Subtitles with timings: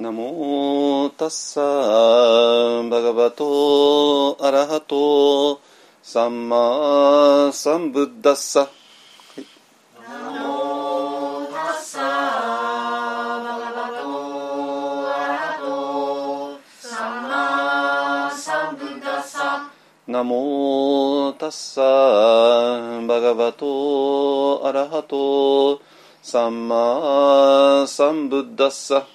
[0.00, 5.60] ナモタッサーバガバトアラハト
[6.02, 8.66] サンマサンブッダッサは
[9.36, 9.44] い
[10.08, 19.70] ナモタッサバガバトアラハトサンマサンブッダッサ
[20.06, 21.82] ナモタッサ
[23.06, 25.82] バガバトアラハト
[26.22, 29.06] サンマサンブッダッサ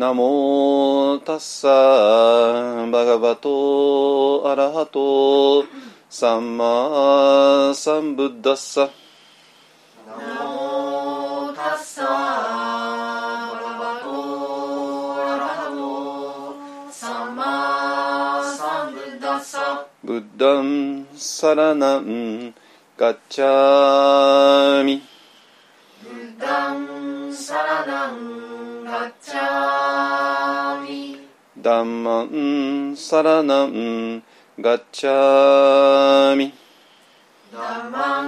[0.00, 1.68] ナモタッサ
[2.90, 5.66] バガバトアラハト
[6.08, 8.88] サンマサンブッダッサ
[10.08, 12.08] ナモタッサバ
[13.60, 22.54] ガバトアラハトサンマサンブッダッサブッダンサラナン
[22.96, 25.09] ガッチャーミ
[31.62, 34.22] ダンマンサラナン
[34.58, 36.54] ガッチャーミ。
[37.52, 38.22] ダンマ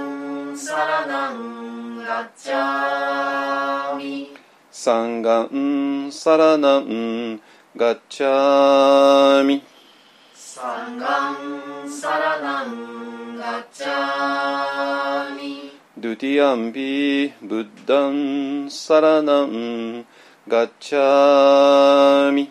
[0.53, 4.37] ンサラナンガッチャーミ。
[4.71, 7.41] サンガンサラナン
[7.75, 9.63] ガッチャーミ。
[10.35, 15.73] サンガンサラナンガッチャーミ。
[15.97, 20.05] ドゥティアンピブッダンサラナン
[20.47, 22.51] ガッチャーミ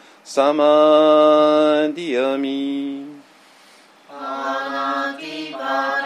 [0.33, 2.37] サマンサラ
[4.69, 5.57] ナンガッチャー
[5.97, 6.01] ミ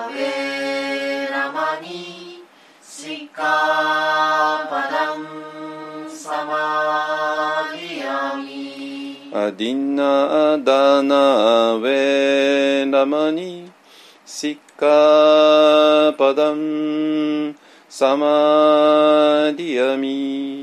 [0.00, 2.72] タティアミア
[4.90, 5.20] ダン
[6.08, 8.36] サマディア
[9.34, 10.56] アディナ
[12.90, 13.70] ラマニ
[14.24, 17.54] シッカパダン
[17.86, 20.61] サマディアミ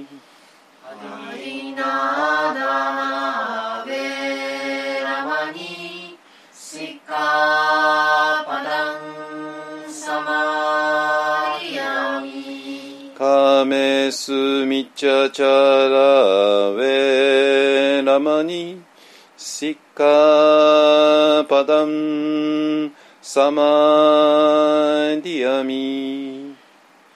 [14.09, 14.31] メス
[14.65, 18.81] ミチャチャラウェラマニ
[19.37, 22.91] シッカパダン
[23.21, 26.55] サマディアミ。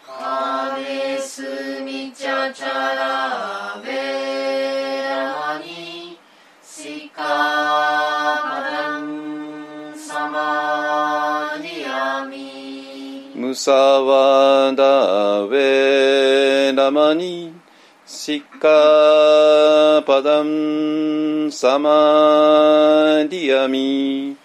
[0.05, 1.41] カメス
[1.83, 6.19] ミチャチャラウェラマニ
[6.61, 13.55] シッカパダンサマディアミ。
[13.55, 16.42] サワダウェ
[16.75, 17.53] ラマニ
[18.05, 24.35] シッカパダンサマディアミ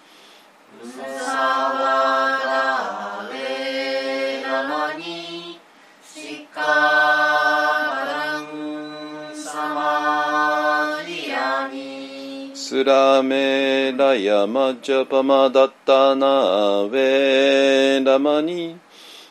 [12.54, 18.78] スラベラヤマジャパマダタナベラマニ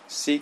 [0.08, 0.42] シ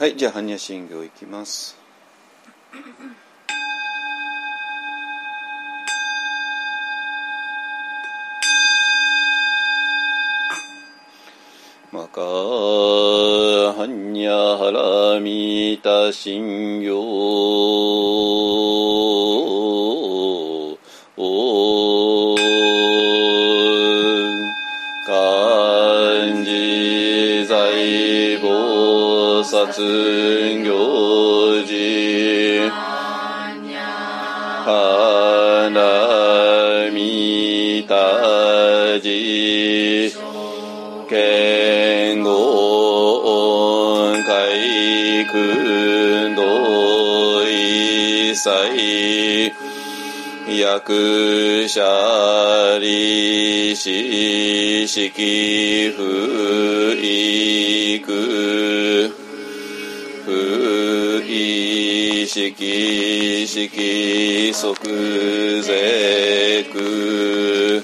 [0.00, 1.76] はいじゃあ般若心経いきます。
[11.92, 18.29] マカハニャハラミタ心経。
[29.66, 32.70] 薩行事。
[34.64, 34.70] 花
[36.92, 40.12] 見たじ。
[41.08, 49.50] 剣豪海空道一切。
[50.60, 51.80] 役者
[52.78, 59.09] 利子式不育。
[62.48, 67.82] 意識式即税空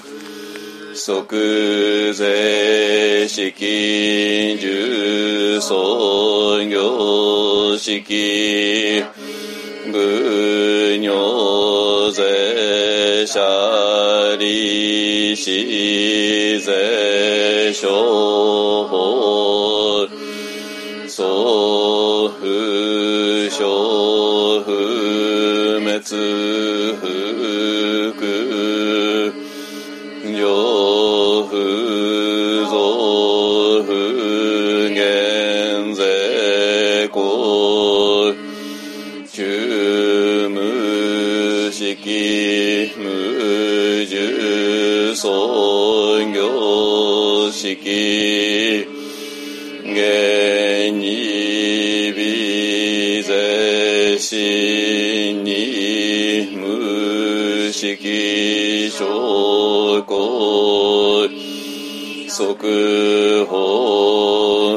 [0.93, 9.03] 即税式重創業式。
[9.91, 18.16] 部尿税者利子税商
[26.09, 26.36] it's a
[62.59, 63.55] 即法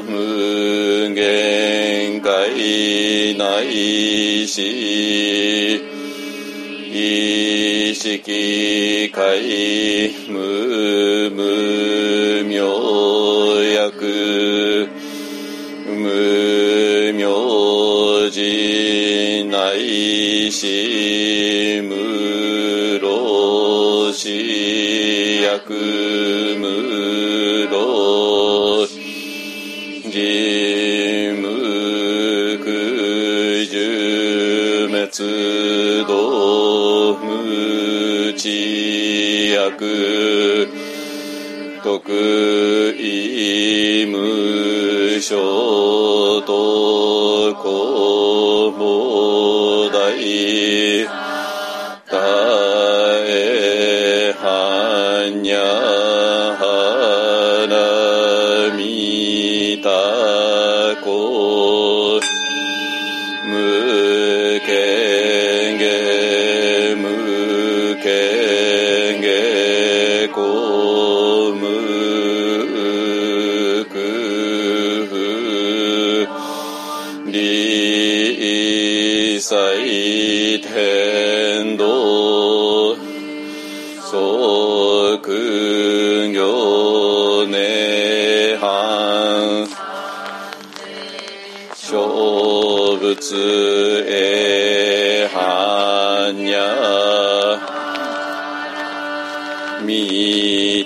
[0.02, 5.80] 無限界内し
[6.92, 14.88] 意識界無無明薬
[15.88, 20.99] 無明寺内し
[41.98, 45.59] 徳意無償。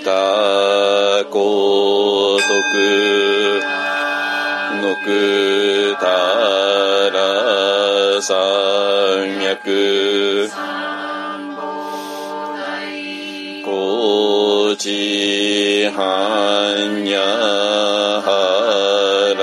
[0.05, 3.59] たごとく
[4.79, 6.05] のくた
[7.09, 10.47] ら三脈。
[13.65, 17.17] 高知般若
[18.21, 18.29] は
[19.35, 19.41] ら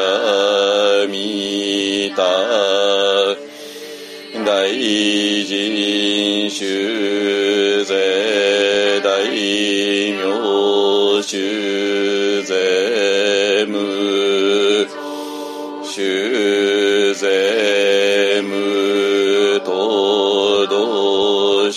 [1.08, 2.22] みた。
[4.44, 4.70] 大
[5.44, 7.41] 臣修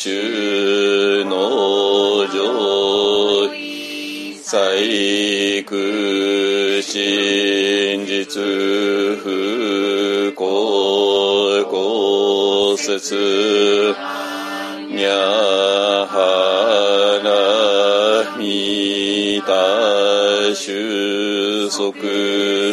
[0.05, 3.50] 道修の上
[4.43, 5.75] 細工
[6.83, 8.39] 真実
[9.24, 13.15] 不公公説
[14.91, 15.09] にゃ
[16.05, 21.95] はらみた収束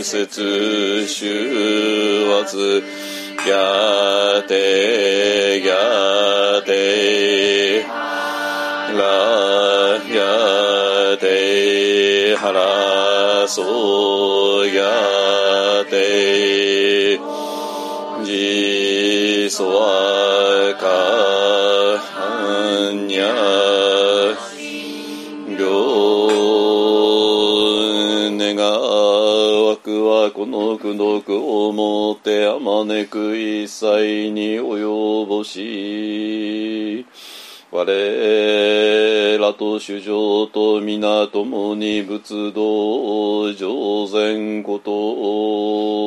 [0.04, 2.82] 節収圧
[3.48, 5.72] やてや
[6.61, 6.61] て
[10.08, 17.18] やてはらそうやて
[18.24, 20.86] じそわか
[21.98, 23.91] はんにゃ
[30.42, 37.06] この苦毒をもってあまねく一切に及ぼし
[37.70, 46.02] 我らと主情と皆共に仏道上善ことを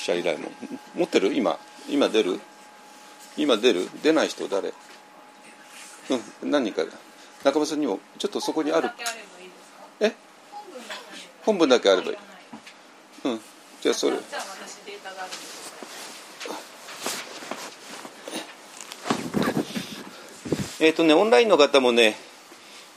[0.00, 0.52] でしょシャリライモン。
[0.94, 1.34] 持ってる？
[1.34, 2.40] 今、今出る？
[3.36, 3.88] 今出る？
[4.02, 4.72] 出ない人誰？
[6.42, 6.82] うん、何人か。
[7.44, 8.90] 中村さんにも、ちょっとそこにある。
[10.00, 10.12] え？
[11.42, 12.16] 本文だけあればいい。
[13.24, 13.40] うん。
[13.80, 14.16] じゃあそれ。
[20.80, 22.16] えっ、とね、オンラインの方もね、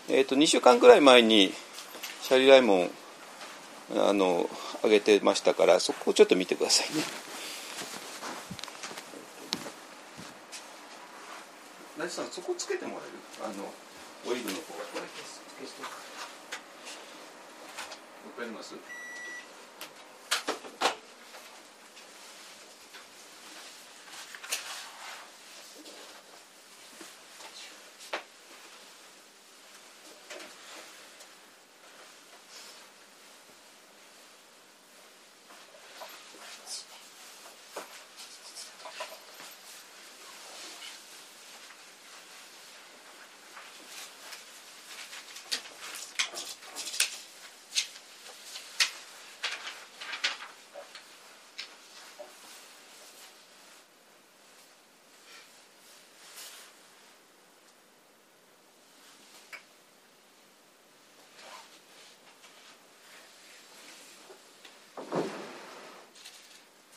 [0.08, 1.54] えっ、と、2週間くらい前に、
[2.22, 2.90] シャリライモン、
[3.98, 4.50] あの、
[4.84, 7.04] 上げてましたから、そこをちょっと見てくださいね。
[11.98, 13.54] なさん、そこつけてもらえる？
[13.54, 13.72] あの、
[14.28, 15.84] オイルの方がこれ消して？
[15.84, 15.90] わ
[18.38, 18.76] かります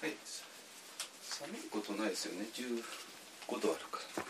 [0.02, 0.12] はい。
[1.22, 2.46] 寒いことないですよね。
[2.54, 4.24] 15度あるから。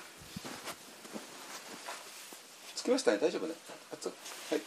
[2.75, 3.19] つきましたね。
[3.19, 3.55] 大丈夫ね。
[3.93, 4.15] 熱は
[4.57, 4.61] い。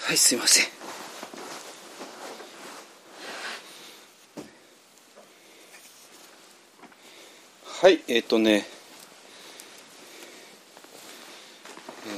[0.00, 0.66] はい、すいません。
[7.66, 8.66] はい、えっ、とね。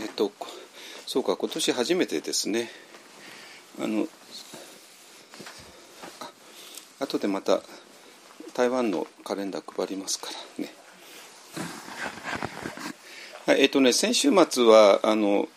[0.03, 0.31] えっ、と、
[1.07, 2.71] そうか、今年初めてですね。
[3.81, 4.07] あの、
[7.01, 7.61] 後でまた
[8.55, 10.73] 台湾のカレンダー配りますからね。
[13.47, 15.49] はい、えっ、とね、先週末はあの、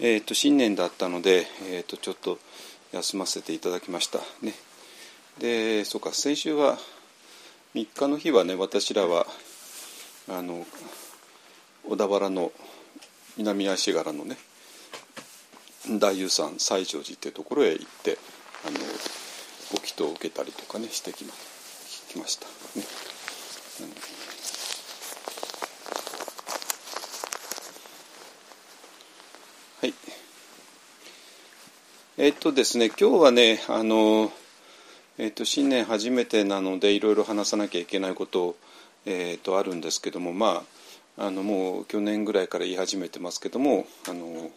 [0.00, 2.38] えっ、と新年だったので、えっ、とちょっと
[2.92, 4.54] 休ませていただきましたね。
[5.38, 6.78] で、そうか、先週は
[7.74, 9.26] 3日の日はね、私らは
[10.28, 10.66] あの
[11.86, 12.50] 小田原の
[13.36, 14.36] 南足柄のね
[15.98, 18.16] 大雄山西条寺っていうところへ行って
[18.66, 18.78] あの
[19.70, 21.34] ご祈祷を受けたりとかねしてきま
[22.14, 22.52] きましたね。
[23.80, 23.88] うん
[29.80, 29.94] はい。
[32.16, 34.32] えっとですね、今日はね、あの、
[35.18, 38.56] えっと、新年初めてなので、いろいろ話さなきゃいけないこと
[39.06, 40.64] えっと、あるんですけども、ま
[41.18, 44.50] あ、あの、もう去年ぐらいから言い始めてますけども、あの、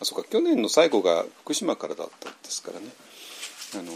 [0.00, 2.86] あそうか、去年の最後が福島からだったんですからね。
[3.74, 3.92] あの、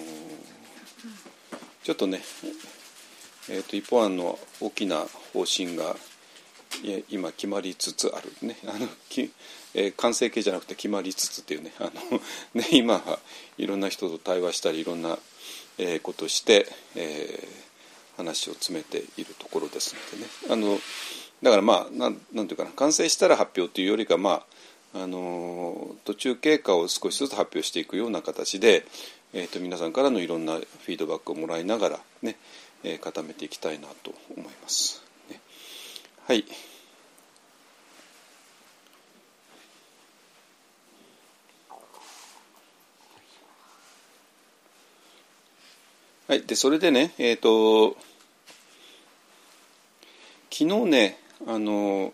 [1.82, 2.20] ちょっとね、
[3.50, 5.96] えっと、一方案の大きな方針が、
[7.10, 8.56] 今決まりつつあるね。
[8.66, 9.30] あのき、
[9.74, 11.72] えー、完成形じゃなくて決まりつつっていうね。
[11.78, 12.20] あの
[12.54, 13.18] ね 今は
[13.56, 15.18] いろんな人と対話したりいろんな、
[15.78, 20.30] えー、ことして、えー、話を詰めているところですのでね。
[20.50, 20.80] あの
[21.42, 24.44] だからまあなんなんていうかな完成したら発表というよりかま
[24.94, 28.86] ああの途中経過を少しずつ発表していくような形で、
[29.32, 32.36] えー、と皆さんからのいろんなフィードバックをもらいながらね、
[32.84, 35.02] えー、固めていきたいなと思います。
[35.30, 35.40] ね、
[36.26, 36.44] はい。
[46.28, 47.96] はい、でそれでね、えーと、
[50.50, 52.12] 昨日ねあの、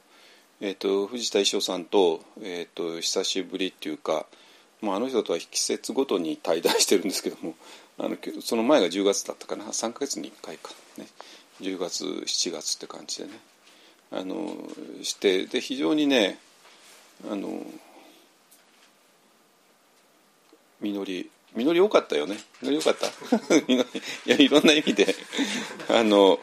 [0.61, 4.27] えーと、藤田衣装さんと,、えーと、久しぶりっていうか、
[4.81, 7.57] まあ、あの人とは季節ごとに対談してるんですけども
[7.99, 9.65] あのその前が10月だったかな。
[9.65, 11.07] 3か月に1回か、ね、
[11.61, 13.33] 10月7月って感じでね。
[14.11, 14.57] あの
[15.03, 16.39] してで非常にね
[17.31, 17.63] あの
[20.81, 22.37] 実り実り良かったよね。
[22.63, 23.07] 実り良かった。
[23.73, 23.85] い
[24.27, 25.15] やいろんな意味で。
[25.89, 26.41] あの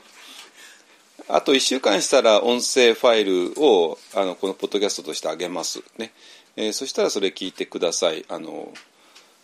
[1.28, 5.82] あと1週間したら音声ファイルをあのこのポッドキャストとしてあげます。
[5.98, 6.12] ね、
[6.56, 8.26] えー、そしたらそれ聞いてください。
[8.28, 8.74] あの、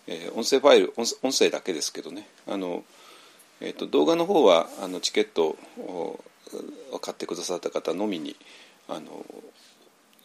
[0.08, 2.28] えー、音声ファイル音声だけですけどね。
[2.48, 2.84] あの、
[3.62, 6.24] えーと、動画の方はあのチケットを
[7.02, 8.36] 買ってくださった方のみに
[8.88, 9.26] あの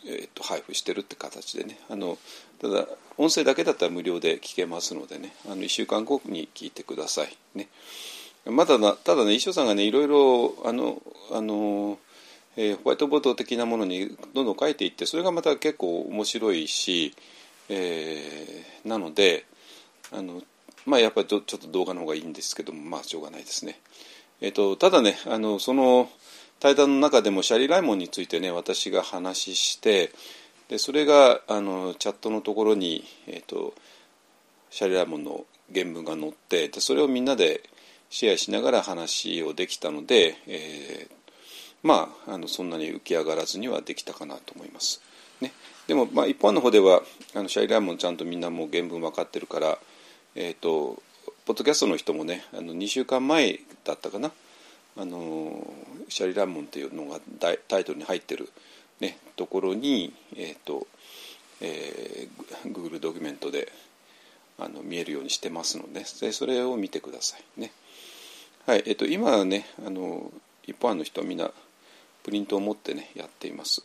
[0.05, 1.79] えーと、配布してるって形でね。
[1.89, 2.19] あの
[2.61, 2.87] ただ
[3.19, 5.35] 音声だけだったら無料で聞けますのでね。
[5.47, 7.69] あの1週間後に聞いてくださいね。
[8.47, 11.99] まだなただね衣装さんがねいろいろあのあの、
[12.57, 17.15] えー、ホワイトボード的なものにどんどん書いていってそれがまた結構面白いし、
[17.69, 19.47] えー、なので
[20.13, 20.43] あの
[20.87, 23.81] まあやっぱりちょっと動画の方がいいんですけどもまあしょうがないですね。
[24.41, 26.11] えーとただねあのその
[26.63, 30.13] 対談の中でもシャリ・ライモンについてね私が話して
[30.69, 33.75] でそれがあのチャットのところに、えーと、
[34.71, 35.45] シャリ・ライモンの
[35.75, 37.69] 原文が載ってでそれをみんなで
[38.11, 41.15] シェアしながら話をできたので、えー、
[41.83, 45.03] まああのそんなに浮き上がらずにはできたかなと思います。
[45.41, 45.53] ね、
[45.89, 47.03] でも、まあ、一般の方では
[47.35, 49.79] あのシャリ・ライモンちゃんとみんなもう原文分かってるから、
[50.35, 51.03] えーと、
[51.45, 54.33] ポッドキャストの人もねあの2週間前だったかな
[54.97, 55.67] あの
[56.09, 57.21] シャリ・ランモンっていうのが
[57.69, 58.49] タイトルに入ってる、
[59.01, 60.87] ね、ところに、えーと
[61.61, 63.71] えー、Google ドキュメントで
[64.59, 67.73] あの見えるようにしてますのででそれを見てくださいね。
[68.67, 70.31] はいえーと、今ねあの
[70.65, 71.51] 一般の人はみんな
[72.23, 73.83] プリントを持ってねやっています。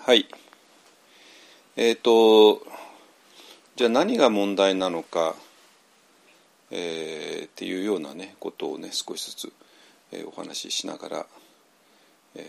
[0.00, 0.28] はい
[1.76, 2.66] えっ、ー、と
[3.76, 5.34] じゃあ何が問題なのか
[6.76, 9.52] えー、っていうようなねことをね少しずつ、
[10.12, 11.26] えー、お話ししながら、
[12.34, 12.44] えー、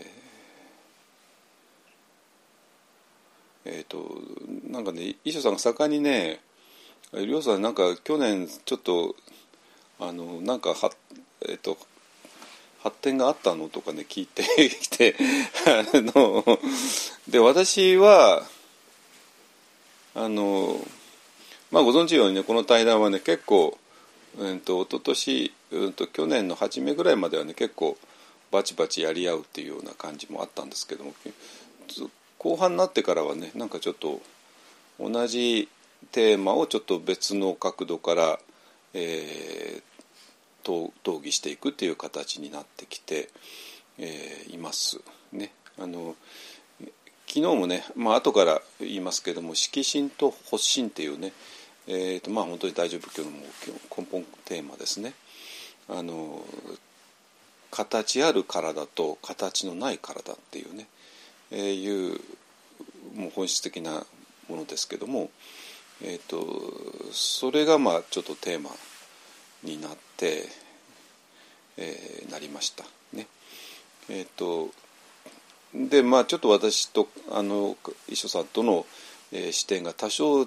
[3.66, 4.20] えー、と
[4.68, 6.40] なんかね衣装さんが盛んにね
[7.14, 9.14] 「りょうさんなんか去年ちょっと
[10.00, 10.90] あのなんかは
[11.42, 11.78] えっ、ー、と
[12.82, 15.14] 発展があったの?」とかね聞いて きて
[15.66, 16.44] あの
[17.28, 18.44] で私は
[20.14, 20.80] あの
[21.70, 23.78] まあご存知ようにねこの対談はね結構
[24.38, 27.96] うんと一昨年、うんと去年の初めぐらいまではね結構
[28.50, 31.14] バチバチやり合うっていうような感じもあったんですけども
[32.38, 34.20] 後半になってからはねなんかちょっと
[35.00, 35.68] 同じ
[36.12, 38.38] テーマをちょっと別の角度から、
[38.94, 43.30] えー、討議していくっていう形になってきて、
[43.98, 45.00] えー、います
[45.32, 45.52] ね。
[45.78, 46.14] あの
[47.28, 51.32] 昨日もね、まあ後から言いますけども色心と発心っていうね
[51.88, 55.14] えーとまあ、本当に大乗仏教の根本テーマですね
[55.88, 56.42] あの
[57.70, 60.86] 形ある体と形のない体っていうね、
[61.50, 62.20] えー、いう
[63.14, 64.04] もう本質的な
[64.48, 65.30] ものですけども、
[66.02, 66.46] えーと、
[67.12, 68.70] それがまあちょっとテーマ
[69.62, 70.44] になって、
[71.76, 73.26] えー、なりましたね。
[74.08, 74.70] えっ、ー、と
[75.74, 77.76] でまあちょっと私とあの
[78.08, 78.86] 一緒さんとの、
[79.32, 80.46] えー、視点が多少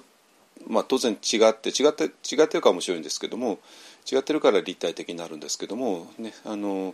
[0.67, 3.59] まあ、当然違って違って違ってるかもしれないんですけども
[4.11, 6.93] 違ってるから立体的になるんですけども、ねあの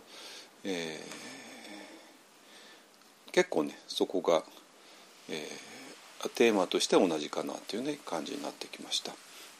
[0.64, 4.44] えー、結構ねそこが
[5.28, 9.12] えー、テーマとして同じかなというね感じになってきました。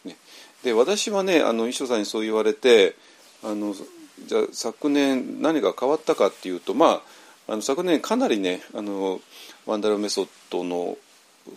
[0.05, 0.17] ね、
[0.63, 2.95] で私はねあの衣装さんにそう言われて
[3.43, 7.03] あのじゃあ昨年何が変わったかっていうとま
[7.49, 9.21] ああの昨年かなりねあの
[9.67, 10.97] ワンダルメソッドの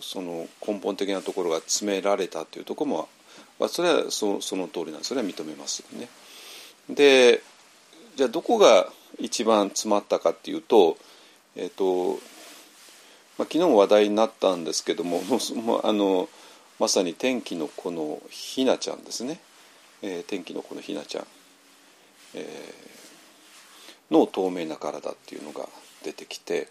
[0.00, 3.08] その根本的なところが詰められたというところも、
[3.58, 6.08] まあ、それはそその通りなんですそれは認めますね。
[6.88, 7.42] で
[8.16, 10.96] じゃあどこが一番詰まったかっていうと,、
[11.56, 12.20] えーと
[13.38, 15.22] まあ、昨日も話題になったんですけども
[15.54, 16.28] もあの
[16.78, 19.40] まさに天気の子のひなちゃんですね、
[20.02, 21.26] えー、天気の子のひなちゃん、
[22.34, 25.68] えー、の透明な体っていうのが
[26.02, 26.68] 出てきて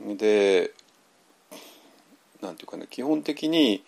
[0.00, 0.72] で
[2.42, 3.82] なんていうかね基本的に、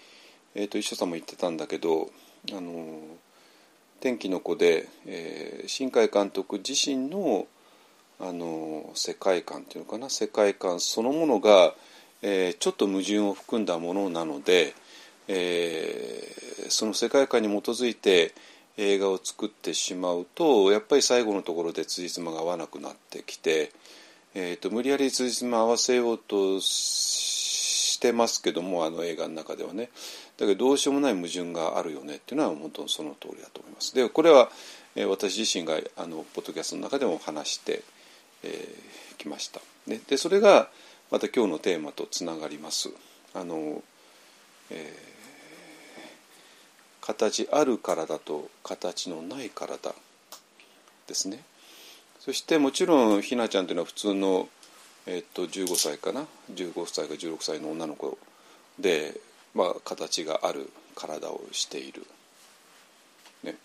[0.55, 2.11] えーと、と一緒さんも言ってたんだけど
[2.51, 3.01] あの
[4.01, 7.47] 天気の子で、えー、新海監督自身の
[8.21, 11.75] あの世界観っていうのかな世界観そのものが、
[12.23, 14.75] えー、ちょっと矛盾を含んだものなので、
[15.27, 18.33] えー、その世界観に基づいて
[18.77, 23.73] 映画を作ってしまうとやっぱり最後のところで辻褄が合わなくなってきて、
[24.35, 27.42] えーと、無理やり辻褄合わせようとし
[28.03, 29.91] てますけどもあの映画の中ではね
[30.37, 33.95] だけどどうしようもない矛盾があるよねっていうのは本当にその通りだと思います。
[33.95, 34.51] でこれは、
[34.97, 37.83] えー、私自身があのポッドキャストの中でも話して
[38.43, 39.61] えー、きました。
[39.87, 40.69] ででそれが
[41.11, 42.91] また今日のテーマとつながります。
[43.35, 43.83] あの
[44.71, 49.95] えー、形ある体と形のない体
[51.07, 51.43] ですね。
[52.21, 54.49] そしてもちろんひなちゃんというのは普通の、
[55.07, 58.19] え、っと15歳かな？15歳か16歳の女の子
[58.79, 59.21] で、
[59.55, 62.07] まあ、形がある体をしている。
[63.43, 63.57] ね。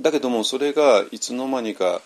[0.00, 2.00] だけどもそれがいつの間にか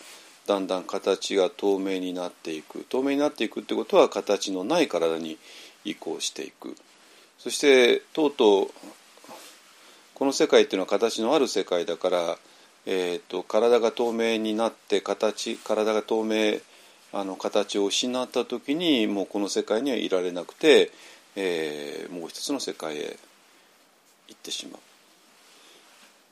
[0.47, 2.85] だんだん形が透明になっていく。
[2.88, 5.38] 透明になっていくってことは形のない体に
[5.85, 6.77] 移行していく。
[7.38, 8.71] そしてとうとう
[10.14, 12.38] この世界っていうのは形のある世界だから、
[12.87, 16.59] えーと、体が透明になって形体が透明
[17.12, 20.90] あの形を失った時にもうこの世界にはいられなくて、
[21.37, 23.16] えー、もう一つの世界へ
[24.29, 24.79] 行ってしま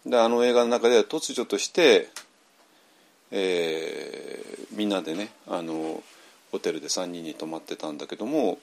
[0.07, 0.11] う。
[0.11, 2.09] であの映画の中では突如として、
[3.31, 6.03] えー、みんなでねあの
[6.51, 8.59] ホテルで3人に泊まってたんだけども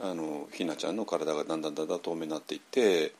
[0.00, 3.12] あのひなちゃんの体がだんだんだんだん透明になっていって、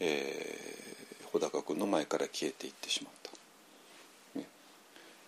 [0.00, 1.01] えー、
[1.32, 3.12] 穂高君の前から消えていってしまっ
[4.34, 4.46] た、ね、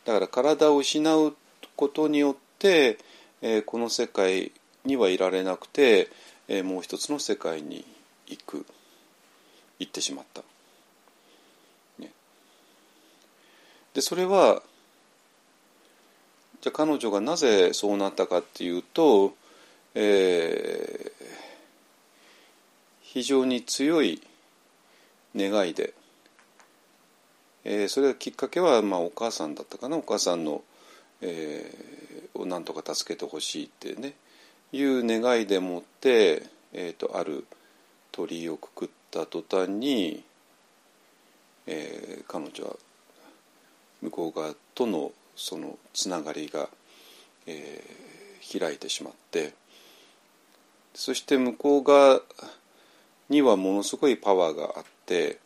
[0.04, 1.36] だから体を失う
[1.76, 2.98] ことによって、
[3.42, 4.52] えー、この世界
[4.84, 6.10] にはいられなくて、
[6.48, 7.84] えー、もう一つの世界に
[8.26, 8.66] 行く。
[9.78, 10.42] 行ってしまった。
[13.94, 14.60] でそれは
[16.60, 19.34] じゃ彼女がなぜそうなったかっていうと、
[19.94, 21.24] えー、
[23.02, 24.20] 非常に強い
[25.36, 25.94] 願いで、
[27.64, 29.96] えー、それがきっかけは、まあ、お母さんだったかな。
[29.96, 30.62] お母さんの、
[31.20, 34.14] えー、をなんとか助けてほしいってね。
[34.72, 36.42] いう願いでもって、
[36.72, 37.46] えーと、ある
[38.12, 40.24] 鳥居をくくった途端に、
[41.66, 42.76] えー、彼女は
[44.02, 46.68] 向こう側とのそのつながりが、
[47.46, 49.54] えー、開いてしまって。
[50.94, 52.20] そして向こう側
[53.28, 55.38] にはものすごいパワーがあって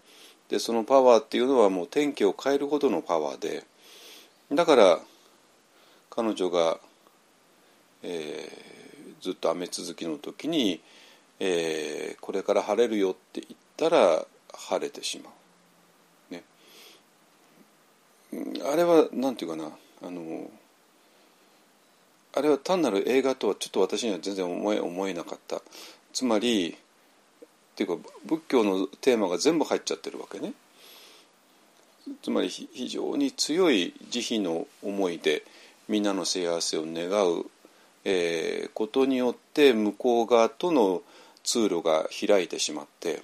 [0.49, 3.65] でそのパワーっていうのはもう天気を変えるほどのパワーで
[4.53, 4.99] だから
[6.11, 6.79] 彼女が、
[8.03, 10.81] えー、ずっと雨続きの時に、
[11.39, 15.31] えー、これから晴れるよって言ったら晴れてしま
[16.31, 16.35] う。
[16.35, 16.43] ね
[18.71, 19.71] あれはなんていうかな
[20.03, 20.51] あの
[22.35, 25.63] あれは単なる映画とはちょっと私には全然思え思えなかった
[26.13, 26.77] つまり
[27.79, 30.53] っていうか仏教のテーマが全部入っちゃってるわけね
[32.23, 35.45] つまり非常に強い慈悲の思いで
[35.89, 37.47] みんなの幸せを願う、
[38.05, 41.03] えー、ことによって向こう側との
[41.45, 43.23] 通路が開いてしまって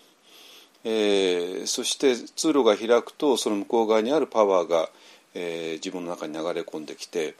[0.86, 4.90] えー、そして通路が開くとその向こう側にあるパワーが、
[5.34, 7.34] えー、自分の中に流れ込んできて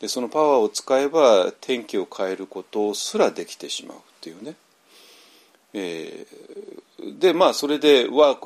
[0.00, 4.56] でそのパワーを使えば天気を変えることすらできてしまうっていうね。
[5.72, 8.38] えー、でまあそれでは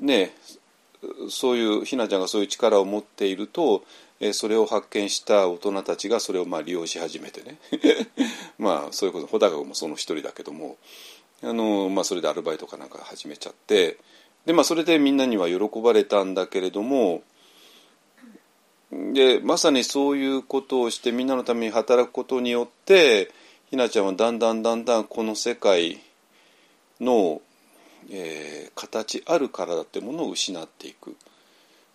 [0.00, 0.32] ね
[1.30, 3.84] そういうひなちゃんがそういう力を持っていると、
[4.20, 7.58] えー、それを発見した大人たちがそれをまあ利用し始めてね。
[8.58, 9.26] まあそういうこと。
[9.26, 10.76] 穂高もその一人だけども。
[11.44, 13.98] あの、まあ、それでアルバイトかなんか始めちゃって。
[14.46, 17.22] で、まあ、それでみんなには喜ばれたんだけれども
[18.90, 23.30] でまさにそういうことをしてみんなのために働くことによって
[23.70, 26.00] ひなちゃんはだんだんだんだんこの世界
[27.02, 27.40] の、
[28.10, 31.16] えー、形ある体ってものを失っていく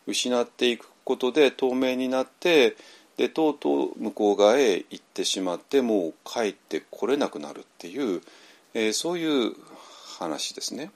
[0.05, 2.75] 失っていくことで透明になって
[3.17, 8.21] でとうとう向こう側へ行ってしまってもう帰ってこれなくなるっていう、
[8.73, 9.53] えー、そういう
[10.19, 10.91] 話ですね。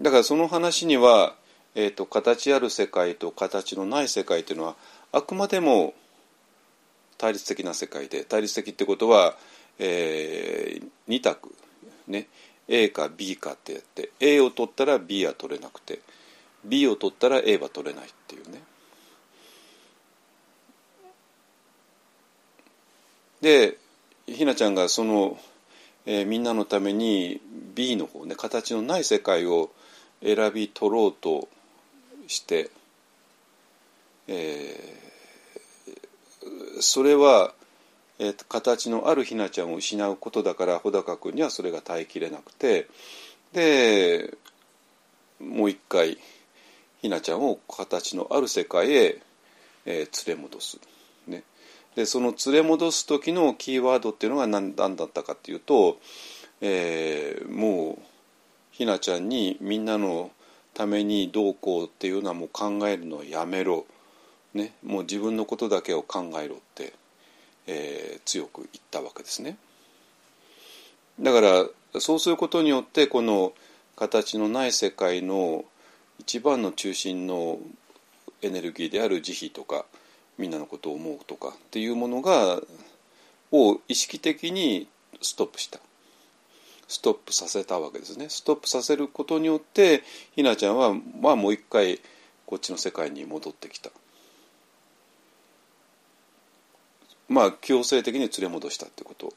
[0.00, 1.34] だからその話には
[1.78, 4.76] えーと、形ある世界と形のない世界というのは
[5.12, 5.92] あくまでも
[7.18, 9.36] 対立的な世界で対立的ってことは、
[9.78, 11.54] えー、2択
[12.08, 12.28] ね
[12.68, 16.00] A か B かってやって A を取ったら B は取れなくて
[16.64, 18.62] B を取ったら A は取れないっていうね。
[23.40, 23.78] で
[24.26, 25.38] ひなちゃんがその、
[26.06, 27.40] えー、みんなのために
[27.74, 29.70] B の方ね形のない世界を
[30.22, 31.48] 選び取ろうと
[32.26, 32.70] して、
[34.26, 37.54] えー、それは、
[38.18, 42.88] えー、形のあるひなちゃんを失うことだから穂高君にはそれが耐えきれなくて
[43.52, 44.36] で
[45.40, 46.18] もう一回
[47.02, 49.22] ひなちゃんを形のある世界へ、
[49.84, 50.78] えー、連れ戻す。
[51.26, 51.42] ね、
[51.94, 55.98] でその連れ戻す時のキーワードっていうのが何何だったかっていうと、
[56.60, 58.02] えー、もう
[58.70, 60.30] ひなちゃんにみんなの
[60.74, 63.86] ためにどうこうっていうのはもう考えるのはやめろ、
[64.52, 66.92] ね、もう自分のことだけを考えろって、
[67.66, 69.56] えー、強く言ったわけですね。
[71.20, 73.52] だからそうすることによってこの
[73.96, 75.64] 形のない世界の
[76.18, 77.58] 一番の中心の
[78.42, 79.86] エネルギーである慈悲とか
[80.38, 82.60] みんなのことを思うとかっていうものが
[83.52, 84.88] を意識的に
[85.22, 85.80] ストップした。
[86.88, 88.28] ストップさせたわけですね。
[88.28, 90.02] ストップさせることによって
[90.34, 92.00] ひなちゃんは、まあ、もう一回
[92.44, 93.90] こっちの世界に戻ってきた。
[97.28, 99.32] まあ強制的に連れ戻したってこと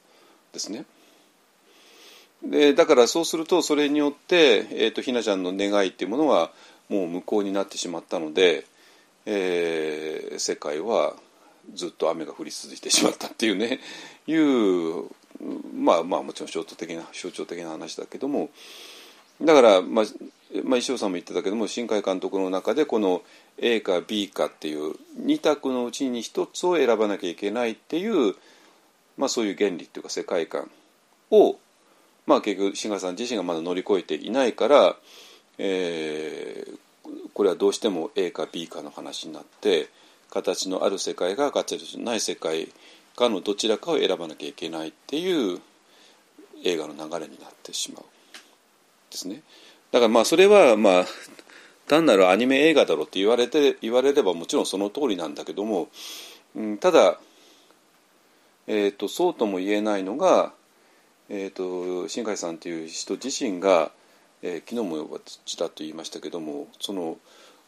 [0.54, 0.86] ですね。
[2.44, 6.52] でだからそうするとそれによって、えーと、ひなちゃんの願いっていうものは
[6.88, 8.66] もう無効になってしまったので、
[9.26, 11.16] えー、世界は
[11.74, 13.80] ずっと雨が降り続いてしまったっていうね。
[14.26, 15.10] いう
[15.76, 18.50] まあまあもちろん象徴的な象徴的な話だけども
[19.42, 20.06] だから、まあ、
[20.64, 23.22] まあ、石尾さんも言ってたけども新海監督の中でこの
[23.60, 28.36] A か B かっていう2択のうちに1つを選ばなきゃいけないっていう、
[29.18, 30.70] まあ、そういう原理っていうか世界観
[31.30, 31.58] を、
[32.26, 34.96] まあ、結局志賀さん自身がまだ乗り越えていないから、
[35.60, 36.78] えー、
[37.34, 39.90] これはどうしても A か B かの話になって
[40.32, 42.70] 形のある世界が形のない世界
[43.16, 45.60] かのどちらかを選ばなきゃいけないっていう
[46.64, 48.04] 映画の流れになってしまう。
[49.10, 49.42] ですね。
[49.92, 51.06] だからまあそれはまあ
[51.88, 55.90] 単なるアニメ映画だろうって言われて言われればもちろんその通りなんだけども、
[56.56, 57.20] うん、ただ、
[58.68, 60.54] えーと、そうとも言えないのが、
[61.30, 63.92] えーと、新海さんという人自身が、
[64.44, 67.18] えー、昨日もちらっと言いましたけどもその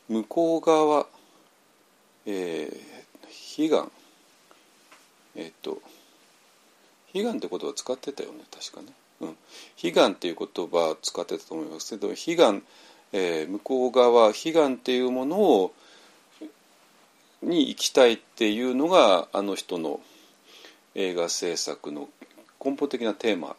[0.08, 1.08] 向こう側、
[2.28, 3.92] えー、悲願
[5.36, 5.82] えっと
[7.14, 9.28] 悲願って言葉使ってたよね確かね、うん、
[9.82, 12.64] 悲願っていう言葉を使ってたと思いますけど悲願、
[13.14, 15.74] えー、向こう側悲願っていうものを
[17.42, 20.00] に行きたいっていうのがあの人の
[20.96, 22.10] 映画制作の
[22.64, 23.56] 根本的なテーマ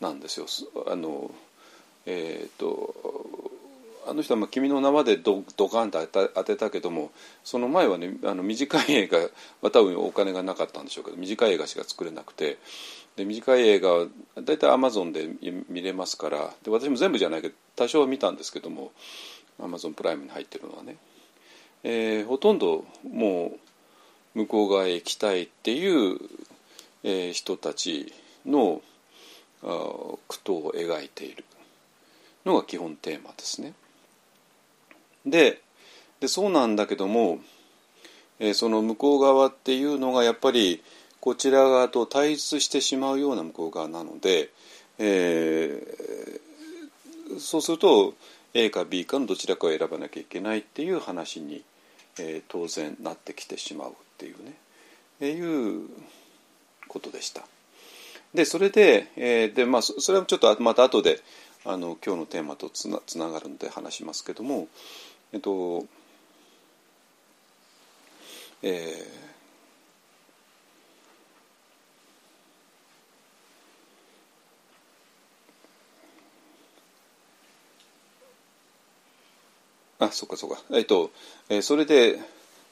[0.00, 0.46] なんですよ。
[0.86, 1.30] あの
[2.04, 2.94] えーと
[4.08, 7.10] あの人は君の名はでドドカンと当てたけども
[7.44, 9.18] その前はねあの短い映画
[9.60, 12.56] は多分お金がなかったんでしょうけど短い映画しか作れなくて
[13.18, 15.28] で短い映画は大体アマゾンで
[15.68, 16.54] 見れますから。
[16.62, 18.92] で私も全部じゃないけど多少は見たんですけども
[19.60, 20.96] アマゾンプライムに入ってるのはね、
[21.82, 23.52] えー、ほとんども
[24.36, 26.18] う向こう側へ行きたいっていう、
[27.02, 28.12] えー、人たち
[28.46, 28.80] の
[29.62, 31.44] 苦闘を描いている。
[32.46, 33.74] のが基本テーマですね。
[35.26, 35.60] で
[36.20, 37.40] でそうなんだけども、
[38.38, 40.82] えー、その向こう側っていうのがやっぱり
[41.20, 44.50] こちら側と対立してしまうような向こう側なので、
[44.98, 48.14] えー、そうすると
[48.54, 51.62] A か B かのどちらかを選ばなきゃいけないっていう話に、
[52.18, 55.88] えー、当然なってきてしまうっていうね、いう
[56.88, 57.42] ことでした。
[58.34, 61.20] でそれで,、えーでまあ、それはちょっとまた後で
[61.64, 64.68] あの今日のテーマとつなつながるので話しますけども、
[65.32, 65.86] えっと
[68.62, 69.27] えー、
[80.00, 81.10] あそっかそっかえっと、
[81.48, 82.18] えー、それで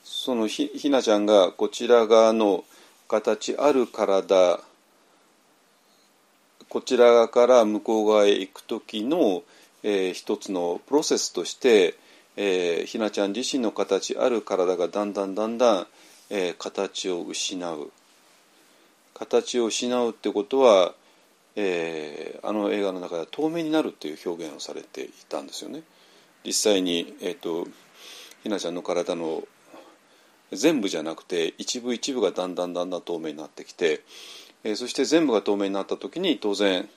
[0.05, 2.65] そのひひなちゃんがこちら側の
[3.09, 4.61] 形ある体
[6.69, 9.43] こちら側から向こう側へ行く時の、
[9.83, 11.95] えー一つのプロセスとして、
[12.37, 15.87] えーひなちゃん自身の形ある体がだんだんだんだん、
[16.31, 17.93] えー形を失う
[19.15, 20.93] 形を失うってことは、
[21.57, 25.83] えーあの映画の中では透明になるっていう表現をされていたんですよね。
[26.47, 27.67] 実際に、えー、と
[28.45, 29.43] ひなちゃんの体の
[30.53, 34.05] 全部じゃなくて一部一部がだんだんだんだん透明になってきて、
[34.63, 36.89] えーそして全部が透明になった時に当然、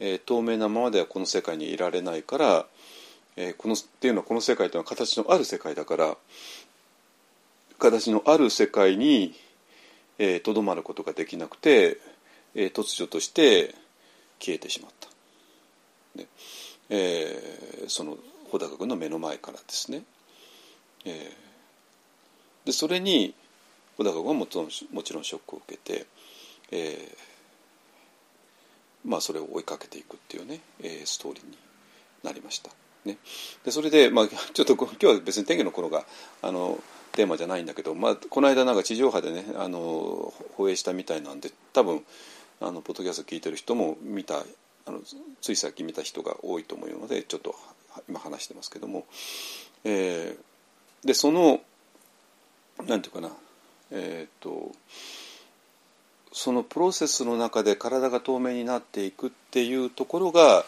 [0.00, 2.66] えー透明なままではこの世界にいられないから、
[3.36, 6.16] えーこのっていうのはこの世界というのは形のある世界だから
[7.78, 9.32] 形のある世界に
[10.18, 11.98] えーとど、まることができなくて、
[12.56, 13.76] えー突如として
[14.40, 15.08] 消えてしまった。
[16.16, 16.26] ね
[16.90, 18.16] えーその
[18.50, 20.02] 穂高君の目の前からですね。
[21.04, 21.46] えー
[22.66, 23.32] でそれに
[23.96, 26.04] 穂高君はもちろんもちろんショックを受けて、
[26.72, 27.16] えー
[29.08, 31.56] まあ、それを追いかけていくっていうね、えーストーリーに
[32.24, 32.70] なりました。
[33.04, 33.18] ね、
[33.64, 36.04] でそれで、まあ、 ちょっと今日は別に天気の頃が
[36.42, 36.82] あの
[37.12, 42.04] テーマじゃないんだけど、まあ、この間なんか地上波でねあの放映したみたいなんで多分
[42.60, 44.44] あのポッドキャスト聞いてる人も見た
[44.86, 45.00] あの
[45.40, 47.54] ついさっき見た人が多いと思うのでちょっと
[48.08, 49.06] 今話してますけども、
[49.84, 50.46] えー
[51.06, 51.60] でその
[52.86, 53.30] なんていうかな。
[53.92, 54.72] えっ、と
[56.32, 60.64] そのプロセスの中で体が透明になっていくっていうところが、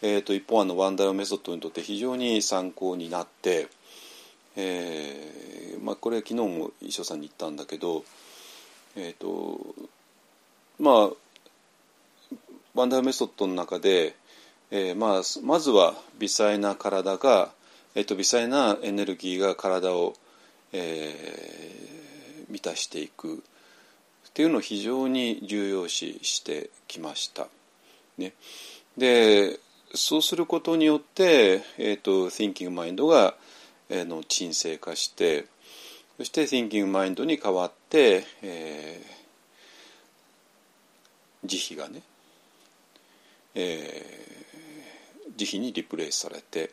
[0.00, 3.68] えー、と一方案のワンダロメソッドにとって非常に参考になって、
[4.56, 6.44] えーまあ、これ昨日も
[6.80, 8.04] 衣装さんに言ったんだけど、
[8.96, 9.60] えっ、と
[10.80, 11.10] まあ
[12.74, 14.16] ワンダロメソッドの中で、
[14.70, 17.50] えーまあ、まずは微細な体が、
[17.94, 20.14] えー、と微細なエネルギーが体を、
[20.72, 21.92] えー
[22.52, 23.40] 満たしていくっ
[24.34, 27.48] ていうのを非常に重要視してきました。
[28.18, 28.34] ね、
[28.98, 29.58] で
[29.94, 33.34] そうすることによって、えー、と Thinking Mind が、
[33.88, 35.46] えーの沈静化して
[36.18, 39.22] そして Thinking Mind に代わって、えー
[41.44, 42.02] 慈悲がね、
[43.54, 44.22] えー
[45.36, 46.70] 慈悲にリプレイされて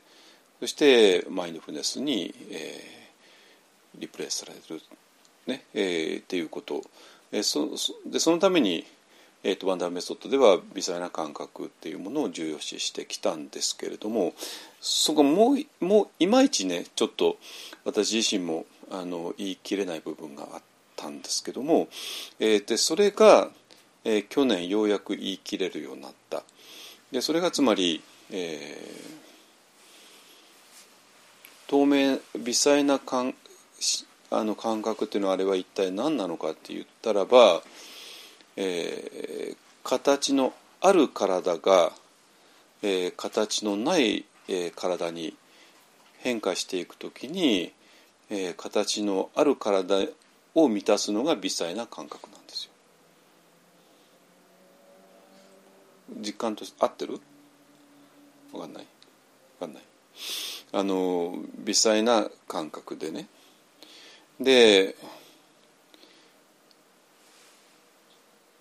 [0.59, 2.99] そしてマインドフルネスに、えー
[3.97, 4.81] リプレイされる、
[5.47, 6.83] ねえーっていうこと、
[7.31, 7.69] えーそ
[8.09, 8.85] でそのために、
[9.43, 14.33] えー、とワンダーメソッドでは微細な感覚っていうものを重要視してきたんですけれども
[14.79, 17.37] そこもうもういまいちねちょっと
[17.85, 20.61] 私自身もあの言い切れない部分があっ
[20.95, 21.87] たんですけども、
[22.39, 23.49] えーでそれが、
[24.03, 26.43] えー去年ようやく言い切れるようになった。
[27.11, 29.19] でそれがつまり、えー
[31.69, 33.35] 透明微細な感
[34.31, 37.61] あの感覚っていうのはあれは一体何なのかって言ったらば、
[38.55, 41.91] えー形のある体が、
[42.81, 45.35] えー形のない、えー体に
[46.17, 47.71] 変化していくときに、
[48.31, 50.07] えー形のある体
[50.55, 52.71] を満たすのが微細な感覚なんですよ。
[56.17, 57.19] 実感として合ってる？
[58.53, 58.83] わかんない。
[59.59, 59.83] わかんない。
[60.71, 63.27] あの微細な感覚でね。
[64.39, 64.95] で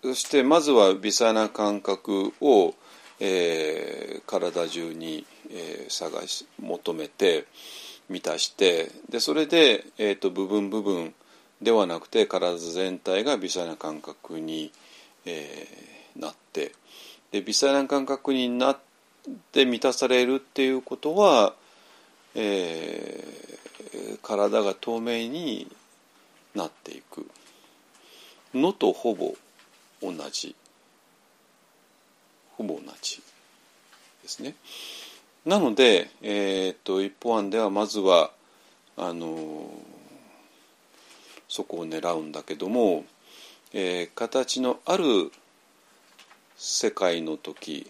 [0.03, 2.75] そしてまずは微細な感覚を、
[3.21, 7.47] えー体中に、えー探し求めて
[8.09, 11.15] 満たしてでそれで、えー、と部分部分
[11.61, 14.73] ではなくて体全体が微細な感覚に、
[15.25, 16.73] えーなって
[17.31, 18.79] で微細な感覚になっ
[19.53, 21.55] て満たされるっていうことは、
[22.35, 23.39] えー
[24.23, 25.67] 体が透明に
[26.55, 27.27] なっていく
[28.55, 29.35] のとほぼ
[30.03, 30.55] 同じ
[32.57, 33.23] ほぼ同じ
[34.23, 34.55] ですね。
[35.47, 38.31] なので、えー、と一方案ではまずは
[38.97, 39.71] あの
[41.49, 43.05] そこを狙うんだけども、
[43.73, 45.33] えー形のある
[46.61, 47.89] 世界の時、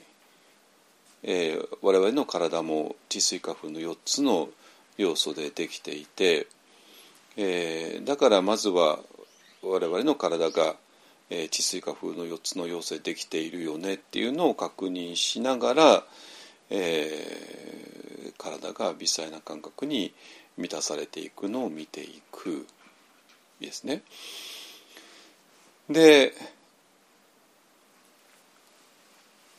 [1.23, 4.51] えー我々の体も地水化風の4つの
[4.99, 6.47] 要素でできていて、
[7.39, 8.99] えーだからまずは
[9.62, 10.77] 我々の体が、
[11.31, 16.05] えー地水化風の4つの要素でできているよねっていうのを確認しながら、
[16.69, 20.12] えー体が微細な感覚に
[20.59, 22.66] 満たされていくのを見ていく
[23.61, 24.03] ですね。
[25.89, 26.35] で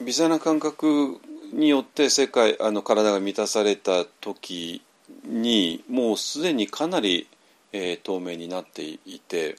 [0.01, 1.19] 微細な感覚
[1.53, 4.81] によって世界あの体が満たされた時
[5.25, 7.27] にもうすでにかなり、
[7.73, 9.57] えー透明になっていて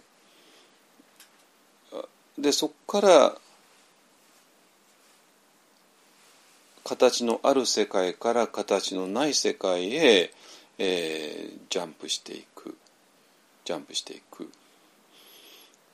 [2.38, 3.34] でそこから
[6.84, 10.32] 形のある世界から形のない世界へ、
[10.78, 12.76] えージャンプしていく。
[13.64, 14.50] ジャンプしていく。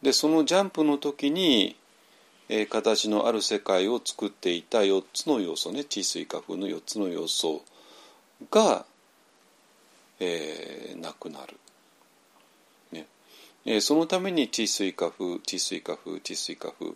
[0.00, 1.76] でそのジャンプの時に、
[2.48, 7.62] えー形のある世界を作っていた4つの要素ね地水化風の4つの要素
[8.50, 8.84] が、
[10.20, 11.56] えーなくなる。
[12.92, 13.06] ね
[13.64, 16.92] えーそのために地水化風地水化風地水化風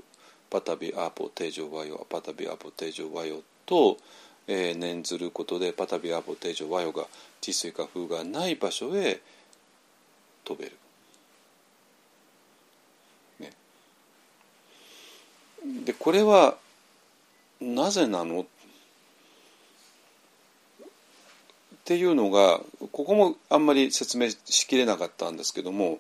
[0.51, 3.99] パタビアーポ定常和ヨパタビアーポ定常和ヨと、
[4.47, 7.07] えー念ずることでパタビアーポ定常和ヨが
[7.41, 9.21] 地水化風がない場所へ
[10.45, 10.77] 飛べる。
[15.85, 16.57] でこれは
[17.61, 18.41] なぜなの？
[18.41, 18.47] っ
[21.85, 22.61] ていうのが
[22.93, 25.99] ここもあんまり説明しきれなかったんですけども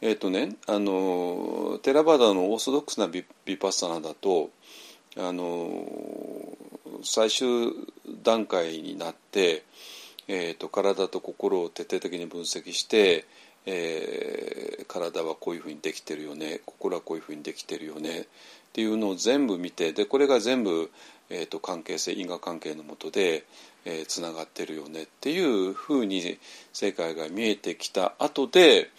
[0.00, 4.50] えっ、とねあのテラバダのオーソドックスなビビパッサナだと
[5.16, 5.84] あの
[7.02, 7.72] 最終
[8.22, 9.64] 段階になって、
[10.28, 13.26] えー、と体と心を徹底的に分析して、
[13.66, 14.62] えー
[14.92, 18.26] 体はこういうふうにできてるよね心はこういうふうにできてるよね
[18.72, 20.90] っていうのを全部見てでこれが全部、
[21.28, 23.44] えー、と関係性因果関係のもとで
[23.84, 26.38] えーつながってるよねっていうふうに
[26.72, 28.90] 世界が見えてきた後で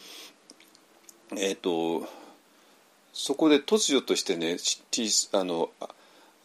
[1.35, 2.07] えっ、と
[3.13, 4.57] そこで突如としてね
[5.31, 5.69] あの、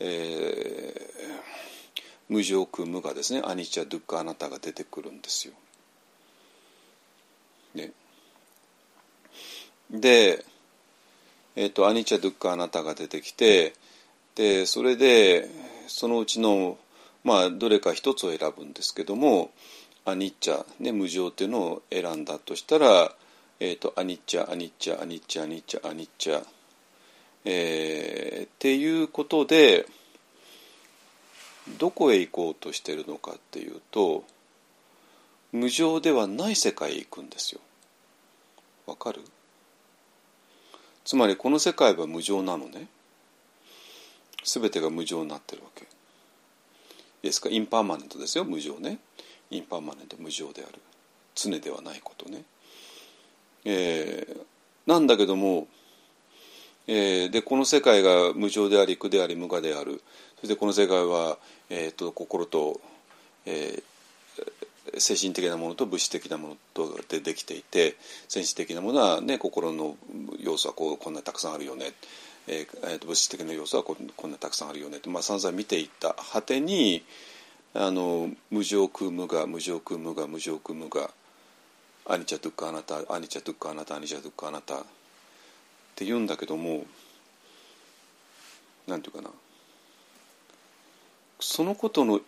[0.01, 1.09] えー
[2.29, 5.55] 無常空無我ですねアニチャ・ドゥッカ・アナタが出てくるんですよ。
[7.75, 7.93] ね、
[9.91, 10.45] で、
[11.61, 13.75] えー、とアニチャ・ドゥッカ・アナタが出てきて
[14.37, 15.51] でそれで
[15.89, 16.79] そのうちの
[17.25, 19.51] まあどれか一つを選ぶんですけども
[20.05, 23.13] アニッチャ、ね、無常っていうのを選んだとしたら、
[23.59, 26.47] えー、とアニッチャアニッチャアニッチャアニッチャアニッチャ、
[27.45, 29.87] えーっていうことで
[31.81, 34.23] どこへ行こうとしてるのかっていうと
[35.51, 37.61] 無常ではない世界へ行くんですよ。
[38.87, 39.23] わかる？
[41.09, 42.87] つまりこの世界は無常なのね。
[44.45, 45.87] 全てが無常になってるわけ。
[47.23, 47.49] ですか？
[47.49, 48.99] インパーマネントですよ無常ね。
[49.51, 50.75] インパーマネント無常である。
[51.35, 52.45] 常ではないことね。
[53.65, 54.43] えー
[54.85, 55.67] なんだけども、
[56.87, 60.03] えーでこの世界が無常であり苦であり無我である
[60.41, 61.39] そしてこの世界は、
[61.71, 62.83] えー、と心と、
[63.47, 63.83] えー
[64.99, 67.97] 精神的なものと物質的なものとでできていて
[68.29, 69.97] 精神的なものは、ね、心の
[70.41, 71.93] 要素はこうこんなたくさんあるよね、
[72.47, 74.99] えーえー物質的な要素はこんこんなたくさんあるよね。
[74.99, 77.05] って、まあ、散々見ていった果てに
[77.75, 81.11] あの無常空無我無常空無我無常空無我
[82.07, 84.79] アニチャトゥッカあなたアニチャトゥッカあなたアニチャトゥッカあなたっ
[85.95, 86.85] て言うんだけども
[88.87, 89.31] なんていうかな。
[91.41, 92.21] そのことの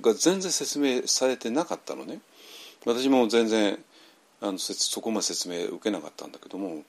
[0.00, 2.20] が全然説明されてなかったのね。
[2.84, 3.78] 私も全然
[4.40, 6.82] あのそこまで説明受けなかったんだけども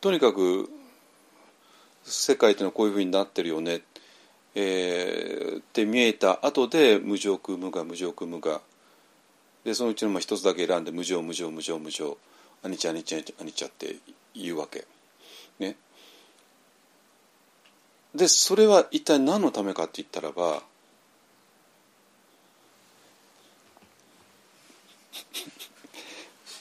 [0.00, 0.68] とにかく
[2.04, 3.82] 世界っていうのはこういうふうになってるよね、
[4.54, 8.60] えーって見えた後で無常空無我無常空無我。
[9.64, 12.18] でそのうちの一つだけ選んで無常無常無常無常。
[12.64, 13.96] アニチャアニチャアニチャって
[14.34, 14.84] 言うわけ。
[15.60, 15.76] ね。
[18.14, 20.62] でそれは一体何のためかって言ったらば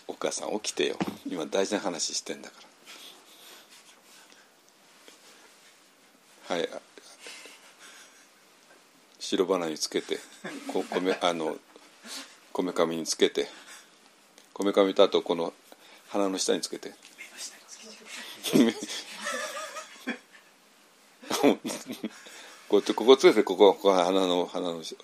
[0.08, 0.98] お母さん起きてよ。
[1.28, 2.56] 今大事な話してんだか
[6.50, 6.56] ら。
[6.56, 6.70] はい。
[6.74, 6.80] あ
[9.20, 10.20] 白花につけて。
[10.74, 11.56] こ米あの
[12.52, 13.48] こめかみにつけて。
[14.54, 15.54] こめかみとあとこの
[16.10, 16.94] 鼻の下につけて。
[21.32, 24.96] こうやってここつけてここここ鼻の鼻の下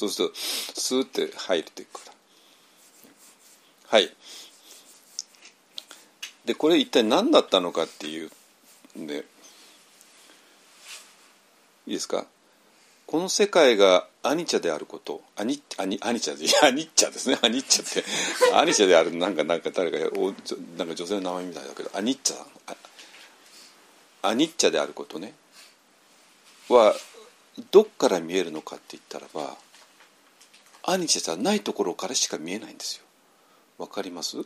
[0.00, 2.14] そうするとスーって入っていくから
[3.88, 4.10] はい。
[6.44, 8.30] でこれ一体何だったのかっていう
[8.98, 9.24] んで
[11.86, 12.24] いいですか？
[13.06, 15.22] この世界がアニチャであること。
[15.36, 17.38] アニアニアニチャでアニッチャですね。
[17.42, 18.54] アニッチャって。
[18.54, 19.14] アニチャである。
[19.14, 20.32] なんかなんか誰かお
[20.78, 21.90] なんか女性の名前みたいだけど。
[21.92, 22.46] アニッチャ。
[24.22, 25.34] アニッチャであることね。
[26.68, 26.94] は
[27.72, 29.56] どっから見えるのかって言ったらば
[30.84, 33.04] アニチャじゃないところからしか見えないんですよ
[33.78, 34.38] わかります？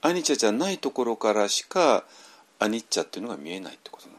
[0.00, 2.04] アニチャじゃないところからしか
[2.58, 4.18] アニッチャっていうのが見えないってことなの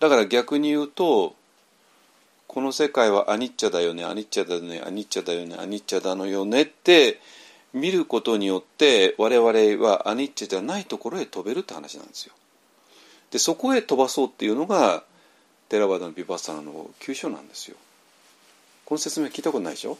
[0.00, 1.34] だから逆に言うと
[2.46, 7.18] この世界はアニッチャだよねアニッチャだよねアニッチャだよねアニッチャだのよねって
[7.72, 9.48] 見ることによって我々
[9.82, 12.34] はアニッチャじゃないところへ飛べるって話なんですよ。
[13.30, 15.04] でそこへ飛ばそうっていうのが
[15.70, 17.76] テラバダのビパッサナの急所なんですよ。
[18.84, 19.98] この説明聞いたことないでしょ？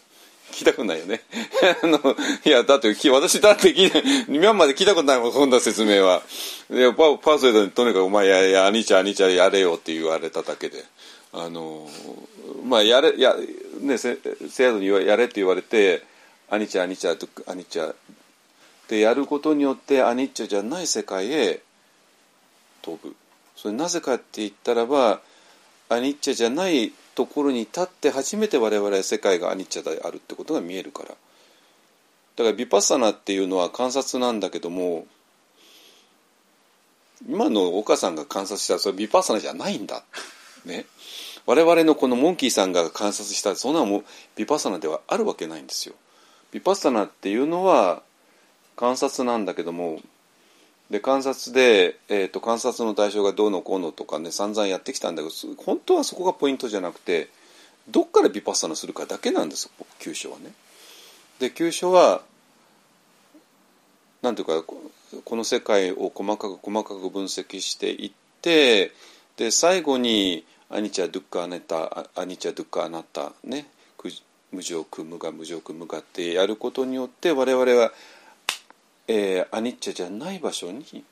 [0.52, 1.22] 聞いたことないよね。
[1.82, 1.98] あの
[2.44, 6.22] いやだって私だって聞いた今まで聞いたことないもんそんな説明は。
[6.68, 10.84] でパパーソルにとにかく「お前ややアニチャアニチャやれよ」って言われただけで。
[11.34, 11.88] あの
[12.64, 13.34] まあやれや
[13.80, 16.02] ね生徒にやれって言われて
[16.50, 17.94] アニチャアニチャとアニチャ
[18.88, 21.62] でやることによってアニッチャじゃない世界へ
[22.82, 23.16] 飛ぶ
[23.56, 25.22] それなぜかって言ったらば
[25.88, 31.08] アニッチャじゃないところに立って初めて我々は世界がアニッチャであるってことが見えるから。
[31.08, 31.14] だ
[32.44, 35.06] からビパッサナっていうのは観察なんだけども
[37.28, 40.02] 今の岡さんが観察したそれビパッサナじゃないんだ。
[40.64, 40.86] ね。
[41.44, 44.04] 我々のこのモンキーさんが観察したそんなもう
[44.36, 45.94] ビパッサナではあるわけないんですよ。
[46.52, 48.02] ビパッサナっていうのは
[48.76, 50.00] 観察なんだけども
[50.92, 57.30] で観察で、えーと、観察の対象がどうのこうのとかね散々やってきたんだけど本当はそこがポイントじゃなくて
[57.88, 60.52] どっからビパッサナするかだけなんです急所はね。
[61.38, 62.20] で急所は
[64.20, 64.62] なんていうか
[65.24, 68.12] この世界を細かく細かく分析していっ
[68.42, 68.92] て
[69.38, 73.66] で最後にアニチャ・ドゥッカ・アネタアニチャ・ドゥッカ・アナタね
[74.52, 77.92] 無常空無我無常空無我ってやることによって我々は、
[79.08, 81.04] えー、アニッチャじゃない場所に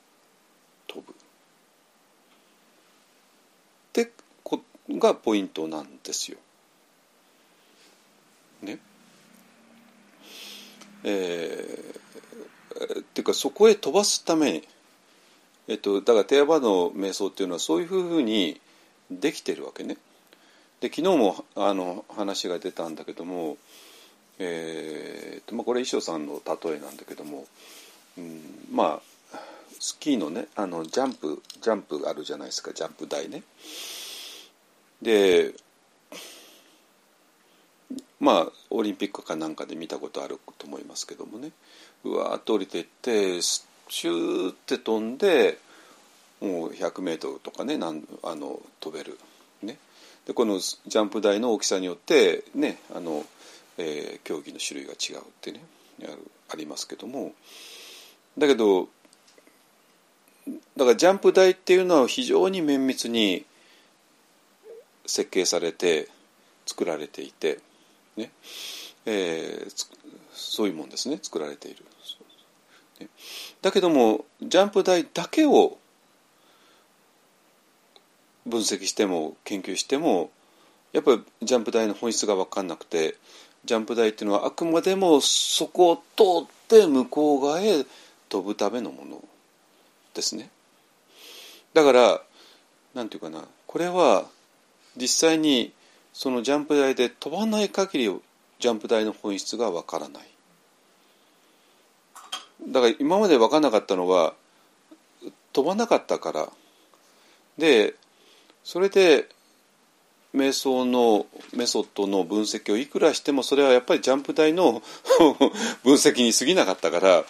[0.87, 1.15] 飛ぶっ
[3.93, 4.11] て
[4.43, 4.61] こ
[4.91, 6.39] がポイントなんですよ。
[8.63, 8.79] ね。
[11.03, 14.69] えー、っていうかそこへ飛ばすために、
[15.69, 18.61] えっと、だからテーバの瞑想っていうのはそういうふうに
[19.11, 19.97] できてるわけね。
[20.81, 23.57] で昨日もあの話が出たんだけども、
[24.43, 27.47] えーまあ、これ衣装さんの例えなんだけども、
[28.17, 28.41] うん、
[28.73, 29.01] ま
[29.35, 29.39] あ
[29.79, 33.43] スキーのねあのジャンプジャンプあるじゃないですかジャンプ台ね。
[35.03, 35.53] で
[38.19, 41.53] まあオリンピックかなんかで見たことあると思いますけどもね。
[42.05, 45.59] うわーっと降りていってシューって飛んで
[46.41, 49.19] もう 100m とかねなんあの飛べる、
[49.63, 49.77] ね、
[50.27, 53.25] でこのジャンプ台の大きさによってねあの、
[53.79, 55.61] えー、競技の種類が違うってね
[56.49, 57.33] ありますけども。
[58.39, 58.89] だけど
[60.77, 63.45] だからジャンプ台っていうのは非常に綿密に
[65.07, 66.09] 設計されて
[66.67, 67.59] 作られていて、
[68.17, 68.31] ね。
[69.07, 69.87] えー、
[70.33, 71.85] そういうもんですね作られている。
[73.63, 75.79] だけどもジャンプ台だけを
[78.47, 80.31] 分析しても研究しても
[80.93, 83.17] やっぱりジャンプ台の本質が分かんなくて
[83.65, 87.85] ジャンプ台っていうのはあくまでもそこを通って向こう側へ
[88.29, 89.23] 飛ぶためのもの
[90.15, 90.51] ですね。
[91.75, 92.23] だから
[92.95, 94.27] なんていうかなこれは
[94.97, 95.73] 実際に
[96.13, 98.21] そのジャンプ台で飛ばない限り
[98.59, 100.23] ジャンプ台の本質が分からない。
[102.67, 104.35] だから今まで分からなかったのは
[105.53, 106.49] 飛ばなかったから
[107.57, 107.95] で
[108.65, 109.29] それで
[110.35, 114.83] 瞑想のメソッドの分析をいくらしてもそれはやっぱりジャンプ台の
[115.83, 117.25] 分析に過ぎなかったから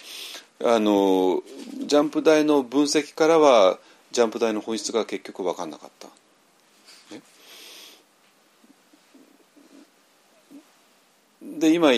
[0.62, 1.42] あの
[1.78, 3.78] ジャンプ台の分析からは
[4.12, 6.08] ジャンプ台の本質が結局分かんなかった。
[11.42, 11.90] で今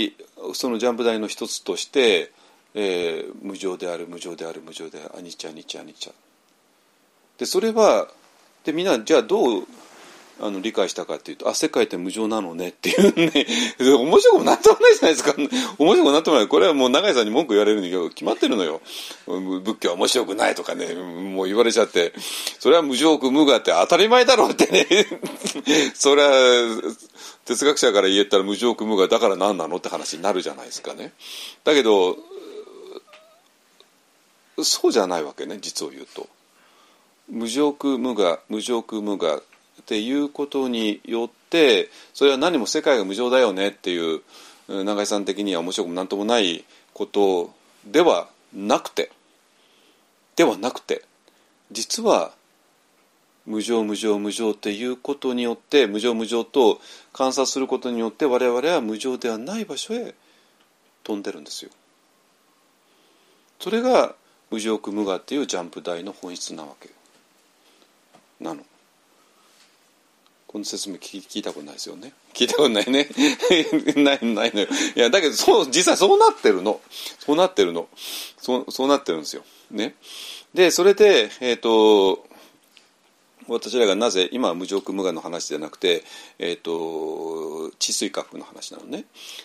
[0.55, 2.33] そのジャンプ台の一つとして、
[2.75, 6.13] えー、無常である無常である無常であるアニチャアニチャアニチャ
[7.39, 8.09] でそれは
[8.65, 9.67] でみんなじゃあどう
[10.43, 13.47] あの理解したかっていうとあ世界って無常なのねっていうね。
[13.79, 15.35] 面白くなってもないじゃないですか。
[15.79, 16.49] 面白くなってもない。
[16.49, 18.81] これはもう永井さんに文句言われるんだけど決まってるのよ。
[19.27, 22.13] 仏教は面白くないとかねもう言われちゃって。
[22.59, 24.87] それは無常苦無我って当たり前だろうってね。
[25.95, 26.31] それは
[27.45, 31.13] 哲学者から言えたら無常苦無我だから何なのって話になるじゃないですかね。
[31.63, 32.19] だけど
[34.61, 36.29] そうじゃないわけね実を言うと。
[37.29, 39.43] 無常苦無我無常苦無我
[39.81, 44.23] っていうことによってそれは何も世界が無常だよねっていう
[44.69, 46.65] 永井さん的には面白くも何ともない
[46.95, 47.53] こと
[47.85, 49.11] ではなくて
[50.37, 51.05] ではなくて
[51.71, 52.33] 実は
[53.45, 56.81] 無常無常無常っていうことによって無常無常と
[57.13, 60.15] 観察することによって我々は無常ではない場所へ
[61.03, 61.71] 飛んでるんですよ。
[63.59, 64.15] それが
[64.51, 66.91] 無常苦無我っていうジャンプ台の本質なわけ。
[68.41, 68.65] なの。
[70.53, 72.13] この説明聞いたことないですよね。
[72.35, 73.09] 聞いたことないね。
[73.97, 74.69] ないないのよ。
[74.95, 76.81] いやだけどそう実際そうなってるの。
[77.19, 77.89] そうなってるの。
[78.39, 79.45] そうそうなってるんですよ。
[79.71, 79.95] ね。
[80.53, 82.27] でそれでえっ、と
[83.49, 86.05] 私らがなぜ今は無常無我の話じゃなくて、
[86.39, 89.05] えーと、地水化風の話なのね。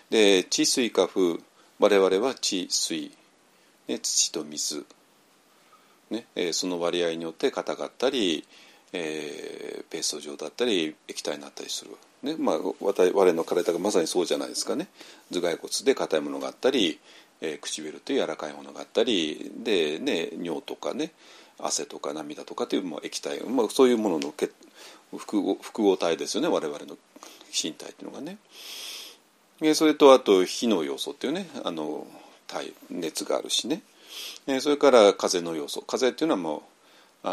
[0.09, 1.39] で地水化風
[1.79, 3.11] 我々は地水、
[3.87, 4.85] ね、土と水、
[6.09, 8.45] ねえー、その割合によって硬かったり、
[8.93, 11.91] えー、ペースト状だったり液体になったりする。
[12.23, 14.87] ねまあ、我々の体がまさにそうじゃないですかね
[15.31, 16.99] 頭蓋骨で硬いものがあったり、
[17.41, 21.11] えー、唇という柔らかいものがあったりで、ね、尿とかね
[21.59, 24.33] 汗とか涙とかというもう液体、まあ、そういうものの
[25.15, 26.97] 複合複合体ですよね我々の
[27.51, 28.37] 身体っていうのがね。
[29.73, 32.05] それとあと火の要素っていうねあの
[32.45, 33.81] 体熱があるしね
[34.59, 36.61] それから風の要素風っていうのはもう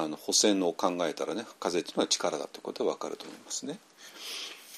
[0.03, 3.79] あの補線を考えたらね風っていうのは力だということは分かると思いますね。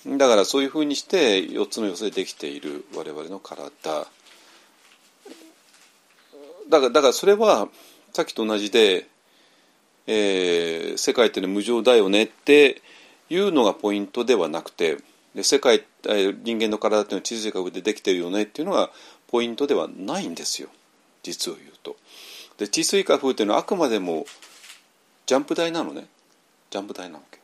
[0.07, 3.71] だからそういうふうにして4つの要素でできている我々の体
[6.69, 7.69] だからだからそれは
[8.13, 9.09] さっきと同じで
[10.07, 12.83] えー、世界ってのは無常だよねって
[13.29, 14.99] いうのがポイントではなくて
[15.35, 18.91] で世界、えー、人間の体っていうのは地図学でできてるよねっていうのが
[19.29, 20.69] ポイントではないんですよ
[21.23, 21.97] 実を言うと。
[22.59, 24.27] で地水化風っていうのはあくまでも
[25.27, 26.07] ジャンプ台なのね。
[26.71, 27.39] ジャンプ台なわけ。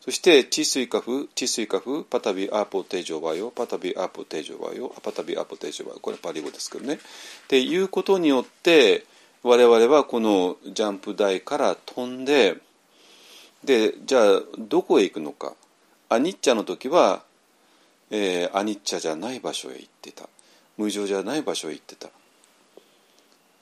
[0.00, 6.00] そして地水化風地水化風パタビアポテジョバヨパタビアポテジョバヨパタビアポテジョバヨ。
[6.00, 6.94] これパリ語ですけどね。
[6.94, 6.98] っ
[7.48, 9.04] ていうことによって
[9.42, 12.56] 我々はこのジャンプ台から飛んで
[13.64, 15.54] でじゃあどこへ行くのか。
[16.08, 17.22] アニッチャの時は、
[18.10, 20.28] えー、アニッチャじゃない場所へ行ってた。
[20.78, 22.08] 無常じゃない場所へ行ってた。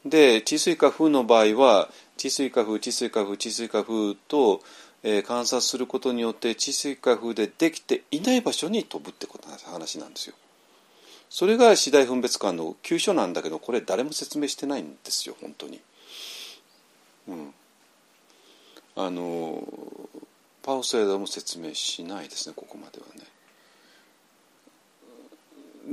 [0.05, 1.88] で地水化風の場合は
[2.18, 4.60] 地水化風地水化風地水化風と、
[5.02, 10.34] えー、観察することによって地水化風でできていない場所に飛ぶってことな話なんですよ。
[11.30, 15.80] それが次第分別感の急所なんだけどこれ誰も説明してないんですよ本当に。
[17.28, 17.54] うん、
[18.96, 19.62] あの
[20.62, 23.22] パウセーダも説明しないですねここまではね。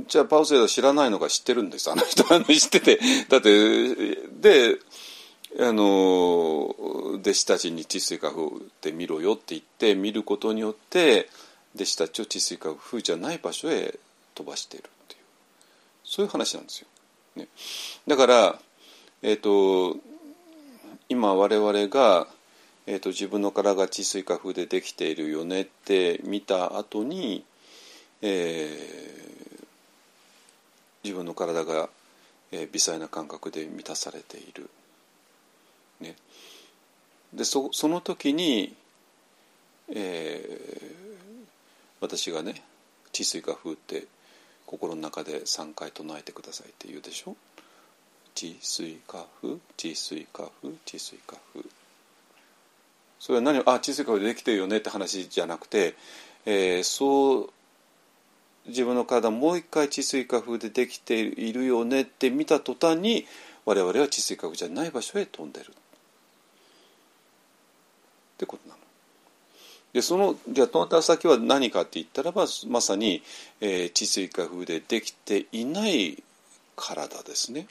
[0.08, 2.98] じゃあパウセーダ知らないのか知ってるんですあの人あの知ってて
[3.28, 4.78] だってで
[5.58, 6.66] あの
[7.16, 8.48] 弟子たちに治水化風
[8.82, 11.28] で見ろよって言って見ることによって
[11.74, 13.98] 弟子たちを治水化風じゃない場所へ
[14.34, 14.90] 飛ばしている。
[16.06, 16.86] そういう話なんですよ。
[17.34, 17.48] ね、
[18.06, 18.58] だから、
[19.22, 19.98] えーと、
[21.08, 22.28] 今我々が、
[22.86, 27.44] えーと、自分の体が地水化風でできているよねって見た後に、
[28.22, 29.66] えー、
[31.02, 31.90] 自分の体が、
[32.52, 34.70] えー、微細な感覚で満たされている。
[36.00, 36.16] ね、
[37.32, 38.74] でそその時に、
[39.88, 41.44] えー、
[42.00, 42.62] 私がね
[43.12, 44.04] 地水化風って
[44.66, 47.36] 心の中で3回唱えてくださいって言うでしょ？
[48.34, 51.64] 地水化風地水化風地水化風。
[53.18, 55.94] それは何あ地水化風できてるよねって話じゃなくて、
[56.44, 57.50] えー、そう
[58.66, 63.24] 自分の体もう一回地水化風でできているよねって見た途端に
[63.64, 65.72] 我々は地水化風じゃない場所へ飛んでる。
[68.36, 68.80] ってことなの。
[69.92, 73.22] でそのじゃあ飛んだ先は何かって言ったらばまさに、
[73.62, 76.22] えー、地水化風でできていない
[76.76, 77.66] 体ですね。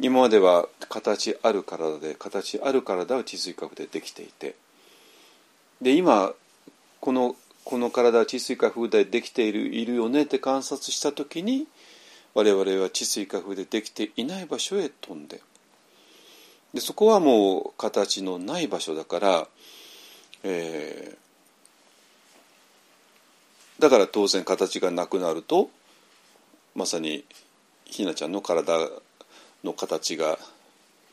[0.00, 4.56] 今までは形ある体で形ある体は地水化風でできていて
[5.80, 6.32] で今
[7.00, 11.68] このこの体は地水化風でできているいるよねって観察した時に
[12.34, 15.40] 我々は地水化風でできていない場所へ飛んで
[16.74, 19.48] でそこはもう形のない場所だから
[20.46, 25.70] えー、だから当然形がなくなると
[26.74, 27.24] まさに
[27.86, 28.74] ひなちゃんの体
[29.64, 30.38] の形が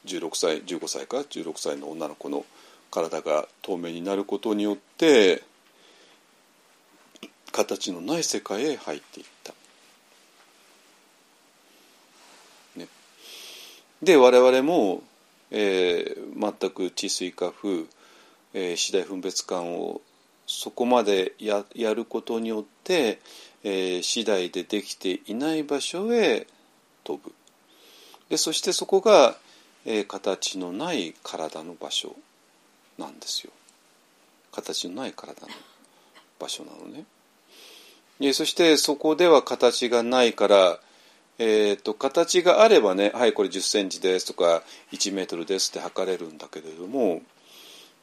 [0.05, 2.45] 16歳15歳か16歳の女の子の
[2.91, 5.43] 体が透明になることによって
[7.53, 9.53] 形のない世界へ入っていった。
[12.77, 12.87] ね、
[14.01, 15.03] で我々も、
[15.51, 17.85] えー、全く治水化風
[18.53, 20.01] えー、次第分別感を
[20.45, 23.21] そこまでややることによって、
[23.63, 26.47] えー、次第でできていない場所へ
[27.03, 27.33] 飛ぶ。
[28.29, 29.35] でそしてそこが、
[29.85, 32.15] えー、形のない体の場所
[32.97, 33.51] なんですよ。
[34.51, 35.47] 形のない体の
[36.39, 37.05] 場所なのね。
[38.19, 40.79] でそしてそこでは形がないから
[41.43, 44.61] えーと、形があればねはいこれ1 0センチですとか
[44.91, 47.23] 1メートルですって測れるんだけれども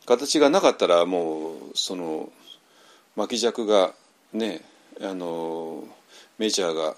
[0.06, 2.32] 形がなかったらもうその
[3.14, 3.92] 巻き尺が
[4.32, 4.62] ね
[5.00, 5.84] あの
[6.38, 6.96] メジャーが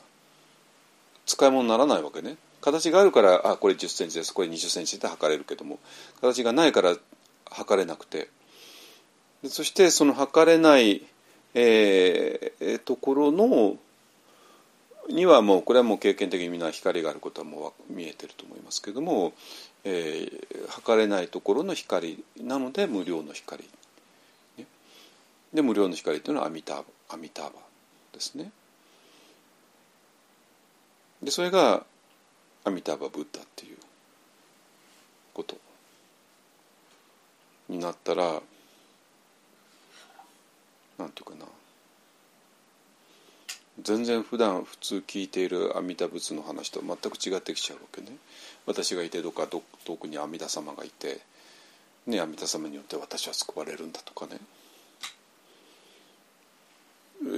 [1.27, 2.37] 使い物にならないわけね。
[2.63, 5.79] 形があるからあこれ1 0センチですこれ2 0センチで測れるけども
[6.23, 6.97] 形がないから
[7.51, 8.29] 測れなくて。
[9.47, 11.03] そしてその測れない、
[11.55, 13.79] えー、ところの
[15.11, 19.33] にはもうこれはもう経験的にみんな光があることはもう見えてると思いますけども、
[19.85, 23.65] えー、測れないところの光なので無料の光、
[24.57, 24.67] ね、
[25.53, 27.53] で無料の光というのはアミターバアミターバ
[28.13, 28.53] ですね。
[31.23, 31.85] でそれが
[32.65, 33.77] アミターバブッダっていう
[35.35, 35.57] こと
[37.69, 38.41] になったら
[40.99, 41.47] なんていうかな。
[43.83, 48.09] 全然普段普通聞いている阿弥陀仏の話と全く違ってきちゃうわけね
[48.67, 51.21] 私がいてどっか遠くに阿弥陀様がいて、
[52.07, 54.41] ね、阿弥陀様によって私は救われるんだとかね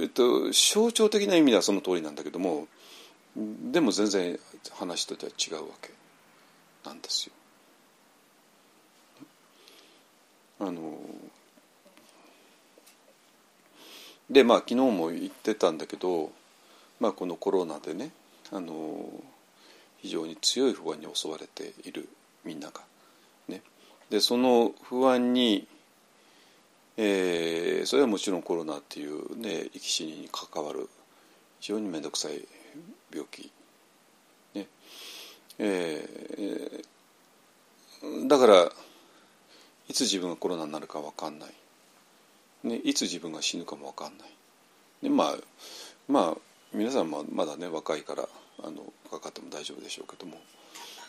[0.01, 2.67] えっと象徴的な意味ではその通りなんだけども
[3.35, 4.39] でも全然
[4.73, 5.89] 話としては違うわけ
[6.85, 7.33] なんですよ。
[10.59, 10.97] あの
[14.29, 16.31] でまあ昨日も言ってたんだけど、
[16.99, 18.11] まあ、このコロナでね
[18.51, 19.09] あの
[20.01, 22.07] 非常に強い不安に襲われている
[22.43, 22.81] みんなが。
[23.47, 23.61] ね、
[24.09, 25.67] でその不安に、
[26.97, 30.89] えー、それはもちろんコロナっていうね生き死にに関わる
[31.59, 32.41] 非常に面倒くさい
[33.11, 33.51] 病気、
[34.53, 34.67] ね
[35.59, 38.71] えー、だから
[39.87, 41.49] いつ自分がコロナになるか分かんない
[42.63, 44.29] ね、いつ自分が死ぬかも分かんない。
[45.03, 45.35] でまあ
[46.07, 46.37] まあ
[46.73, 48.27] 皆さんもまだね若いから
[48.63, 50.39] あのかかっても大丈夫でしょうけども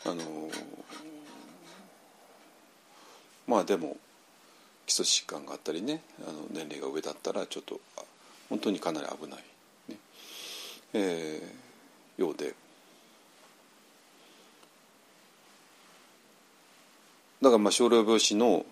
[0.04, 0.50] あの
[3.46, 3.96] まあでも
[4.86, 7.80] 基礎疾患があったりねあの年齢が上だったらちょっと
[8.48, 9.44] 本当にかなり危ない、
[9.88, 9.96] ね。
[10.92, 12.54] えー、ようで。
[17.40, 18.64] だからまあ少量病死の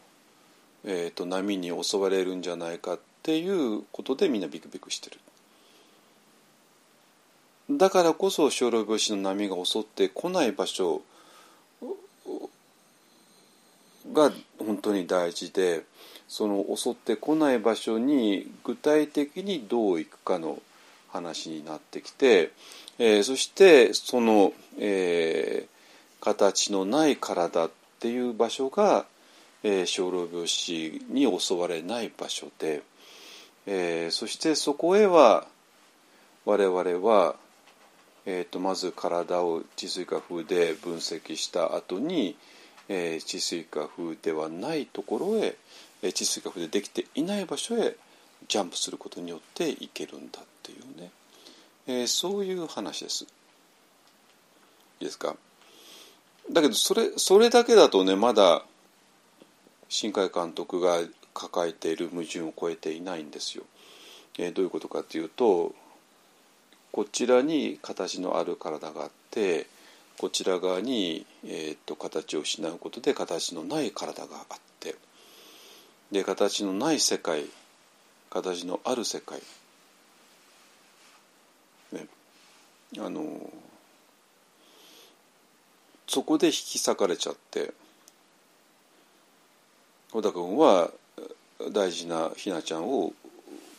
[0.84, 5.18] えーと、波に襲われるんじゃないかっていうことでみんなビクビクしてる。
[7.70, 11.02] だからこそ小老病死の波が襲ってこない場所
[14.12, 15.84] が本当に大事で
[16.28, 20.60] その襲ってこない場所に具体的にどう行くかの
[21.08, 22.50] 話になってきて、
[22.98, 27.70] えー、そしてその、えー、形のない体っ
[28.00, 29.04] ていう場所が
[29.64, 32.82] えー、小老病死に襲われない場所で、
[33.66, 35.46] えー、そしてそこへは
[36.44, 37.36] 我々は、
[38.26, 42.36] えーと、まず体を治水化風で分析した後に、
[42.88, 45.56] えー、治水化風ではないところへ、
[46.02, 47.96] えー、治水化風でできていない場所へ
[48.48, 51.10] ジャンプすることによっていけるんだっていうね、
[51.86, 53.24] えー、そういう話です。
[53.24, 53.26] い
[55.02, 55.36] いですか？
[56.50, 58.64] だけどそれそれだけだとねまだ
[59.93, 61.01] 新海監督が
[61.34, 63.64] 抱えている矛盾を超えていないんですよ。
[64.38, 65.74] えー、どういうことかというと
[66.93, 69.66] こちらに形のある体があって
[70.16, 74.95] こちら側に、えーと、形を失うことで形のない体があって
[76.11, 77.45] で形のない世界
[78.30, 79.40] 形のある世界
[81.93, 82.07] ね
[82.99, 83.38] あの
[86.07, 87.74] そこで引き裂かれちゃって
[90.12, 90.90] 小田君は
[91.72, 93.14] 大事なひなちゃんを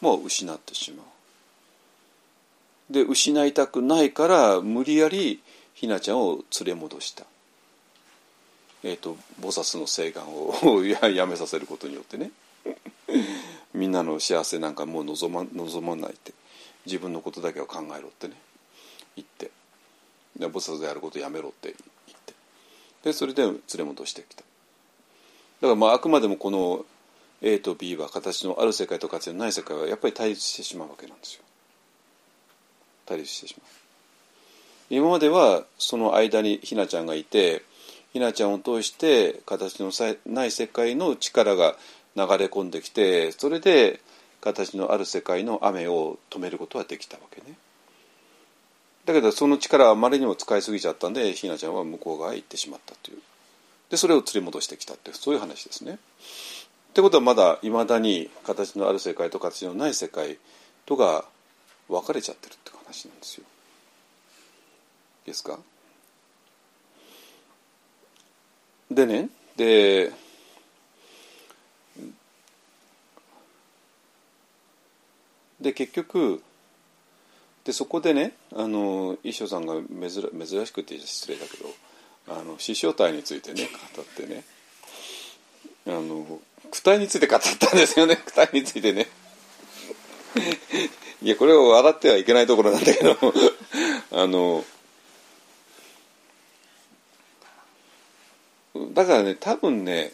[0.01, 2.93] もう失ってしまう。
[2.93, 5.41] で失いたくないから無理やり
[5.75, 7.25] ひなちゃんを連れ戻した。
[8.83, 12.31] えーと、菩薩の誓願を やめさせることによってね。
[13.73, 16.33] みんなの幸せなんかもう望ま望まないって。
[16.85, 18.35] 自分のことだけを考えろってね。
[19.15, 19.51] 言って。
[20.35, 21.75] で菩薩でやることやめろって
[22.07, 22.33] 言って。
[23.03, 24.43] でそれで連れ戻してきた。
[25.67, 26.85] からまああくまでもこの
[27.41, 31.43] A と B は形のある世界と形のない世界はやっぱり対立してしまうわけなんですよ。
[33.05, 33.69] 対立してしまう。
[34.89, 37.63] 今まではその間にひなちゃんがいて
[38.13, 39.91] ひなちゃんを通して形の
[40.25, 41.75] ない世界の力が
[42.15, 43.99] 流れ込んできてそれで
[44.41, 47.57] 形のある世界の雨を止めることはできたわけね。
[49.05, 53.17] だけどその力はあまりにも使いすぎちゃったんでひなちゃんは向こう側へ行ってしまったという。
[53.93, 55.93] でそれを連れ戻してきたってそういう話ですね。
[55.93, 55.97] っ
[56.93, 60.39] てことはまだいまだに形のある世界と形のない世界
[60.87, 61.25] とが
[61.87, 63.43] 分かれちゃってるって話なんですよ。
[65.27, 65.59] ですか？
[68.89, 70.11] でねで
[75.61, 76.41] 結局
[77.63, 81.65] でそこでねあの衣装さんが珍珍しくて失礼だけど
[82.27, 84.43] あの死生体についてね語ってね。
[85.85, 86.39] あの
[86.71, 89.07] 躯体について語ったんですよね躯体についてね。
[91.21, 93.17] いやこれを笑ってはいけないところなんだけど。
[94.11, 94.63] あの
[98.93, 100.11] だからね多分ね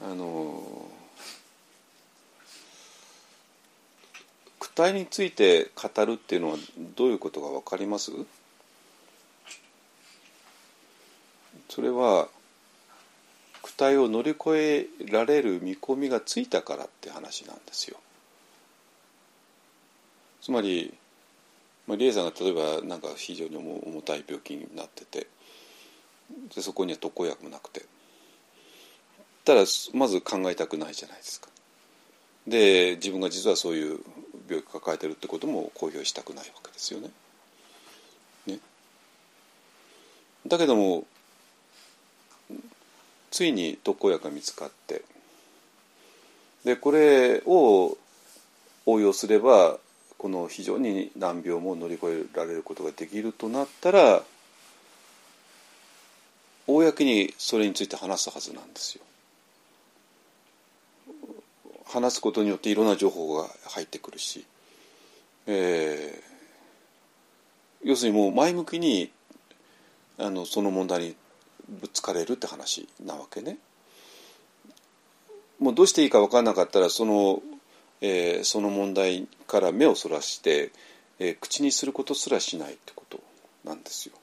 [0.00, 0.90] あの
[4.60, 6.56] 躯体について語るっていうのは
[6.96, 8.12] どういうことが分かります？
[11.78, 12.26] それは
[13.62, 17.98] 躯体を乗り越えられる見込みがついたからって話なんですよ。
[20.40, 20.92] つまり、
[21.86, 25.28] まあ、リエさんが例えばなんか非常に重たい病気になってて
[26.56, 27.84] でそこには特効薬もなくて
[29.44, 29.60] ただ
[29.94, 31.48] まず考えたくないじゃないですか。
[32.48, 34.00] で自分が実はそういう
[34.48, 37.10] 病気を抱えてるってことも公表したくないわけですよね。
[38.48, 38.58] ね
[40.44, 41.06] だけども
[43.30, 45.02] ついに特効薬が見つかって
[46.64, 47.96] でこれを
[48.86, 49.78] 応用すれば
[50.16, 54.22] この非常に難病も乗り越えられることができるとなったら
[56.66, 59.02] 公にそれについて話すはずなんですよ。
[61.86, 64.44] 話すことによっていろんな情報が入ってくるし、
[65.46, 69.10] えー、要するにもう前向きに
[70.18, 71.16] あのその問題に
[71.68, 73.58] ぶつかれるって話なわけね。
[75.58, 77.42] もうどうしていいか分からなかったらその,、
[78.00, 80.70] えー、その問題から目をそらして、
[81.18, 83.20] えー、口にすることすらしないってこと
[83.64, 84.14] なんですよ。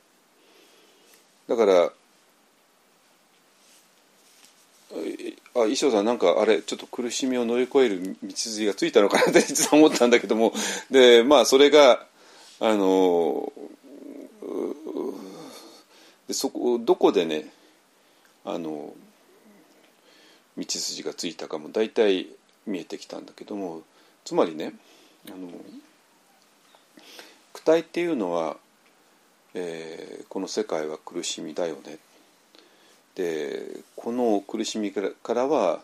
[1.47, 1.91] だから
[4.93, 4.97] あ
[5.53, 10.53] 衣装さんなんかあれちょっと苦しみを乗り越える道筋がついたのかなって実は思ったんだけども
[10.89, 12.05] でまあそれが
[12.59, 13.51] あの
[16.27, 17.45] でそこどこでね
[18.43, 18.93] あの
[20.57, 22.27] 道筋がついたかも大体
[22.65, 23.81] 見えてきたんだけども
[24.23, 24.73] つまりね
[25.27, 25.49] あの
[27.53, 28.57] 躯体っていうのは、
[29.53, 31.97] えー、この世界は苦しみだよね。
[33.15, 35.79] でこの苦しみからは、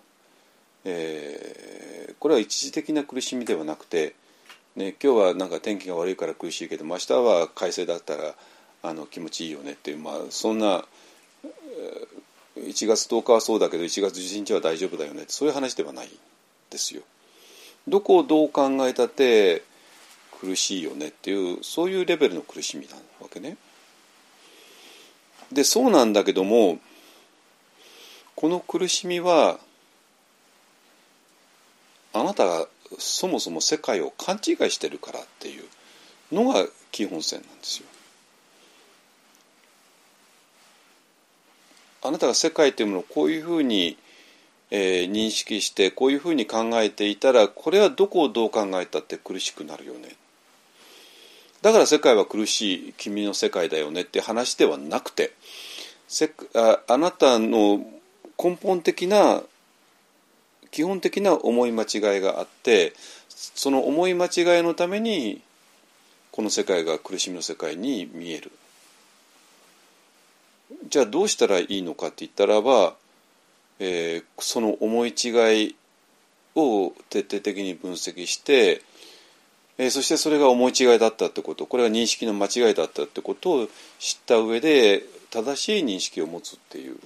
[0.84, 4.16] えー、これは一時的な苦しみではなくて、
[4.76, 8.36] ね、今日はなんか天気が悪いから苦しいけど明日は快晴だったら
[8.84, 10.86] あの気持ちいいよねっていう、まあ、そんな
[12.58, 16.10] 1月10日はそうだけど1月11日は大丈夫だよねってそういう話ではない
[16.70, 17.02] ですよ。
[17.88, 19.64] どこをどう考えたって
[20.40, 23.58] 苦しいよねっていうそういうレベルの苦しみなわけね。
[25.52, 26.80] でそうなんだけども
[28.36, 29.60] この苦しみは
[32.14, 32.68] あなたが
[32.98, 35.64] そもそも世界を勘違いしてるからっていう
[36.32, 37.88] のが基本線なんですよ。
[42.04, 43.98] あなたが世界というものをこういうふうに、
[44.72, 50.16] えー、認識してこういうふうに考えていたらこれはどこをどう考えたって苦しくなるよね。
[51.62, 55.34] だから世界は苦しい君の世界だよねって話ではなくて
[56.08, 57.86] せああなたの
[58.44, 59.44] 根本的な
[60.72, 62.94] 基本的な思い間違いがあって
[63.30, 65.42] その思い間違いのために
[66.32, 68.52] この世界が苦しみの世界に見える
[70.90, 72.96] じゃあどうしたらいいのかって言ったらば、
[73.80, 75.30] えー、その思い違
[75.66, 75.76] い
[76.56, 78.82] を徹底的に分析して、
[79.78, 83.68] えー、そしてそれが思い違いだったってことこれが認識の間違いだったってことを
[84.00, 86.98] 知った上で正しい認識を持つっていう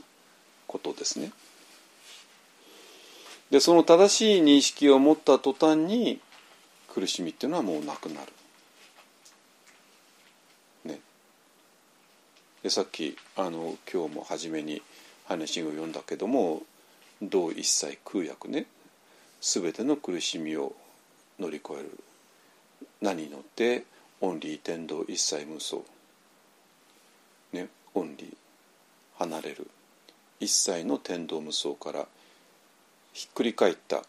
[0.68, 1.32] ことですね。
[3.52, 6.20] でその正しい認識を持った途端に
[6.90, 8.34] 苦しみっていうのはもうなくなる。
[12.66, 14.82] でさっきあの今日も初めに
[15.26, 16.64] 話を読んだけども
[17.22, 18.66] 「道一切空薬ね」
[19.40, 20.76] 全ての苦しみを
[21.38, 21.92] 乗り越える。
[23.02, 23.86] 何に乗って
[24.20, 25.84] オンリー天道一切無双。
[27.54, 28.36] ねオンリー。
[29.20, 29.70] 離れる。
[30.40, 32.08] 一切の天道無双から
[33.14, 34.04] ひっくり返った。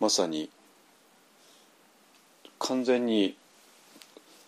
[0.00, 0.50] まさに
[2.58, 3.36] 完全に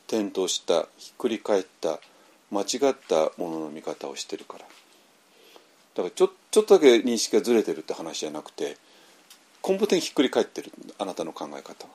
[0.08, 2.00] 転倒したひっくり返った
[2.54, 4.64] 間違ったものの見方をしてるから。
[5.94, 8.76] だからちょちょっとだけ認識がずれてるって話じゃなくて
[9.66, 10.72] 根本的にひっくり返ってる。
[10.98, 11.90] あなたの考え方は。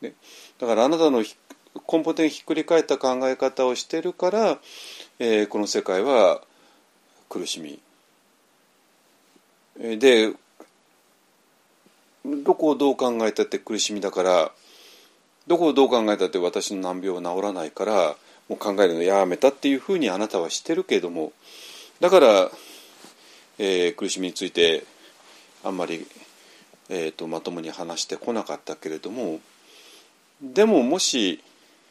[0.00, 0.14] ね、
[0.58, 4.58] だからあなたの根本的にひっくり返った考え方をしてるから、
[5.18, 6.42] えー、この世界は
[7.28, 7.80] 苦しみ。
[9.76, 10.32] で
[12.24, 14.52] どこをどう考えたって苦しみだから
[15.46, 18.16] どこをどう考えたって私の難病は治らないから
[18.48, 21.32] もう考えるのやめたっていうふうにあなたはしてるけれども
[22.00, 22.50] だから、
[23.58, 24.84] えー苦しみについて
[25.62, 26.06] あんまり、
[26.90, 29.40] えー、とまともに話してこなかったけれども
[30.42, 31.42] でももし、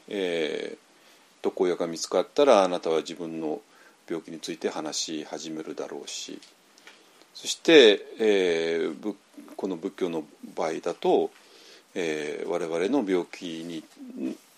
[0.09, 0.77] えー、
[1.43, 3.61] 特効薬が見つかったらあなたは自分の
[4.07, 6.39] 病気について話し始めるだろうし
[7.33, 9.15] そして、えーぶ
[9.55, 10.23] この仏教の
[10.55, 11.31] 場合だと、
[11.95, 13.83] えー我々の病気に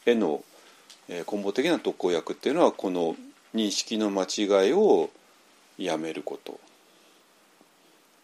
[0.06, 0.55] への、えー
[1.08, 3.16] 根本的な特効薬っていうのはこの
[3.53, 5.10] 認識の間違いを
[5.78, 6.60] やめること。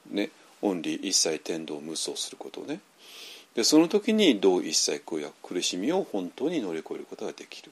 [0.09, 2.79] ね、オンリー一切天道無双することね。
[3.55, 7.71] でその時にどう一切苦や苦しみを本当に乗り越えることができる。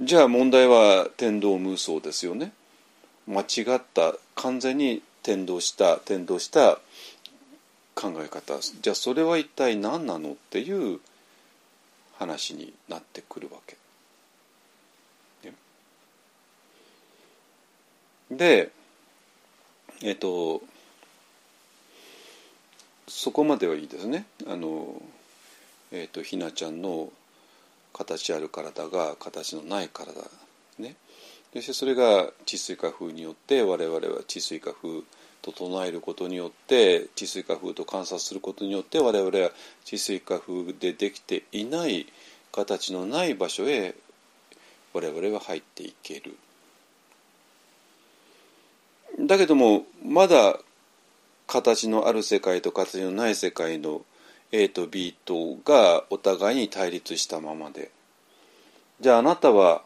[0.00, 2.52] じゃあ問題は天道無双ですよね。
[3.26, 6.78] 間違った完全に天道した天道した
[7.94, 8.58] 考え方。
[8.60, 11.00] じゃあそれは一体何なのっていう
[12.18, 13.76] 話になってくるわけ。
[15.48, 15.54] ね
[18.30, 18.70] で
[20.02, 20.62] えっ、と
[23.06, 24.26] そこまではいいですね。
[24.46, 25.00] あの
[25.92, 27.12] えっ、とひなちゃんの
[27.92, 30.12] 形ある体が形のない体
[30.78, 30.96] ね。
[31.54, 35.02] そしてそれが治水化風によって我々は治水化風
[35.44, 39.50] と唱えることによって治水化風と観察することによって我々は
[39.84, 42.06] 治水化風でできていない
[42.52, 43.94] 形のない場所へ
[44.94, 46.36] 我々は入っていける。
[49.20, 50.58] だけどもまだ
[51.46, 54.02] 形のある世界と形のない世界の
[54.50, 57.90] A と B とがお互いに対立したままで
[59.00, 59.82] じゃああなたは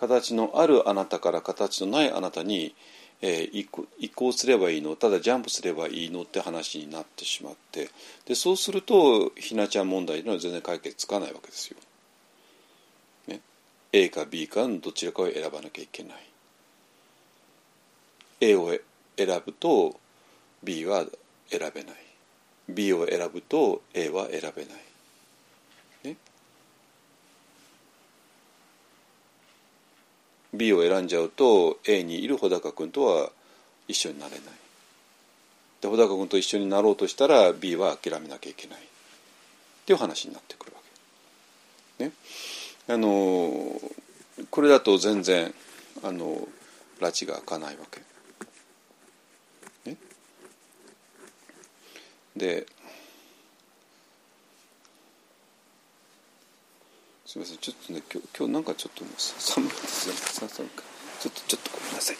[0.00, 2.74] 形のあるあなたから形のないあなたに、
[3.22, 4.96] えー移行移行すればいいの？
[4.96, 7.90] ただジャンプすればいいのって話になってしまって。
[8.24, 11.76] でそうするとひなちゃん問題のは全然解決つかないわけですよ。
[13.26, 13.40] ね、
[13.92, 16.16] A か B かのどちらかを選ばなきゃいけない。
[18.40, 18.74] A を
[19.16, 20.00] 選ぶと
[20.62, 21.04] B は
[21.50, 21.94] 選べない。
[22.68, 24.74] B を選ぶと A は選べない、
[30.60, 33.30] B を選んじゃうと A にいる穂高君とは
[33.88, 34.40] 一緒になれない。
[35.80, 38.78] で穂高君と一緒になろうとしたら B は諦めなきゃいけない。
[38.78, 38.82] っ
[39.86, 40.80] ていう話になってくるわ
[41.98, 42.04] け。
[42.04, 42.12] ね。
[42.88, 43.80] あの
[44.50, 45.54] これだと全然
[46.02, 46.46] あの
[47.00, 48.02] 拉致が開かないわけ。
[49.90, 49.96] ね。
[52.36, 52.66] で
[57.30, 57.58] すみません。
[57.58, 60.82] ちょっとね今日今日なんかちょっとね寒いですよねさ寒いか
[61.20, 62.16] ちょっとちょっとごめんなさい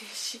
[0.00, 0.40] 停止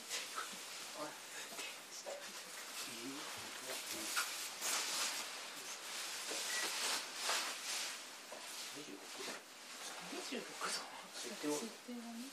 [11.44, 12.32] 度設定はね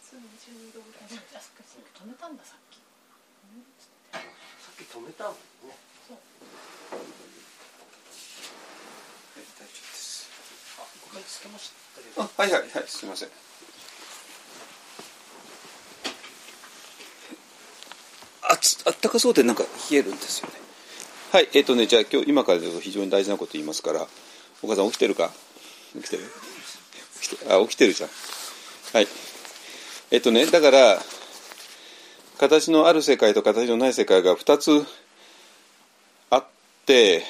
[0.00, 2.80] 普通22度ぐらいあそっかそっか止めたんださっき
[4.08, 4.16] さ
[4.72, 5.34] っき止めたもん
[5.68, 5.76] ね
[6.08, 7.04] そう大
[9.44, 10.30] 丈夫です
[10.80, 13.28] あ5回つけましたけどあはいはいはいすみません。
[18.42, 20.54] あつあったかそうでなんか冷えるんですよね。
[21.32, 24.06] はいえっ、とねじゃあ今日今からちょっと非常に大事なこと言いますから
[24.62, 25.32] お母さん起きてるか？
[25.96, 26.22] 起きてる？
[27.20, 28.10] 起きてあ起きてるじゃん。
[28.92, 29.08] はい。
[30.12, 30.98] えっ、とねだから
[32.38, 34.86] 形のある世界と形のない世界が2つ
[36.30, 36.44] あっ
[36.86, 37.24] て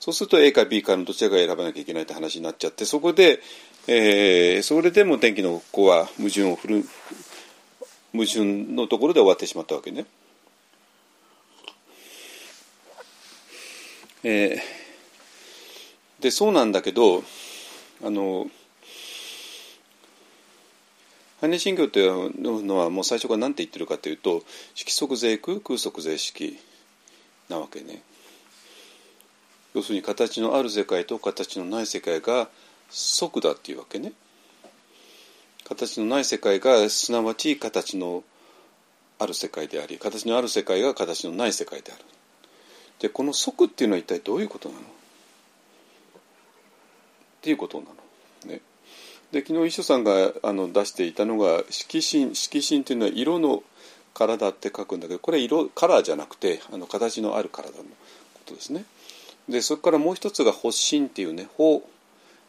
[0.00, 3.38] そうすると A か B かのどちらかを選ばなきゃいけないって話になっちゃってそこで、
[3.88, 6.84] えーそれでも天気の子は矛盾を振る
[8.12, 10.06] 矛盾のところで終わってしまったわけね。
[14.24, 14.82] えー
[16.20, 17.24] でそうなんだけど
[18.04, 18.46] あの
[21.40, 24.44] 般若心経というのはもう最初から何て言ってるかというと
[24.76, 26.56] 色即税空空即税式
[27.48, 28.02] なわけね。
[29.74, 32.48] 要するに形のある世界と形のない世界が
[32.92, 34.12] 即だっていうわけね。
[35.64, 38.22] 形のない世界がすなわち形の
[39.18, 42.04] ある世界であり形のある世界が形のない世界である。
[42.98, 44.80] でこの即っていうのは一体どういうことなの？
[44.80, 44.84] っ
[47.40, 48.52] ていうことなの。
[48.52, 48.60] ね。
[49.30, 53.62] で昨日一緒さんがあの出していたのが色神色神っていうのは色の
[54.12, 57.84] 体って書くんだけどこれ色カラーじゃなくてあの形のある体のこ
[58.44, 58.84] とですね。
[59.48, 61.88] でそれからもう一つが発心っていうね法。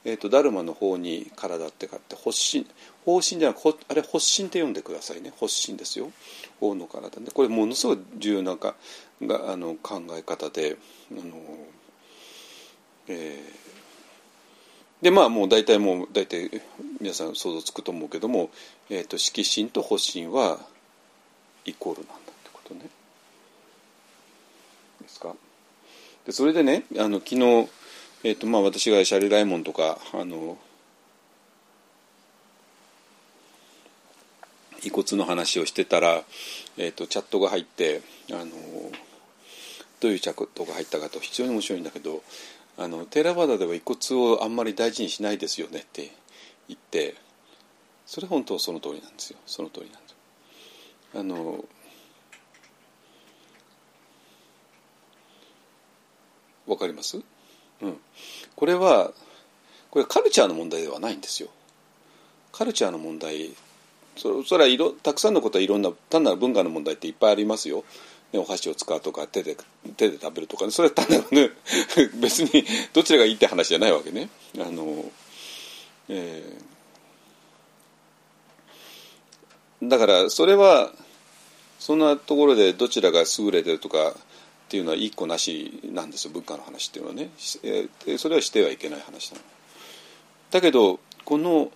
[0.05, 2.65] えーと、ダルマの方に体って書いて発心
[3.05, 5.31] 方針じゃなくあれ発心って読んでくださいね。
[5.39, 6.11] 発心ですよ。
[6.59, 8.75] 法の体でこれものすごい重要なか
[9.21, 10.77] があの考え方で
[11.11, 11.21] あの、
[13.07, 16.49] えー、でまあもう大体もう大体
[16.99, 18.49] 皆さん想像つくと思うけども、
[18.89, 20.59] えーと、色心と発心は
[21.65, 22.81] イコールなんだってことね。
[25.01, 25.35] ですか？
[26.25, 27.67] でそれでねあの昨日
[28.25, 30.57] えーとまあ、私がシャリライモンとかあの
[34.81, 36.23] 遺骨の話をしてたら、
[36.77, 38.01] えーと、チャットが入って
[38.31, 38.45] あの
[39.99, 42.23] どういうチャットが入ったかと非常に面白いんだけど
[42.77, 46.11] あのテーラバダでは遺骨をあんまり大事にしないですよねって
[46.69, 47.15] 言って
[48.05, 50.17] それ本当その通りなんですよその通りなんですよ。
[51.19, 51.65] あの
[56.67, 57.21] わかります？
[57.83, 57.97] うん、
[58.55, 59.11] これは
[59.91, 61.49] これカルチャーの問題ではないんですよ。
[62.51, 63.51] カルチャーの問題。
[64.15, 67.83] そそれはいろたくさんのことはいろんな単なる文化の問題っていっぱいありますよ、
[68.31, 69.57] ね、お箸を使うとか手で
[69.97, 71.51] 手で食べるとか、ね、それは単なる、ね、
[72.21, 72.63] 別に
[72.93, 74.29] どちらがいいって話じゃないわけね。
[74.59, 75.11] あの、
[76.09, 80.91] えー、だからそれは
[81.79, 84.15] そんなところでどちらが優れてるとか
[84.73, 87.29] っていうのは一個なしなんですよ文化の話っていうのはね、
[87.61, 89.43] え、それはしてはいけない話なの。
[90.49, 91.71] だけどこの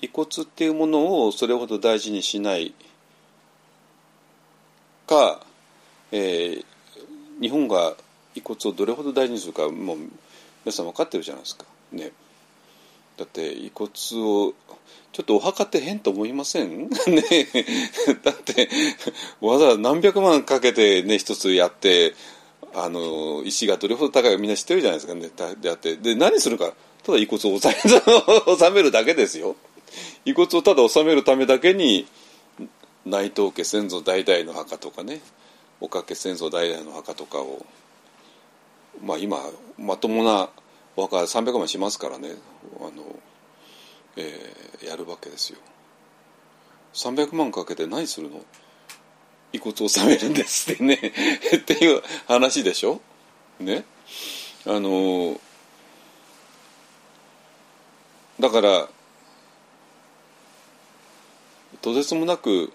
[0.00, 2.72] 遺骨っていうものをそれほど大事にしない
[5.06, 5.42] か、
[6.10, 6.64] えー、
[7.38, 7.96] 日本が
[8.34, 9.98] 遺骨をどれほど大事にするかもう
[10.64, 12.12] 皆さん分かってるじゃないですかね。
[13.18, 14.54] だって遺骨を
[15.12, 16.88] ちょっとお墓って変と思いません？
[17.08, 17.48] ね
[18.22, 18.68] だって
[19.40, 22.14] わざわざ何百万かけてね一つやって
[22.74, 25.28] あの石がどれほど高いかみんな知ってるじゃないですかね。
[25.60, 25.96] であって。
[25.96, 26.72] で何するか。
[27.02, 29.56] ただ遺骨を納め納めるだけですよ。
[30.24, 32.06] 遺骨をただ納めるためだけに
[33.06, 35.20] 内藤家先祖代々の墓とかね
[35.80, 37.64] 岡家先祖代々の墓とかを
[39.02, 39.38] まあ今
[39.78, 40.50] まともな
[40.98, 42.30] お墓300万しますからね。
[42.80, 42.90] あの
[44.16, 45.60] えー、やるわけですよ。
[46.92, 48.44] 300万かけて何するの？
[49.52, 50.96] 遺骨を納めるんですってね。
[51.54, 53.00] っていう話でしょ？
[53.60, 53.84] ね？
[54.66, 55.40] あの
[58.40, 58.88] だから
[61.80, 62.72] とてつもなく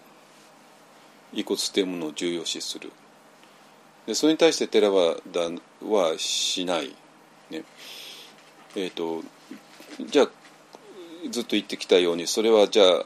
[1.33, 2.93] 遺骨っていうものを重要視する。
[4.05, 5.17] でそれに対して寺は
[5.81, 6.95] はしない。
[7.49, 7.65] ね？
[8.75, 9.23] えっ、ー、と
[10.07, 10.29] じゃあ
[11.29, 13.05] ずっと言ってきたようにそれはじゃあ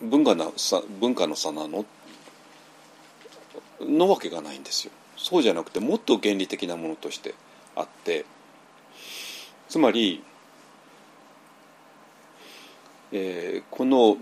[0.00, 0.46] 文化な
[1.00, 1.84] 文化の差なの？
[3.80, 4.92] のわけがないんですよ。
[5.16, 7.34] そうじゃなくてもっと原理的なものとして
[7.76, 8.24] あって
[9.68, 10.22] つまり、
[13.12, 14.16] えー、この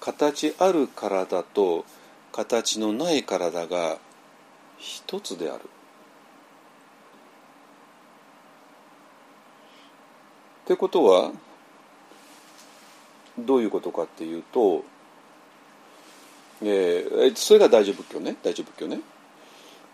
[0.00, 1.84] 形ある体と
[2.32, 3.98] 形のない体が
[4.78, 5.60] 一つである。
[10.70, 11.32] ってことは
[13.36, 14.84] どういうことかっていうと、
[16.62, 19.00] えー、それが大乗仏教ね大乗仏教ね。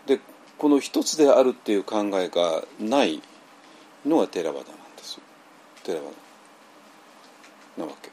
[0.05, 0.19] で
[0.59, 3.23] この一つであるっていう考えがない
[4.05, 5.19] のがテラバダなんです
[5.83, 6.05] テラバ
[7.77, 8.11] ダなわけ。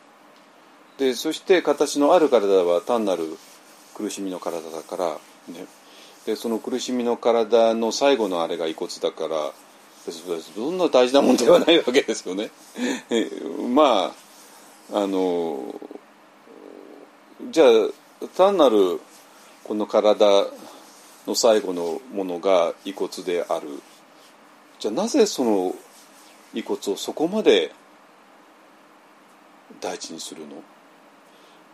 [0.96, 3.36] でそして形のある体は単なる
[3.92, 5.18] 苦しみの体だから
[5.52, 5.66] ね
[6.24, 9.52] でその苦しみの体の最後のあれが遺骨だから
[10.12, 12.51] そんな大事なもんではないわけですよね。
[13.74, 14.14] ま
[14.93, 15.81] ああの
[17.51, 19.01] じゃあ単なる
[19.64, 20.47] この体
[21.26, 23.81] の最後のものが遺骨である
[24.78, 25.74] じゃあなぜその
[26.52, 27.72] 遺骨をそこまで
[29.81, 30.56] 大事にするの？
[30.56, 30.59] っ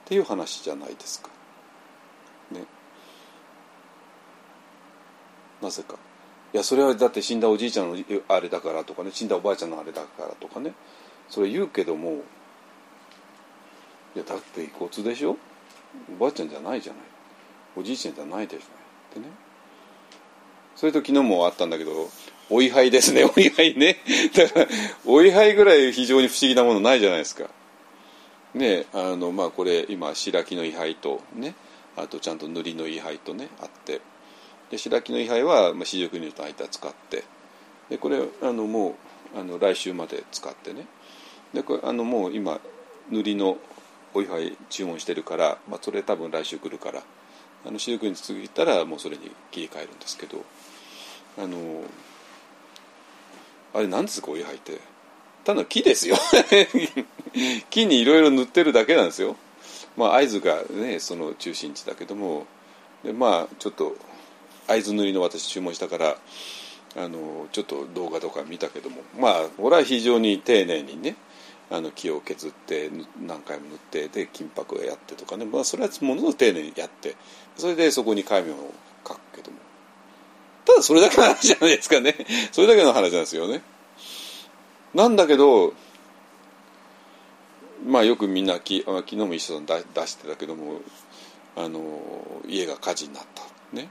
[0.04, 1.28] ていう話じゃないですか。
[2.50, 2.64] ね。
[5.62, 5.96] なぜか。
[6.52, 7.98] いやそれはだって死んだおじいちゃんの
[8.28, 10.74] あれだからとかね死んだおばあちゃんのあれだからとかね。
[11.28, 12.22] それ言うけども
[14.16, 15.36] いやだって遺骨でしょ？
[16.16, 17.02] おばあちゃんじゃないじゃない。
[17.76, 18.64] おじいちゃんじゃないでしょ？
[18.64, 19.26] ってね。
[20.74, 22.08] それと昨日もあったんだけど
[22.48, 23.98] お位牌ですねお位牌ね。
[24.34, 24.66] だから
[25.06, 27.48] お位牌ぐらい非常に不思議なものないじゃないですか。
[28.54, 31.54] ねあのまあこれ今白木の位牌とね
[31.96, 34.00] あとちゃんと塗りの位牌とねあって。
[34.70, 37.24] で白木の位牌はまあ四十九日の間使って
[37.88, 38.96] でこれあのも
[39.34, 40.86] うあの来週まで使ってね。
[41.52, 42.60] でこれあのもう今
[43.10, 43.58] 塗りの
[44.14, 47.02] お位牌注文してるから、まあ、それ多分来週来るから
[47.66, 50.44] あの四十九日過ぎたらもうそれに切り替えるんですけど
[51.38, 51.82] あの
[53.74, 54.80] あれ何ですかお位牌って。
[55.44, 56.16] ただ木ですよ。
[57.70, 59.36] 木にいろいろ塗ってるだけなんですよ。
[59.96, 62.46] まあ会津がねその中心地だけども。
[63.02, 63.96] でまあちょっと
[64.70, 66.16] 会津塗りの私注文したから
[66.96, 71.16] あのちょっと動画とか見たけどもまあこれは非常に丁寧にね
[71.70, 72.90] あの木を削って
[73.20, 77.16] 何回も塗ってで金箔をやってとかね、まあ、それはものすごく丁寧にやって
[77.56, 78.74] それでそこに戒名を
[79.06, 79.58] 書くけども
[80.64, 82.14] ただそれだけの話じゃないですかね
[82.52, 83.62] それだけの話なんですよね
[84.94, 85.74] なんだけど
[87.86, 90.80] まあよくみんなき昨日も一緒に出してたけども
[91.56, 92.00] あの
[92.48, 93.88] 家が火事になったね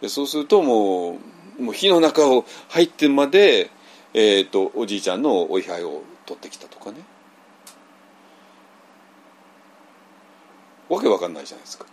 [0.00, 1.18] でそうするとも
[1.58, 3.70] うもう火の中を入ってまで、
[4.14, 6.98] えー、とおじいちゃんのお位牌を取ってきたとかね
[10.88, 11.84] わけわかんないじゃないですか。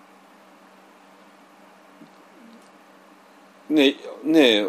[3.69, 4.65] ねね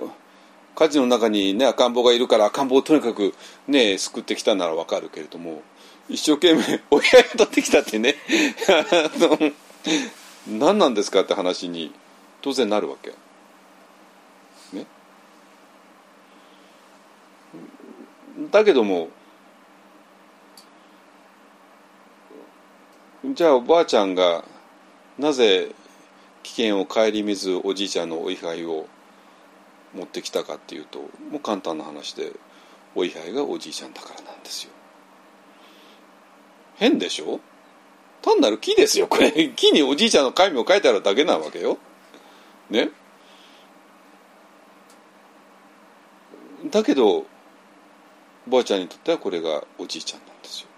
[0.75, 3.35] 火事の中にね赤ん坊がいるから赤ん坊をとにかく
[3.69, 5.63] ね救ってきたならわかるけれども
[6.09, 8.17] 一生懸命 親が取ってきたってね
[10.49, 11.93] 何なんですかって話に
[12.41, 13.13] 当然なるわけ。
[18.51, 19.09] だけども
[23.35, 24.45] じゃあおばあちゃんが
[25.19, 25.71] なぜ
[26.43, 28.87] 危険を顧みずおじいちゃんのお位牌を
[29.95, 30.99] 持ってきたかっていうと
[31.31, 32.33] もう簡単な話で
[32.95, 34.71] お位牌がおじいちゃんだからなんですよ。
[36.77, 37.41] 変でしょ？
[38.23, 41.79] 単なる木ですよこれ木におじいちゃんの戒名を書いてあるだけなわけよ。
[42.71, 42.91] ね？
[46.71, 47.27] だけど
[48.47, 50.69] ばあちゃんにとってはこれがおじいちゃんなんですよ。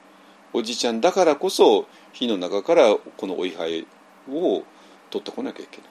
[0.53, 3.87] おじいちゃんだからこそ火の中からこのお位牌
[4.31, 4.63] を
[5.11, 5.87] 取ってこなきゃいけない。
[5.87, 5.91] っ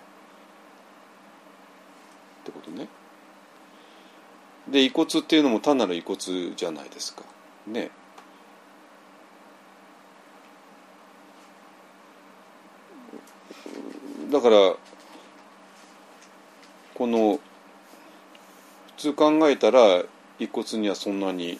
[2.45, 2.87] てことね。
[4.67, 6.17] で遺骨っていうのも単なる遺骨
[6.55, 7.23] じゃないですか。
[7.67, 7.91] ね。
[14.31, 14.75] だから
[16.95, 17.39] この
[18.97, 20.03] 普通考えたら
[20.39, 21.59] 遺骨にはそんなに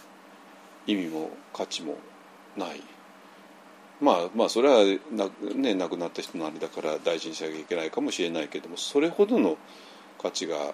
[0.88, 1.98] 意味も価値も
[2.58, 2.82] ない
[4.00, 9.58] まあまあそれはな、ね、亡くなった人のあれだから大事にしなきゃいけないかもしれないけどもそれほどの
[10.22, 10.74] 価値が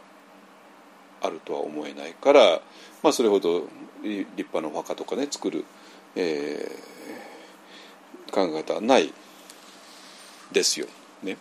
[1.22, 2.62] あるとは思えないから、
[3.02, 3.68] まあ、それほど
[4.04, 5.64] 立派なお墓とかね作る、
[6.16, 9.14] えー、考え方はない
[10.52, 10.88] ですよ
[11.24, 11.38] ね。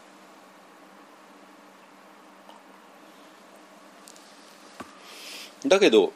[5.66, 6.12] だけど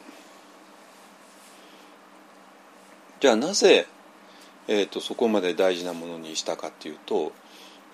[3.19, 3.87] じゃあなぜ、
[4.67, 7.31] えーと、そこまで大事なものにしたかっていうと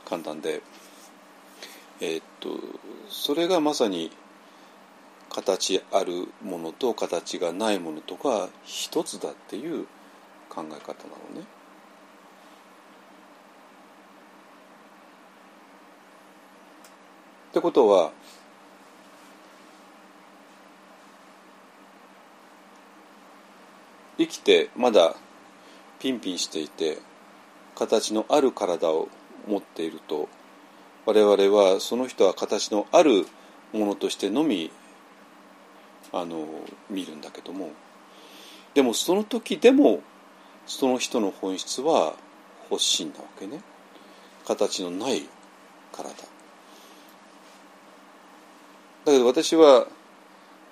[0.06, 0.62] 簡単で、
[2.02, 2.60] えーと、
[3.08, 4.12] それがまさに
[5.30, 9.86] 形あるものと形がないものとが一つだっていう
[10.50, 11.46] 考え方なのね。
[17.52, 18.12] ってことは
[24.18, 25.16] 生きてまだ
[26.00, 26.98] ピンピンしていて
[27.76, 29.10] 形のある体を
[29.48, 30.30] 持っていると
[31.06, 33.26] 我々はその人は形のある
[33.74, 34.72] ものとしてのみ
[36.12, 36.46] あの
[36.90, 37.72] 見るんだけども
[38.74, 40.02] でもその時でも
[40.66, 42.14] その人の本質は
[42.70, 43.62] 発信なわけね。
[44.46, 45.24] 形のない
[45.92, 46.10] 体。
[46.10, 46.16] だ
[49.06, 49.88] けど私は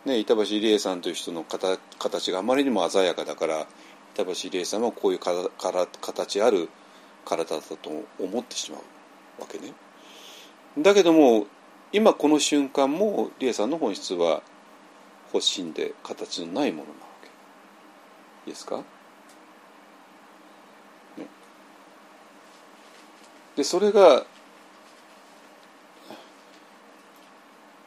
[0.06, 3.68] ね、板橋理恵さんという人の形があまりにも鮮やかだから
[4.15, 6.69] 板橋理恵さんはこういうかか形ある
[7.23, 7.78] 体だと
[8.19, 9.73] 思ってしまうわけね。
[10.80, 11.45] だけども
[11.94, 14.41] 今この瞬間も理恵さんの本質は
[15.32, 17.28] 発信で形のないものなわけ。
[18.48, 18.84] いいですか、ね、
[23.56, 24.26] でそれが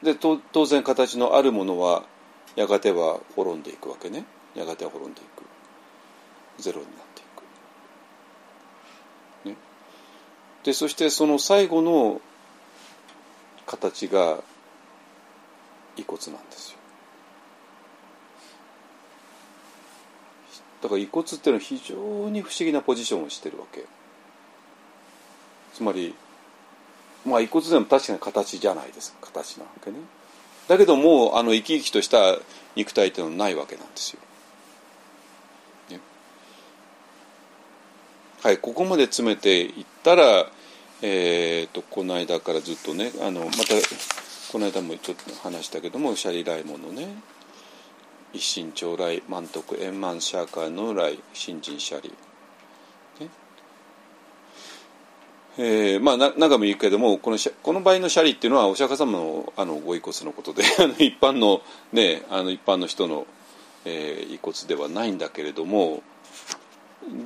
[0.05, 2.05] で当然形のあるものは
[2.56, 4.24] やがては滅んでいくわけね。
[4.55, 5.44] やがては滅んでいく。
[6.59, 7.24] ゼロになってい
[9.44, 9.56] く、ね、
[10.62, 12.20] でそしてその最後の
[13.66, 14.39] 形が
[15.97, 16.78] 遺骨なんですよ。
[20.82, 21.97] だから遺骨っていうのは非常
[22.28, 23.85] に不思議なポジションをしてるわけ。
[25.72, 26.14] つまり
[27.25, 29.15] まあ遺骨でも確かに形じゃないです。
[29.21, 29.97] 形なわけね。
[30.69, 32.39] だけどもうあの生き生きとした
[32.75, 34.21] 肉体っていうのはないわけなんですよ、
[35.91, 36.01] ね、
[38.43, 40.47] はいここまで詰めていったら
[41.07, 43.75] えーと、この間からずっとねあのまた
[44.51, 47.09] この間もちょっと話したけどもシャリライモのね
[48.33, 52.09] 一心長来満徳円満シャーカーの来新人シャリ、
[53.21, 53.29] ね
[55.56, 60.62] えー、まあな中も言うけどもこのこの場合のシャリっていうのはお釈迦様のあのご遺骨のことで
[60.98, 61.62] 一般の
[61.93, 63.26] ねあの一般の人の、
[63.85, 66.02] えー、遺骨ではないんだけれども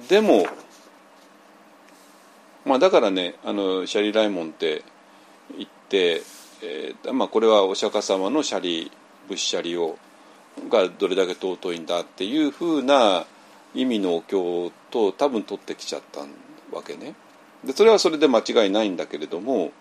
[0.09, 0.47] でも
[2.69, 4.83] まあ、だからねあのシャリ・ライモンって
[5.57, 6.23] 言って、
[6.63, 8.93] えーまあ、これはお釈迦様のシャリ
[9.27, 9.97] 仏シャリを
[10.69, 13.25] がどれだけ尊いんだっていうふうな
[13.75, 16.21] 意味のお経と多分取ってきちゃった
[16.77, 17.15] わけね。
[17.65, 19.73] でそれはそれで間違いないんだけれども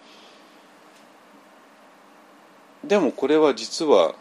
[2.83, 4.15] でもこれは実は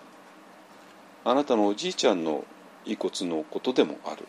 [1.25, 2.45] あなたのおじいちゃんの
[2.85, 4.27] 遺骨のことでもある。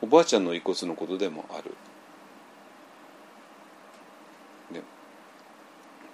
[0.00, 1.74] おばあちゃんの遺骨のことでもある。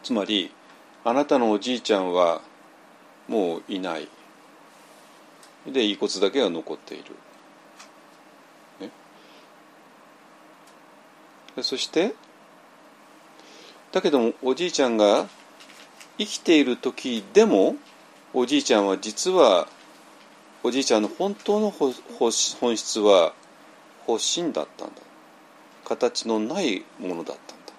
[0.02, 0.50] つまり
[1.04, 2.40] あなたのおじいちゃんは
[3.28, 4.08] もういない。
[5.66, 7.14] で遺骨だけが残っている、
[11.62, 12.14] そして
[13.92, 15.26] だけどもおじいちゃんが
[16.18, 17.76] 生きている時でも
[18.32, 19.66] おじいちゃんは実は
[20.62, 23.32] おじいちゃんの本当の本質は
[24.06, 24.94] 発心だったんだ。
[25.84, 27.72] 形のないものだったんだ。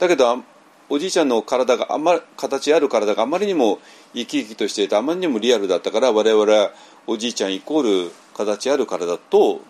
[0.00, 0.42] だけど
[0.90, 3.78] おじいちゃんの体があま形ある体があまりにも
[4.14, 6.72] 生き生きとしていてあまりにもリアルだったから我々は
[7.06, 9.60] おじいちゃんイコール形ある体と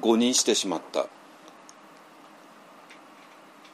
[0.00, 1.06] 誤認してしまった。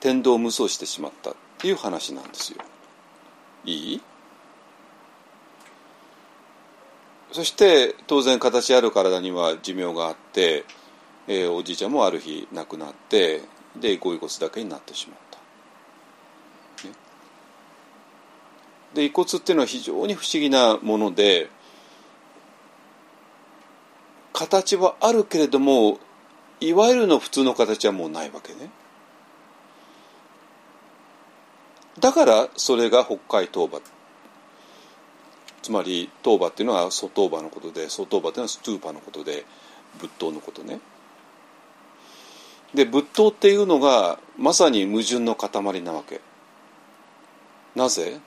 [0.04, 2.58] 天道無双してしまったっていう話なんですよ。
[3.64, 4.00] いい？
[7.32, 10.66] そして当然形ある体には寿命があって、
[11.26, 13.40] えー、おじいちゃんもある日亡くなって
[13.74, 15.18] でご遺骨だけになってしまう。
[18.92, 21.48] で遺骨っていうのは非常に不思議なもので
[24.32, 25.98] 形はあるけれども
[26.60, 28.70] いわゆるの普通の形はもうないわけね
[32.00, 33.80] だからそれが北海東馬
[35.62, 39.46] つまり東馬っていうのは外東馬のことで外東馬っていうのはストゥーパのことで
[39.98, 40.80] 仏塔のことね。
[42.74, 46.20] で仏塔っていうのがまさに矛盾の塊なわけ。
[47.74, 48.20] なぜ？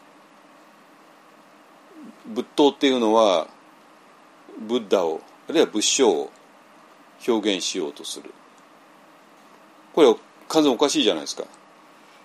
[2.26, 3.48] 仏塔っていうのは
[4.60, 6.32] ブッダをあるいは仏性を
[7.28, 8.34] 表現しようとする。
[9.94, 10.16] これは
[10.48, 11.44] 完全おかしいじゃないですか。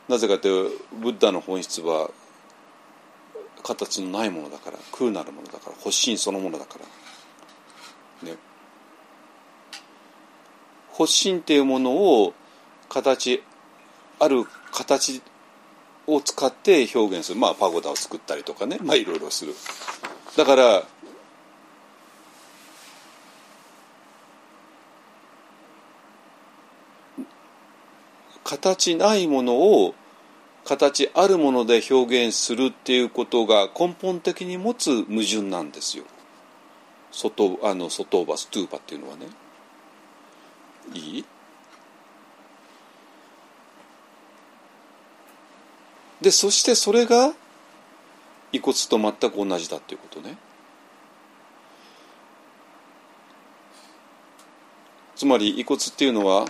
[0.08, 2.10] なぜかというとブッダの本質は
[3.62, 6.78] 形のないものだから空なるものだから発心そのものだか
[8.22, 8.28] ら。
[8.28, 8.36] ね。
[10.92, 12.34] 発心っていうものを
[12.88, 13.42] 形
[14.18, 15.22] ある形
[16.06, 17.38] を使って表現する。
[17.38, 18.78] まあパゴダを作ったりとかね。
[18.82, 19.54] まあいろいろする。
[20.36, 20.82] だから
[28.52, 29.94] 形ないものを
[30.66, 36.04] 形あるもので表現するっていうことが根本的に持つ矛盾なんですよ。
[37.10, 39.26] 外あの外バストゥーパっていうのはね。
[40.92, 41.24] いい？
[46.20, 47.32] でそしてそれが
[48.52, 50.36] 遺骨と全く同じだということね。
[55.16, 56.46] つまり遺骨っていうのは、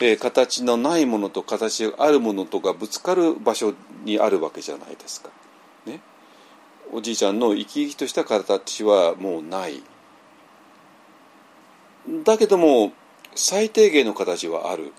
[0.00, 3.74] えー、形のないものと形があるものとがぶつかる場所
[4.04, 5.28] にあるわけじゃないですか。
[5.84, 6.00] ね、
[6.90, 9.82] おじいちゃんの生き生きとした形はもうない。
[12.24, 12.92] だけども
[13.34, 14.92] 最低限の形はある。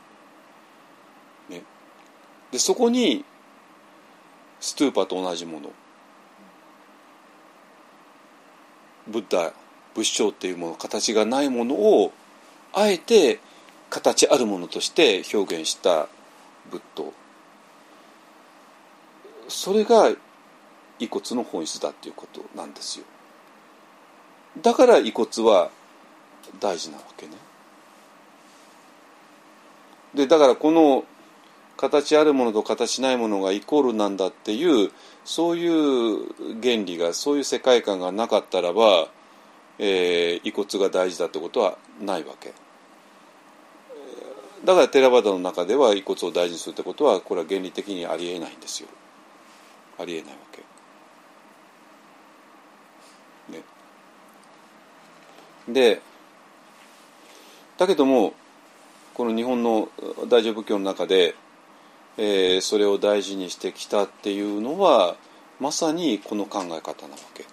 [1.49, 1.63] ね、
[2.51, 3.25] でそこに
[4.59, 5.71] ストゥーパーと同じもの
[9.07, 9.51] ブッダ
[9.95, 12.13] 仏性っていうもの形がないものを
[12.71, 13.39] あえて
[13.91, 16.07] 形あるものとして表現した
[16.71, 17.13] 仏塔
[19.49, 20.09] それが
[20.97, 23.05] 遺骨の本質だっていうことなんですよ。
[24.61, 25.69] だから遺骨は
[26.59, 27.33] 大事なわけね。
[30.13, 31.03] でだからこの
[31.75, 34.91] 形あるものと形ないものがイコールなんだっていう
[35.25, 39.09] そういう原理がそういう世界観がなかったらば、
[39.79, 42.53] えー、遺骨が大事だってことはないわけ。
[44.63, 48.89] だからテラバダの中では遺骨を大事にするってことはこれは原理的にありえないんですよ。
[49.99, 50.61] ありえないわけ。
[53.51, 53.63] ね。
[55.67, 56.01] で
[57.77, 58.33] だけども
[59.13, 59.89] この日本の
[60.27, 61.35] 大乗仏教の中で、
[62.17, 65.15] えーそれを大事にしてきたっていうのは
[65.59, 67.45] まさにこの考え方なわけ。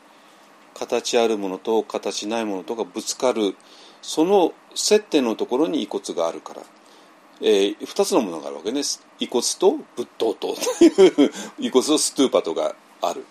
[0.75, 3.57] 形あるものと形ないものとがぶつかる
[4.01, 6.63] その接点のところに遺骨があるから、
[7.41, 8.83] えー、2つのものがあるわけね
[9.21, 10.57] 遺骨と仏塔と
[11.59, 13.25] 遺骨とストゥーパとがある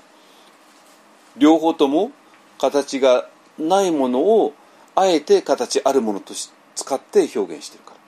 [1.37, 2.11] 両方とも
[2.57, 4.53] 形がないものを
[4.95, 7.99] あえて形あるものとし使って表現してるからっ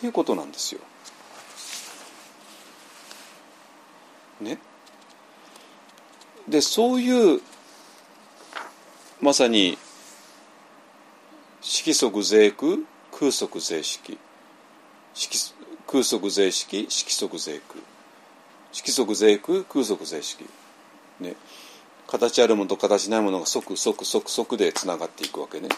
[0.00, 0.80] ていうことなんですよ。
[4.40, 4.58] ね？
[6.48, 7.40] でそういう
[9.20, 9.78] まさに
[11.62, 12.78] 色即税空
[13.16, 14.18] 空即税式。
[15.14, 15.54] 色
[15.86, 17.80] 空即税式色即税空
[18.72, 20.44] 色即税空空即税式。
[21.20, 21.36] ね。
[22.08, 25.68] 形あるものと形ないものが即即即即でつながっていくわけね。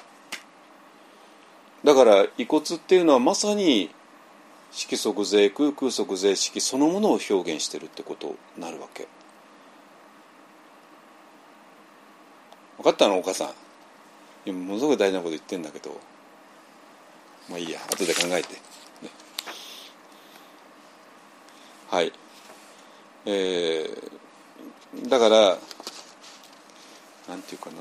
[1.84, 3.90] だから遺骨っていうのはまさに
[4.72, 9.06] 色即税空空即税式そのものを表現してるってことになるわけ。
[12.78, 13.18] 分かったの？
[13.18, 13.50] お母さん。
[14.46, 16.00] 今ものすごく大事なこと言ってんだけど。
[17.48, 19.10] まあいいや後で考えて、ね、
[21.89, 22.12] はい。
[23.24, 25.59] えー、だから
[27.28, 27.77] なんていうかな。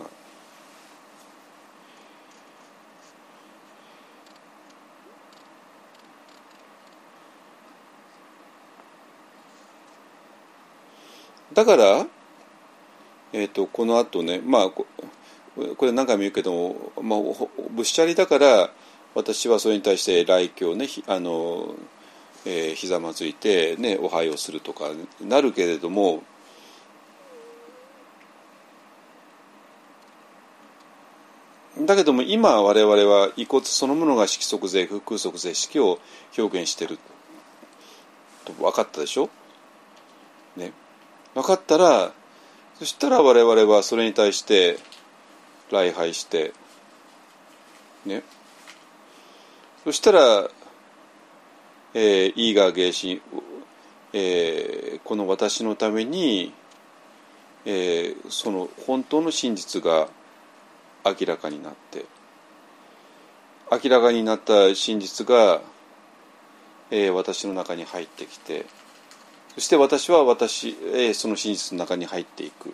[11.53, 12.05] だから、
[13.31, 14.85] えー、とこのあとねまあこ
[15.85, 17.19] れ何回も言うけども、まあ、
[17.71, 18.69] ぶっしゃりだから
[19.15, 21.73] 私はそれに対して来教ねひあの、
[22.45, 26.21] えーひざまずいて、ね、お拝をするとかなるけれども
[31.79, 35.99] だけども今我々は遺骨そのものが色即税空空即税式を
[36.37, 36.97] 表現してる
[38.45, 39.29] と分かったでしょ？
[40.55, 40.71] ね。
[41.33, 42.13] 分かったら
[42.79, 44.77] そしたら我々はそれに対して
[45.71, 46.53] 礼拝して
[48.05, 48.23] ね。
[49.85, 50.49] そしたら、
[51.93, 53.21] えー、イーガー芸神、
[54.13, 56.51] えーこの私のために、
[57.65, 60.07] えーその本当の真実が
[61.05, 62.05] 明らかになって
[63.71, 65.61] 明らかになった真実が、
[66.89, 68.65] えー私の中に入ってきて
[69.53, 72.73] そして私は私、えーその真実の中に入っていく。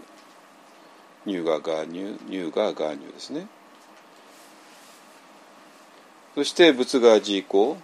[1.26, 3.48] 乳がガー乳乳がガー乳ですね。
[6.36, 7.78] そして仏が自以降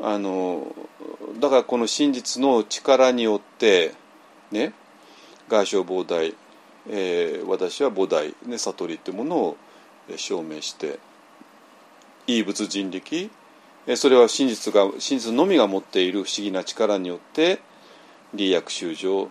[0.00, 0.74] あの
[1.38, 3.92] だからこの真実の力によって
[4.50, 4.72] ね
[5.48, 6.34] 外相菩提、
[6.88, 9.56] えー私は菩提、ね、悟りというものを
[10.16, 10.98] 証明して
[12.26, 13.30] いい仏人力
[13.96, 17.60] それは真実が真実のみが持っている不思議な力によって
[18.32, 19.28] 利益修正、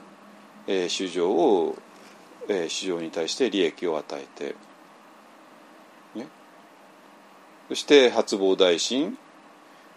[0.67, 1.75] えー修正を、
[2.47, 4.55] えー市場に対して利益を与えて、
[6.15, 6.27] ね、
[7.71, 9.17] そして初菩提心、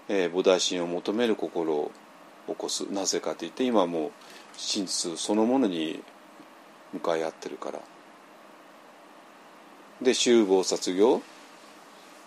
[0.08, 1.90] えー菩提心を求める心を
[2.46, 2.82] 起こす。
[2.82, 4.10] なぜかといって今もう
[4.56, 6.00] 真実そのものに
[6.92, 7.80] 向かい合ってるから。
[10.00, 11.20] で修菩薩業、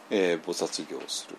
[0.10, 1.38] えー菩薩業する。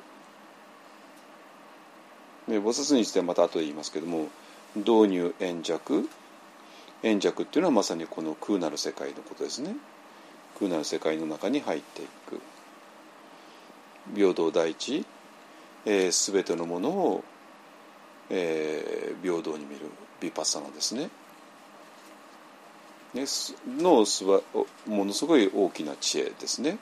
[2.55, 4.29] で菩薩についてはまた後で言いますけども
[4.75, 6.09] 導入円弱。
[7.03, 9.77] 円弱っていうのはまさにこの空なる世界のことですね。
[10.59, 12.41] 空なる世界の中に入っていく。
[14.15, 15.05] 平等第一、
[15.85, 17.25] えー、全てのものを、
[18.31, 19.87] えー平等に見る
[20.21, 21.11] ビパッサナですね。
[23.15, 23.25] ね
[23.67, 24.41] のすば
[24.87, 26.79] ものすごい大きな知恵ですね。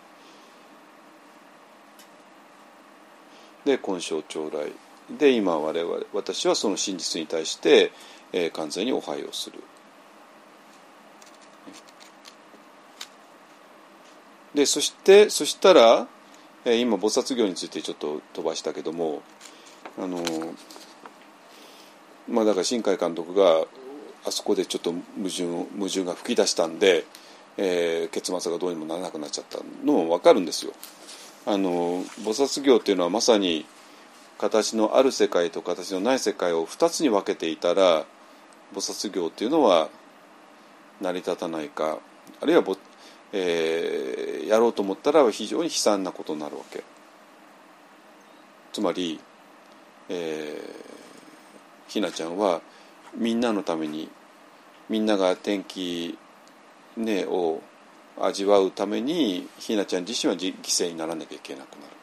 [3.64, 4.72] で根性長来。
[5.18, 7.92] で今我々私はその真実に対して、
[8.32, 9.62] えー完全にお拝をする。
[14.54, 16.06] でそしてそしたら、
[16.66, 19.22] え今菩薩業についてちょっと飛ばしたけども
[19.98, 20.18] あの
[22.28, 23.64] まあだから新海監督が
[24.26, 25.44] あそこでちょっと矛盾
[25.78, 27.04] 矛盾が吹き出したんで、
[27.56, 30.72] えー結末がどうにもならなくなっちゃったのも分かるんですよ。
[31.46, 33.64] あの菩薩業っていうのはまさに
[34.38, 38.04] 形のある世界と形のない世界を2つに分けていたら
[38.74, 39.88] 菩薩業っていうのは
[41.00, 41.98] 成り立たないか
[42.40, 42.64] あるいは、
[43.32, 46.82] えーやろうと思ったら非常に悲惨なことになるわけ。
[48.72, 49.20] つまり、
[50.08, 52.60] えー、ひなちゃんは
[53.16, 54.08] みんなのために
[54.88, 56.16] みんなが天気、
[56.96, 57.60] ね、を
[58.20, 61.95] 味わうためにひなちゃん自身は犠牲にならなきゃいけなくなる。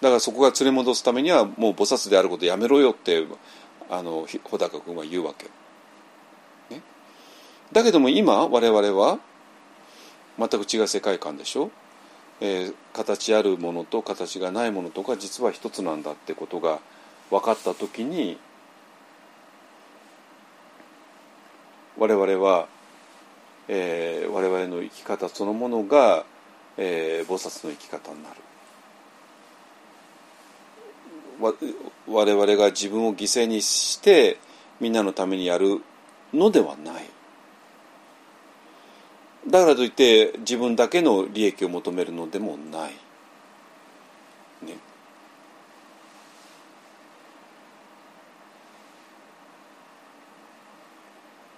[0.00, 3.26] だからそこが連れ戻すためにはもう菩薩であることやめろよって
[3.90, 5.46] あの穂高君は言うわけ。
[6.74, 6.82] ね、
[7.72, 9.18] だけども今我々は
[10.38, 11.70] 全く違う世界観でしょ、
[12.40, 16.78] えー、形あるものと形がないものとか実は一つなんだってことが
[17.30, 18.38] 分かった時に
[21.98, 22.68] 我々は、
[23.68, 26.24] えー、我々の生き方そのものが、
[26.78, 28.36] えー、菩薩の生き方になる。
[31.40, 34.38] 我々が自分を犠牲にして
[34.78, 35.80] みんなのためにやる
[36.32, 37.04] のではない。
[39.48, 42.90] だからといって自分だけの利益を求めるのでもない、
[44.66, 44.76] ね、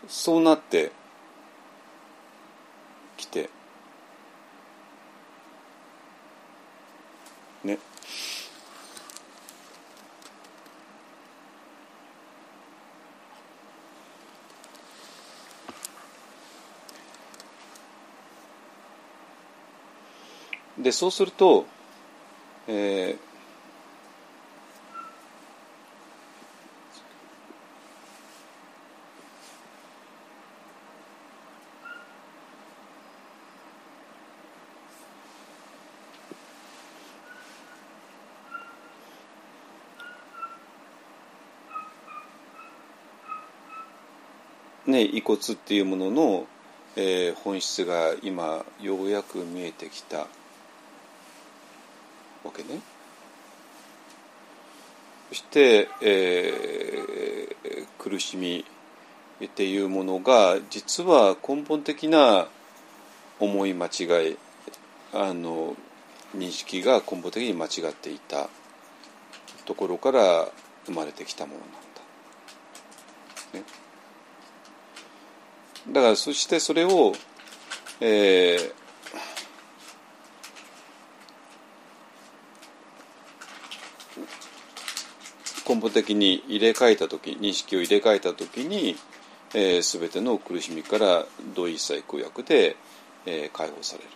[0.07, 0.93] そうなって
[3.17, 3.51] きて
[20.83, 21.65] でそうすると、
[22.67, 46.47] えー、ね、遺骨っていうものの、
[46.97, 50.27] えー、本質が今ようやく見えてきた。
[52.57, 52.81] けね。
[55.31, 58.65] そして、えー、苦しみ
[59.45, 62.49] っていうものが実は根本的な
[63.41, 64.37] 思い間違い
[65.13, 65.75] あの
[66.37, 68.49] 認識が根本的に間違っていた
[69.65, 70.49] ところから
[70.87, 71.79] 生まれてきたものなんだ。
[73.59, 73.65] ね、
[75.93, 77.13] だからそしてそれを、
[78.01, 78.75] えー、
[85.73, 88.95] 根本的に入れ替えた時認識を入れ替えた時に、
[89.55, 91.25] えー、全ての苦しみから
[91.55, 92.77] 同一切公約で、
[93.25, 94.11] えー、解放される。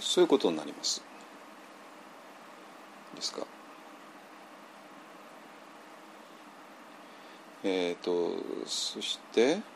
[0.00, 1.02] そういうことになります。
[3.16, 3.44] ですか。
[7.64, 8.36] えっ、ー、と
[8.66, 9.73] そして。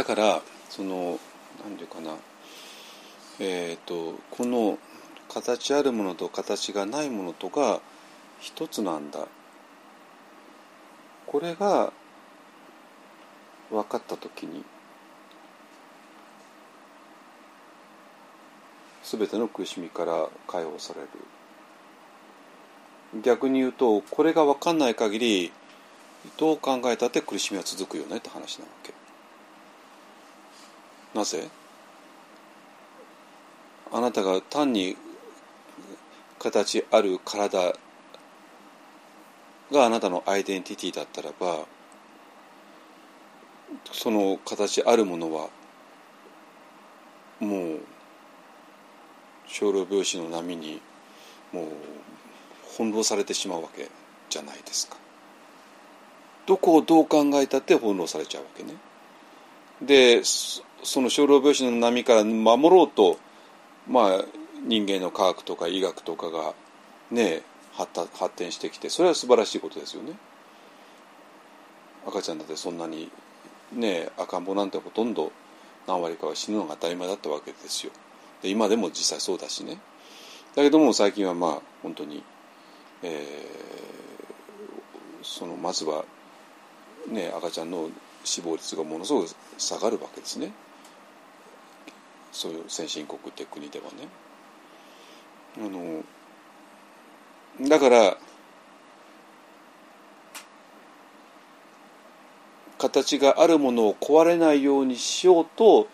[0.00, 0.40] だから
[0.70, 1.18] その
[1.62, 2.16] 何て言うかな。
[3.38, 4.78] えっ、ー、とこの
[5.28, 7.82] 形あるものと形がないものとが
[8.38, 9.26] 一つなんだ。
[11.26, 11.92] これが
[13.70, 14.64] 分かった時に
[19.04, 21.08] 全ての苦しみから解放される。
[23.22, 25.52] 逆に言うとこれが分かんない限り
[26.38, 28.94] どう考えたって苦しみは続くよねって話なわけ。
[31.14, 31.48] なぜ？
[33.92, 34.96] あなたが単に
[36.38, 37.74] 形ある体
[39.72, 41.64] があなたのアイデンティティだったらば
[43.92, 45.48] その形あるものは
[47.40, 47.80] もう
[49.46, 50.80] 少量病死の波に
[51.52, 51.66] もう
[52.76, 53.88] 翻弄されてしまうわけ
[54.28, 54.96] じゃないですか。
[56.46, 58.74] どこをどう考えたって翻弄されちゃうわけね。
[59.82, 60.22] で
[60.82, 63.18] その小老病死の波から守ろうと、
[63.88, 64.24] まあ、
[64.66, 66.54] 人間の科学とか医学とかが
[67.10, 67.42] ね
[67.72, 70.12] 発発展してきてそれは素晴らしいことですよね。
[72.06, 73.10] 赤ちゃんだってそんなに
[73.72, 75.32] ね赤ん坊なんてほとんど
[75.86, 77.92] 何割かは死ぬのが当たり前だったわけですよ。
[78.42, 79.78] で今でも実際そうだしね。
[80.56, 82.22] だけども最近はまあ本当に、
[83.02, 86.04] えー、そのまずは
[87.08, 87.90] ね赤ちゃんの
[88.24, 89.28] 死亡率がものすごく
[89.58, 90.52] 下がるわけですね。
[92.32, 94.08] そういう先進国って国ではね。
[95.58, 96.02] あの
[97.68, 98.16] だから
[102.78, 105.88] 形があるものを壊れないようにしようと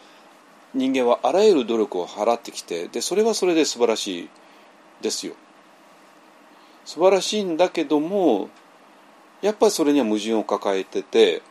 [0.74, 4.30] 人間はあらゆる努力を払ってきてでそれはそれで素晴らしい
[5.00, 5.34] ですよ
[6.84, 8.50] 素晴らしいんだけども
[9.42, 11.42] やっぱりそれには矛盾を抱えてて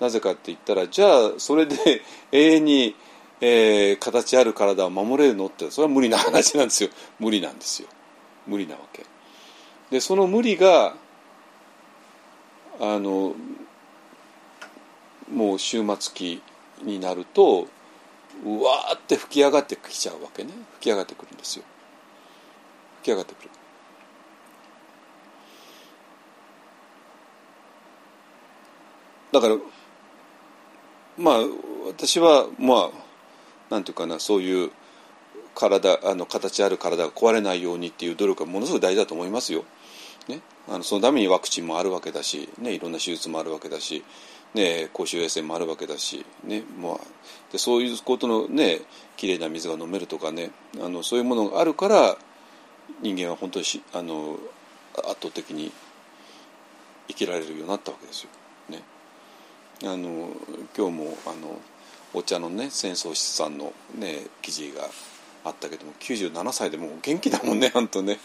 [0.00, 2.94] なぜかって言ったらじゃあそれで永遠に、
[3.40, 6.90] えー、形ある体を守れるのってそれは無理な話なんですよ。
[7.18, 7.88] 無理なんですよ。
[8.46, 9.04] 無理なわけ。
[9.90, 10.94] でその無理が
[12.80, 13.34] あの
[15.32, 16.42] もう終末期
[16.82, 17.68] になると
[18.44, 20.50] うわーって吹き上がってきちゃうわけね。
[20.74, 21.64] 吹き上がってくるんですよ。
[23.02, 23.50] 吹き上がってくる。
[29.32, 29.56] だから
[31.18, 31.34] まあ
[31.86, 33.03] 私はまあ
[33.70, 34.70] なんていうかなそういう
[35.54, 39.64] 体あの形ある体が壊れないようにっていう努力はものすごく大事だと思いますよ。
[40.28, 44.02] ね、あのそのためにワクチンもあるわけだし、ね、いろんな手術もあるわけだし、
[44.54, 47.00] ね、公衆衛生もあるわけだし、ねまあ、
[47.52, 48.80] でそういうことのね
[49.16, 50.50] きれいな水が飲めるとかね
[50.82, 52.16] あのそういうものがあるから
[53.02, 54.38] 人間は本当にしあの
[54.96, 55.72] 圧倒的に
[57.08, 58.30] 生きられるようになったわけですよ。
[58.70, 58.82] ね、
[59.82, 60.30] あの
[60.76, 61.60] 今日もあの
[62.14, 64.88] お茶のね戦争室さんの、ね、記事が
[65.44, 68.18] あったけども97歳でもう元気だもんね 本当ね。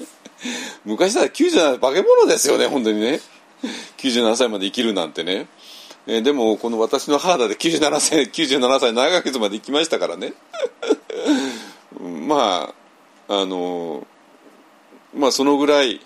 [0.85, 3.19] 昔だったら97歳化け物ですよね本当にね。
[3.97, 5.47] 97歳まで生きるなんてね、
[6.07, 10.33] えー、でもこの私の肌で97歳97歳7ヶ月まで生きましたからね。
[11.99, 12.73] ま
[13.27, 14.07] ああの
[15.13, 15.99] まあそのぐらい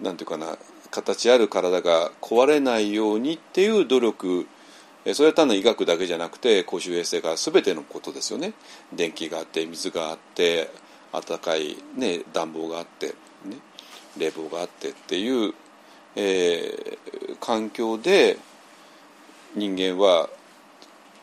[0.00, 0.56] なんていうかな
[0.90, 4.46] 形ある体が壊れないようにっていう努力
[5.14, 8.52] それは単なる医学だけじゃなくて公衆衛生が全てのことですよね
[8.92, 10.70] 電気があって水があって
[11.12, 13.14] 暖かい、ね、暖房があって、ね、
[14.18, 15.54] 冷房があってっていう、
[16.16, 18.36] えー、環境で
[19.56, 20.28] 人間は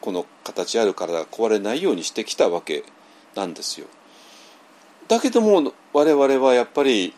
[0.02, 2.84] この形ある体が壊れないようにしてきたわけ
[3.36, 3.88] なんですよ。
[5.08, 7.14] だけども我々はやっぱり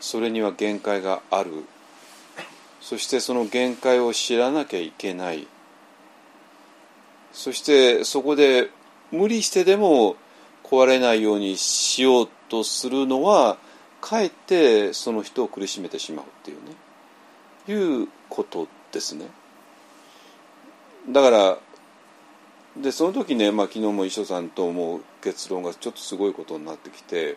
[0.00, 1.64] それには限界がある
[2.82, 5.46] そしてその限界を知らなきゃいけない。
[7.32, 8.68] そしてそこで
[9.10, 10.16] 無理してでも
[10.64, 13.56] 壊れないようにしようとするのは
[14.00, 16.74] かえってその人を苦しめてしまうっていうね。
[17.68, 19.26] いうことですね。
[21.08, 21.58] だから
[22.76, 27.36] でその時ね、まあ、昨日も遺書さんと思う結論がちょっとすごいことになってきて、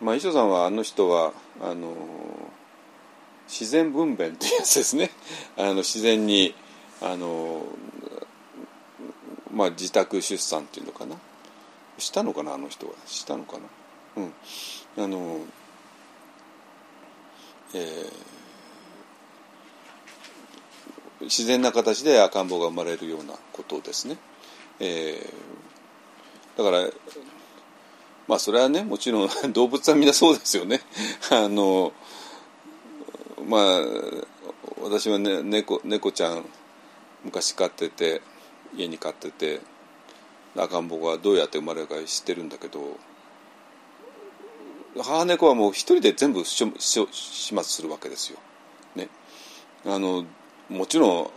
[0.00, 1.94] まあ、遺書さんはあの人はあの
[3.48, 5.10] 自然分娩っていうやつですね。
[5.56, 6.54] あの自然に
[7.00, 7.64] あの、
[9.50, 11.16] まあ、自宅出産っていうのかな。
[11.98, 12.94] したのかなあの人は。
[13.06, 13.62] したのかな。
[14.16, 14.34] うん。
[15.04, 15.40] あの
[17.74, 24.18] えー、自然な形で赤ん坊が生まれるようなことですね、
[24.78, 26.90] えー、だから
[28.28, 30.80] まあそれはねもちろん動物はみんなそうですよね。
[31.32, 31.92] あの
[33.46, 33.80] まあ
[34.82, 36.44] 私はね猫猫ちゃん
[37.24, 38.20] 昔飼ってて
[38.76, 39.60] 家に飼ってて
[40.56, 42.98] 赤ん坊がどうやって生まれるか知ってるんだけど
[45.00, 48.38] 母猫はもう一人で全部始末するわけですよ。
[48.94, 49.08] ね、
[49.86, 50.26] あの
[50.68, 51.30] もちろ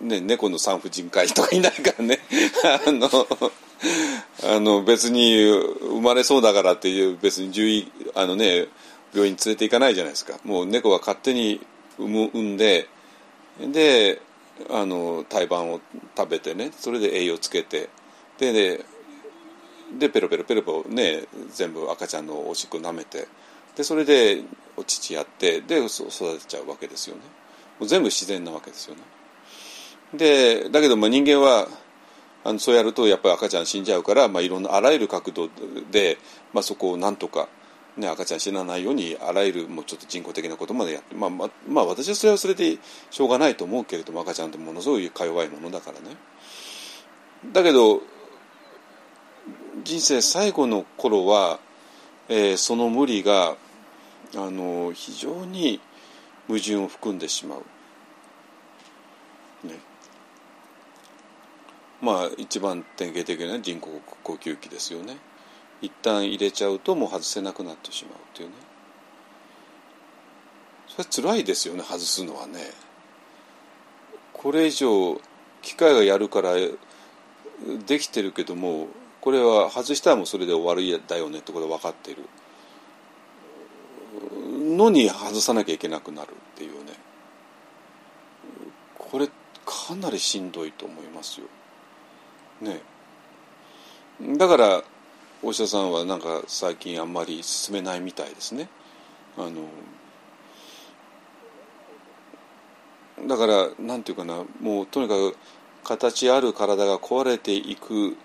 [0.00, 2.20] ん、ね、猫の産婦人科医とかいないからね
[2.86, 3.08] あの
[4.44, 8.68] あの別に生まれそうだからっていう別に獣医あのね
[9.12, 10.38] 病院に連れて行かないじゃないですか。
[10.44, 11.60] もう猫が勝手に
[11.98, 12.88] 産む産んで
[13.60, 14.20] で
[14.70, 15.80] あの胎盤を
[16.16, 17.88] 食べてねそれで栄養つけて
[18.38, 18.84] でで
[19.98, 23.26] でペロペロペロペロね全部赤ちゃんのおしっこ舐めて
[23.76, 24.42] でそれで
[24.76, 26.06] お乳やってで育
[26.38, 27.22] てちゃうわけですよね。
[27.78, 29.02] もう全部自然なわけですよね。
[30.14, 31.68] でだけどまあ人間は
[32.44, 35.48] あのそうやるとやっぱり赤ちゃん死んじゃうから、まあ、いろんなあらゆる角度
[35.90, 36.18] で、
[36.54, 37.48] まあ、そこをなんとか
[37.96, 42.78] ね、赤ちゃん死なないようにあらゆるもうちょっと人工的なことまでやって、まあまあ、まあ私はそれはそれで
[43.10, 46.16] しょうがないと思うけれども赤ちゃんってものすごいか弱いものだからね
[47.52, 48.02] だけど
[49.82, 51.58] 人生最後の頃は、
[52.28, 53.56] えー、その無理が
[54.36, 55.80] あの非常に
[56.46, 57.64] 矛盾を含んでしまう。
[59.66, 59.74] ね、
[62.00, 65.16] まあ一番典型的な人工呼吸器ですよね。
[65.82, 68.54] 一旦入れちゃうともう外せなくなってしまうっていうね。
[70.88, 72.70] それは辛いですよね外すのはね。
[74.32, 75.20] これ以上
[75.62, 76.54] 機械がやるから
[77.86, 78.88] できてるけども
[79.20, 82.22] これは外したらもうそれで終わりだよねってことは分かってる。
[84.76, 86.92] のに外さなきゃいけなくなるっていうね。
[88.98, 89.28] これ
[89.66, 91.46] かなりしんどいと思いますよ。
[92.60, 92.80] ね。
[94.36, 94.82] だから
[95.42, 98.68] お医者さんはなんか最近あんまり進めないみたいですね。
[99.38, 99.68] あの
[103.26, 105.36] だからなんていうかなもうとにかく
[105.84, 108.16] 形ある体が壊れていく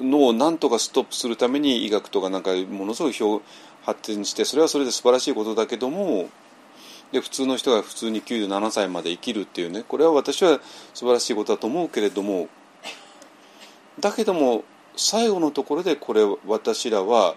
[0.00, 3.44] のをなんとかストップするために医学とかなんかものすごい表
[3.84, 6.28] 発展してそれはそれで素晴らしいことだけども
[7.12, 10.60] で普通の人が普通に97歳まで生きるっていうねこれは私は
[10.92, 12.48] 素晴らしいことだと思うけれども
[14.00, 14.64] だけども
[14.96, 17.36] 最後のところでこれ私らは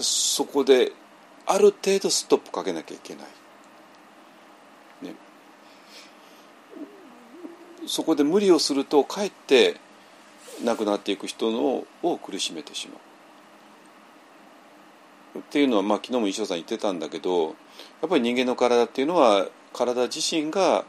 [0.00, 0.92] そこで
[1.46, 3.26] ある程度ストップかけなきゃいけない。
[5.06, 5.14] ね、
[7.86, 9.76] そこで無理をするとかえって
[10.64, 12.98] 亡くなっていく人のを苦しめてしまう。
[15.38, 17.52] っていうのは、まあ、昨日も衣装さん言ってたんだけどや
[18.06, 20.84] っぱり人間の体っていうのは体自身が、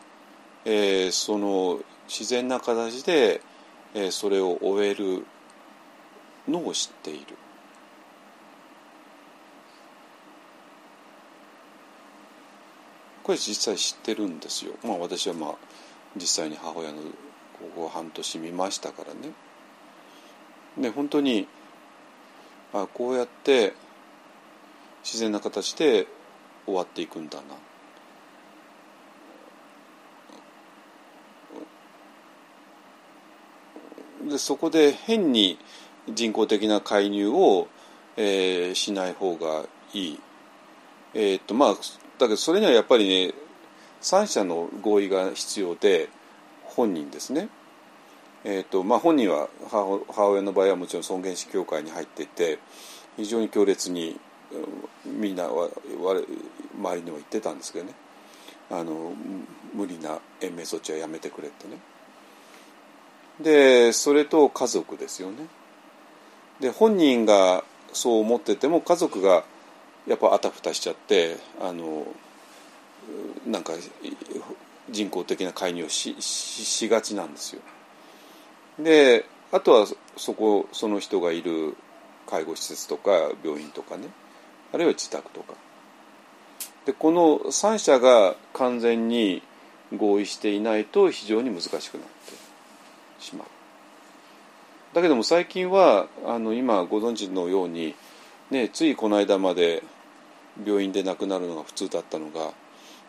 [0.66, 1.80] えー、その
[2.10, 3.42] 自然な形で、
[3.94, 5.26] えー、それを終える
[6.48, 7.38] のを知っている。
[13.24, 14.74] これ実際知ってるんですよ。
[14.84, 15.56] まあ私はまあ
[16.16, 19.32] 実際に母親のここ半年見ましたからね。
[20.78, 21.48] で本当に
[22.74, 23.74] あこうやって
[25.04, 26.08] 自然な形で
[26.66, 27.44] 終わっていくんだな。
[34.32, 35.58] でそこで変に
[36.10, 37.68] 人工的な介入を、
[38.18, 40.20] えー、しない方がいい。
[41.14, 41.70] えー、っとまあ
[42.18, 43.34] だけどそれにはやっぱりね
[44.02, 46.10] 三者の合意が必要で
[46.64, 47.50] 本人ですね。
[48.46, 52.60] えーとまあ、本人は母親の場合はもちろん尊厳死協会に入っていて
[53.16, 54.20] 非常に強烈に
[55.06, 55.70] みんなは
[56.78, 57.94] 周りにも言ってたんですけどね
[58.70, 59.14] あの
[59.74, 61.78] 無理な延命措置はやめてくれってね
[63.40, 65.48] でそれと家族ですよね
[66.64, 69.44] で本人がそう思ってても家族が
[70.08, 72.08] やっぱあたふたしちゃってあの
[73.46, 73.74] なんか
[74.90, 77.62] 人工的な介入をししがちなんですよ。
[78.80, 81.76] であとはそこその人がいる
[82.30, 83.12] 介護施設とか
[83.44, 84.08] 病院とかね
[84.72, 85.56] あるいは自宅とか
[86.86, 89.44] でこの3者が完全に
[89.94, 92.08] 合意していないと非常に難しくなっ
[93.20, 93.48] てしまう。
[94.94, 97.96] だけども最近はあの今ご存知のように、
[98.52, 99.84] ね、ついこの間まで
[100.66, 102.52] 病院で亡くなるのが普通だったのがやっ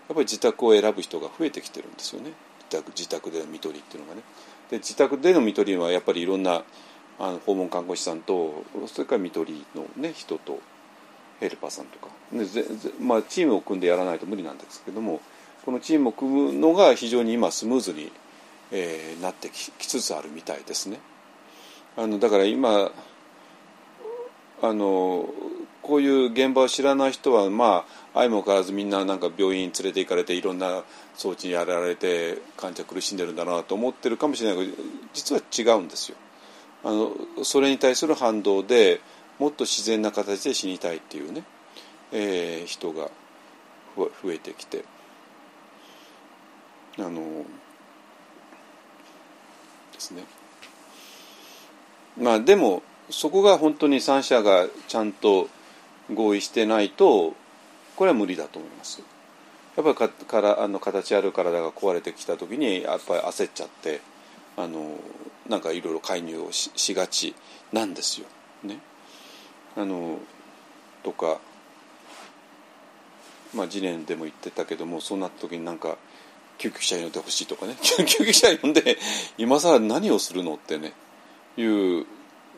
[0.09, 2.32] ぱり自宅を選ぶ人が増えてきてるんですよね
[2.70, 4.23] 自宅自宅での看取りっていうのがね。
[4.70, 6.62] で自宅での看取りはやっぱりいろんな
[7.19, 10.61] あの訪問看護師さんとそれから看取りの、ね、人と
[11.40, 15.20] ヘルパーさんとかでぜぜ、まあ、チームを組んでやらないと無理なんですけども
[15.65, 18.11] このチームを組むのが非常に今スムーズに、
[18.73, 20.98] えー、なってきつつあるみたいですね。
[21.96, 22.90] あのだから今
[24.62, 25.28] あの
[25.82, 30.82] こういう現場を知らない人はまあ相も変わらずみんななんか病院に連れて行かれていろんな
[31.14, 34.78] 装置にやられて患者苦しんでるんだなと思ってるかもしれないけど
[35.12, 36.16] 実は違うんですよ。
[36.84, 37.12] あの
[37.44, 39.00] それに対する反動で
[39.38, 41.44] もっと自然な形で死にたいっていうね、
[42.12, 43.10] えー、人が
[43.96, 44.84] 増えてきて
[46.98, 47.44] あの
[49.92, 50.24] ですね。
[52.20, 55.48] まあでもそこが本当に3者がちゃんと
[56.12, 57.34] 合意してないと
[57.96, 59.02] これは無理だと思います。
[59.76, 64.00] やっぱりかからあの形ある体が壊れてきた時にやっぱり焦っちゃって
[64.56, 64.98] あの
[65.48, 67.34] なんかいろいろ介入をししがち
[67.72, 68.26] なんですよ。
[68.62, 68.78] ね、
[69.76, 70.18] あの
[71.02, 71.38] とか、
[73.54, 75.98] まあ、次年でも言ってたけどもそうなった時になんか
[76.56, 78.96] 救急車呼んでほしいとかね 救急車呼んで
[79.36, 80.92] 今更何をするのってね
[81.56, 82.06] いう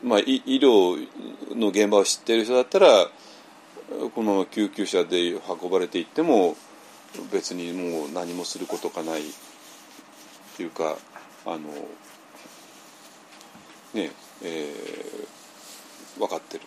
[0.03, 1.07] まあ、医療
[1.55, 2.87] の現場を知っている人だったら
[4.13, 6.55] このまま救急車で運ばれていっても
[7.31, 9.23] 別にもう何もすることがないっ
[10.55, 10.97] ていうか
[11.45, 11.59] あの
[13.93, 14.11] ね
[14.43, 16.63] えー、分かってる。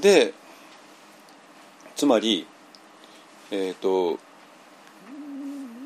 [0.00, 0.32] で
[1.94, 2.46] つまり
[3.52, 4.18] えっ、ー、と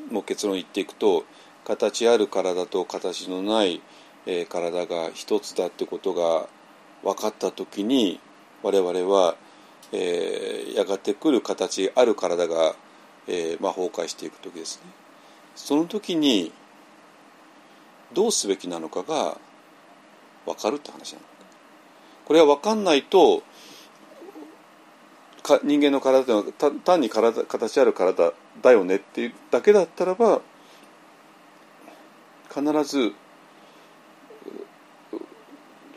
[0.09, 1.25] もう結論言っていくと
[1.69, 3.81] 形ある体と形のない
[4.25, 6.47] えー、体が一つだってことが
[7.03, 8.19] 分かった時に
[8.61, 9.35] 我々は、
[9.91, 12.75] えー、やがて来る形ある体が、
[13.27, 14.91] えーまあ、崩壊していく時ですね。
[15.55, 16.51] その時に
[18.13, 19.37] どうすべきなのかが
[20.45, 21.25] 分かるって話なの
[22.25, 23.41] これは分かんないと
[25.63, 30.41] 人間の体というのは単に体形ある体だよねっていうだけだったらば
[32.53, 33.13] 必ず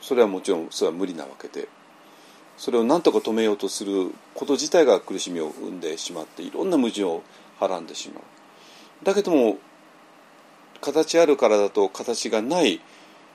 [0.00, 1.68] それはもちろんそれは無理なわけで
[2.56, 7.22] それを何とか止めようとすること自体が苦しみを生んでしまっていろんな矛盾を
[7.58, 8.24] はらんでしまう。
[9.04, 9.56] だけども
[10.80, 12.80] 形ある体と形がない、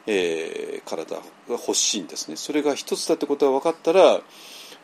[0.05, 2.37] えー体が欲しいんですね。
[2.37, 4.21] それが一つだってことが分かったら、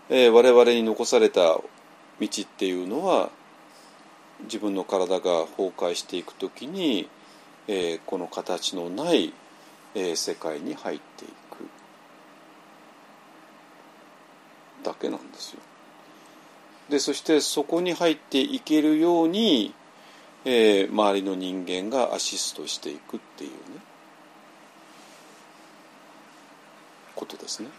[0.10, 1.62] えー我々に残された道
[2.20, 3.30] っていうのは
[4.44, 7.08] 自分の体が崩壊していくときに、
[7.68, 9.34] えーこの形のない、
[9.96, 11.34] えー世界に入っていく
[14.84, 15.60] だけなんですよ。
[16.90, 19.74] でそしてそこに入っていけるように、
[20.46, 23.56] えー周りの人間がアシストしていくっていうね
[27.16, 27.70] ことですね。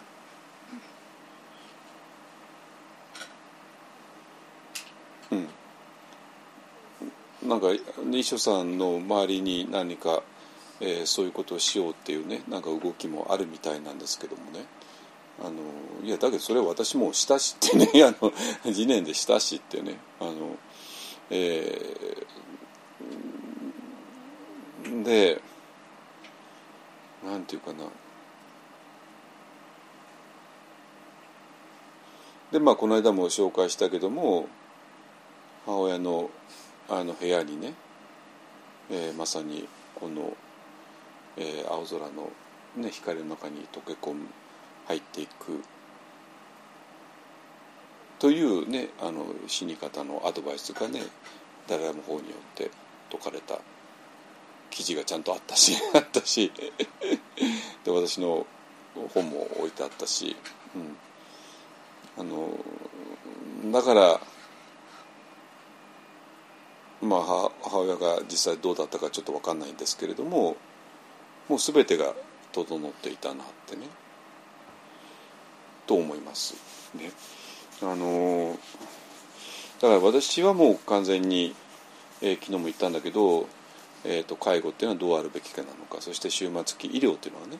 [7.44, 7.68] なんか
[8.04, 10.22] 西尾さんの周りに何か、
[10.80, 14.64] えーそういうことをしようっていうねなんか動きもあるみたいなんですけどもね。
[15.40, 15.52] あの
[16.04, 18.32] いやだけどそれは私もしたしってね あの
[18.64, 20.56] 次年でしたしってねあの、
[21.30, 25.40] えーで
[27.24, 27.84] なんていうかな。
[32.52, 34.46] でまあこの間も紹介したけども
[35.66, 36.30] 母親の
[36.88, 37.74] あの部屋にね、
[38.90, 40.36] えーまさにこの、
[41.36, 42.30] えー青空の、
[42.76, 44.26] ね、光の中に溶け込む
[44.86, 45.62] 入っていく
[48.18, 51.02] というねあの死に方のアドバイスがね
[51.66, 52.70] ダライラの方によって
[53.10, 53.58] 説かれた。
[54.74, 56.50] 記事がちゃんとあったし あったし
[57.84, 58.44] で私の
[59.14, 60.36] 本も置いてあったし、
[60.74, 60.96] うん、
[62.18, 62.50] あの
[63.72, 64.20] だから
[67.02, 70.56] まあ母親が実際どうだったかちょっと分かんないんですけれども
[71.48, 72.14] もう全てが
[72.52, 73.86] 整っていたなってね。
[75.86, 76.54] と思います
[76.94, 77.10] ね。
[77.82, 78.56] あの
[79.80, 81.54] だから私はもう完全に、
[82.22, 83.46] えー昨日も言ったんだけど、
[84.04, 87.58] えー、と介護っていうのはどうあるべきかなのかそして終末期医療っていうのはね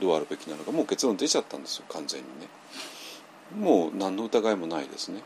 [0.00, 2.48] どうあるべきなのかもう結論出ちゃったんですよ完全にね。
[3.58, 5.22] もう何の疑いもないですね。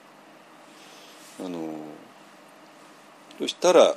[1.44, 1.74] あの
[3.38, 3.96] そしたら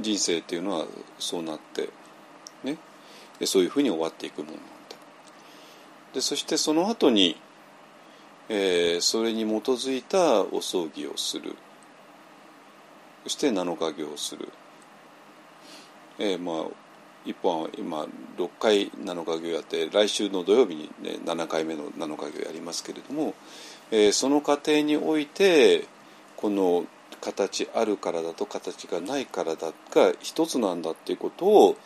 [0.00, 0.86] 人生っていうのは
[1.18, 1.90] そうなって
[2.64, 2.78] ね。
[3.44, 4.68] そういうふうに終わっていくものなんだ。
[6.14, 7.36] でそしてその後に、
[8.48, 11.54] えーそれに基づいたお葬儀をする。
[13.24, 14.48] そして7日行をする、
[16.18, 16.88] えーまあ
[17.26, 18.06] 一本は今
[18.38, 23.34] 6回7日行やって来週の土曜日に、ね、7回目の7日行やりますけれども、
[23.90, 25.86] えーその過程において
[26.36, 26.84] この
[27.20, 31.76] 形ある体と形がない体が一つなんだっていうことを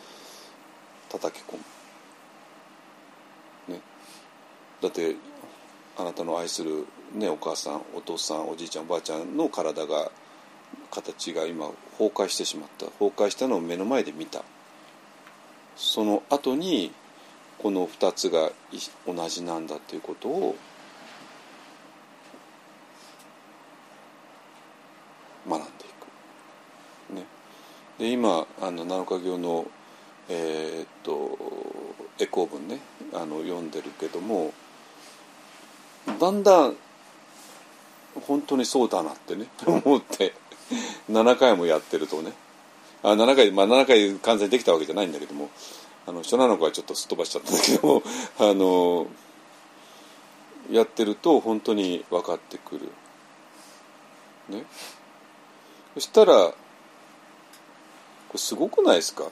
[1.09, 1.57] 叩き込
[3.67, 3.73] む。
[3.75, 3.81] ね、
[4.81, 5.15] だって
[5.97, 10.11] あなたの愛する、ね、お母さんお父さんおじいちゃんおばあちゃんの体が
[10.91, 11.67] 形が今
[11.97, 12.85] 崩壊してしまった。
[12.85, 14.43] 崩壊したのを目の前で見た。
[15.75, 16.91] その後に
[17.57, 18.51] この2つが
[19.07, 20.55] 同じなんだということを
[25.47, 25.71] 学んでい
[27.09, 27.13] く。
[27.15, 27.25] ね、
[27.99, 29.65] で今あの7日行の、
[30.29, 31.37] えーっと
[32.19, 32.79] エコー文ね
[33.13, 34.53] あの読んでるけども
[36.19, 36.75] だんだん
[38.27, 40.33] 本当にそうだなってね 思って
[41.11, 42.33] 7回もやってるとね
[43.01, 45.49] あ7回まあ7回完全にできたわけじゃないんだけども
[46.05, 48.03] あの初7日はちょっとすっ飛ばしちゃったんだけども
[48.39, 49.07] あの
[50.71, 52.89] やってると本当に分かってくる。
[54.49, 54.65] ね、
[55.95, 56.55] そしたらこ
[58.33, 59.25] れすごくないですか？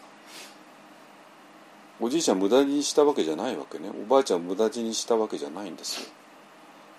[2.00, 3.90] おじいちゃん無駄にしたわけじゃないわけね。
[3.90, 6.08] おばあちゃん無駄死にしたわけじゃないんですよ。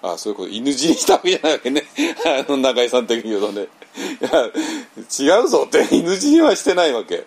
[0.03, 0.49] あそういうこと。
[0.49, 1.85] 犬死にしたわけじゃないわけね。
[2.49, 3.63] あの中井さん的に言うとね。
[3.63, 5.89] いや違うぞって。
[5.91, 7.27] 犬死にはしてないわけ。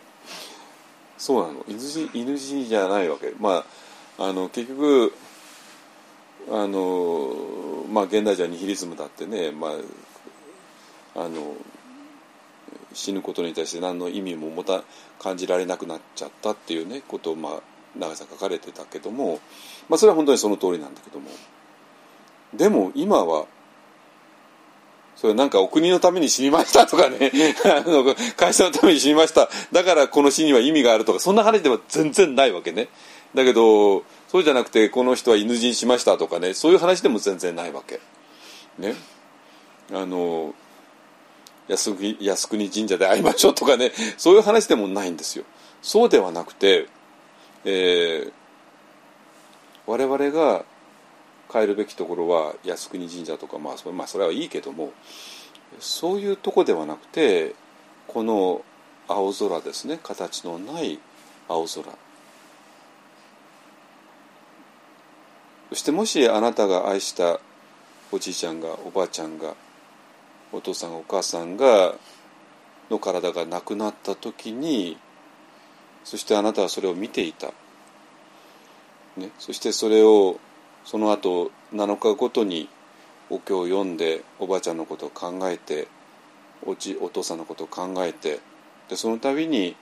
[1.17, 1.65] そうなの。
[1.67, 3.33] 犬死犬死にじゃないわけ。
[3.39, 3.65] ま
[4.17, 5.13] ああの結局
[6.49, 9.51] あのまあ現代じゃニヒリズムだってね。
[9.51, 9.73] ま
[11.15, 11.55] ああの
[12.95, 14.83] 死ぬことに対して何の意味も持た
[15.19, 17.61] 感じられなくなっちゃったっていうねことをまあ
[17.97, 19.39] 永井さ書かれてたけども、
[19.89, 21.29] まあ、それは本当にその通りなんだけども。
[22.53, 23.47] でも今は
[25.15, 27.31] それなんかお国のために死にましたとかね
[27.65, 29.49] あの会社のために死にました。
[29.71, 32.89] だからこの死には意味があるとかそんな話では全然ないわけね。
[33.33, 37.99] だけどそうじゃなくてこの人は犬死にしましたとかねそういう話でも全然ないわけ。
[38.77, 38.95] ね。
[39.93, 40.53] あの
[41.67, 45.45] 靖国靖国神社で会いましょうとかね そういう話でもないんですよ。
[45.81, 46.87] そうではなくて、
[47.63, 48.45] えー
[49.87, 50.65] 我々が
[51.51, 54.93] 帰るべきところは靖国神社とか、まあまあ、それはいいけども
[55.79, 57.53] そういうとこではなくて
[58.07, 58.63] この
[59.07, 60.99] 青空ですね形のない
[61.47, 61.83] 青空。
[65.69, 67.39] そしてもしあなたが愛した
[68.11, 69.55] おじいちゃんがおばあちゃんが
[70.51, 71.95] お父さんお母さんが
[72.89, 74.97] の体がなくなった時に
[76.03, 77.47] そしてあなたはそれを見ていた、
[79.17, 80.39] ね、そしてそれを
[80.83, 82.69] その後7日ごとに
[83.29, 85.87] お経を読んでおばあちゃんのことを考えて
[86.65, 88.39] おじお父さんのことを考えて
[88.87, 89.75] でその度に、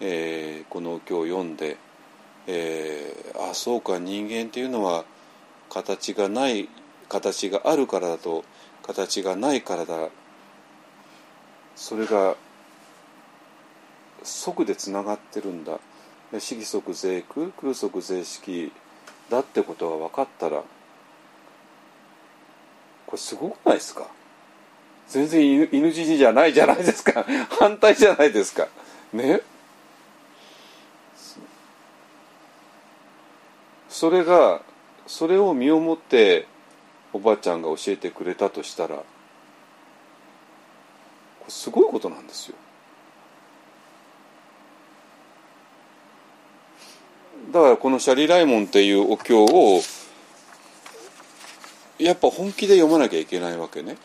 [0.00, 1.76] えーこのお経を読んで、
[2.46, 5.04] えーあそうか人間っていうのは
[5.68, 6.68] 形がない
[7.08, 8.44] 形があるからだと
[8.86, 10.08] 形がないからだ
[11.74, 12.36] それが
[14.22, 15.78] 即でつながってるんだ。
[16.38, 18.72] 色即税空空即税式
[19.30, 20.62] だってことが分かったら
[23.06, 24.08] これすごくないですか？
[25.08, 27.24] 全然犬犬死にじゃないじゃないですか。
[27.60, 28.66] 反対じゃないですか。
[29.12, 29.40] ね？
[33.88, 34.60] それが
[35.06, 36.46] それを身をもって
[37.16, 39.02] おばあちゃんが教えてくれたとしたらこ
[41.46, 42.56] れすごいことなんですよ。
[47.52, 49.80] だからこのシャリライモンっていうお経を
[51.98, 53.96] やっぱ本気で読まなきゃいけないわけね。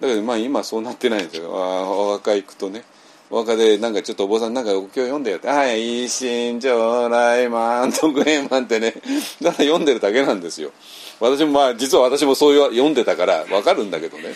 [0.00, 1.50] だけどまあ今そうなってないんですよ。
[1.50, 2.82] お若い行くとね。
[3.30, 8.94] お若でなんかちょっとお坊さんなんかお経読んでよって「はい一心上来満徳円満」ってね。
[9.40, 10.72] だから読んでるだけなんですよ。
[11.20, 14.34] 私もまあ実は私もそういう読んでたから分かるんだけどね。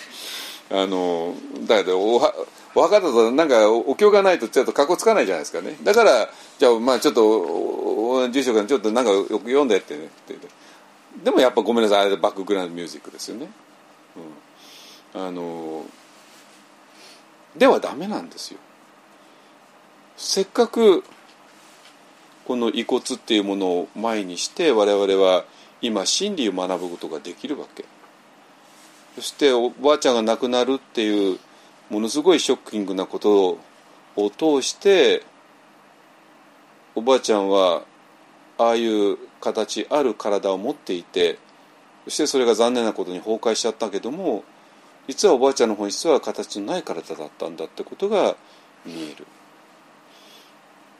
[0.70, 1.34] あの
[1.66, 2.32] だけどおは
[2.74, 5.76] 分かったとなんかお経がないとちょっとかっこつかないじゃないですかね。
[5.82, 6.28] だから
[6.58, 10.06] じゃあまあちょっと住職がちょっとなんかよく読んでってね。
[10.06, 10.34] って
[11.22, 13.50] でもやっぱごめんなさいあれバックグラウンドミュージックですよね、
[15.14, 15.84] うん、あの
[17.54, 18.58] ではダメなんですよ。
[20.16, 21.04] せっかく
[22.46, 25.44] この遺骨っていうものを前にして我々は
[25.82, 27.84] 今真理を学ぶことができるわけ
[29.16, 31.38] そしておばあちゃんが亡くなるっていう
[31.90, 33.58] ものすごいショッキングなこと
[34.16, 35.24] を通して
[36.94, 37.82] おばあちゃんは
[38.58, 41.38] ああいう形ある体を持っていて
[42.04, 44.44] そしてそれが残念なことに崩壊しちゃったけども
[45.08, 48.36] 実はおばあちゃんの本質は形のない体だったんだってことが
[48.86, 49.26] 見える。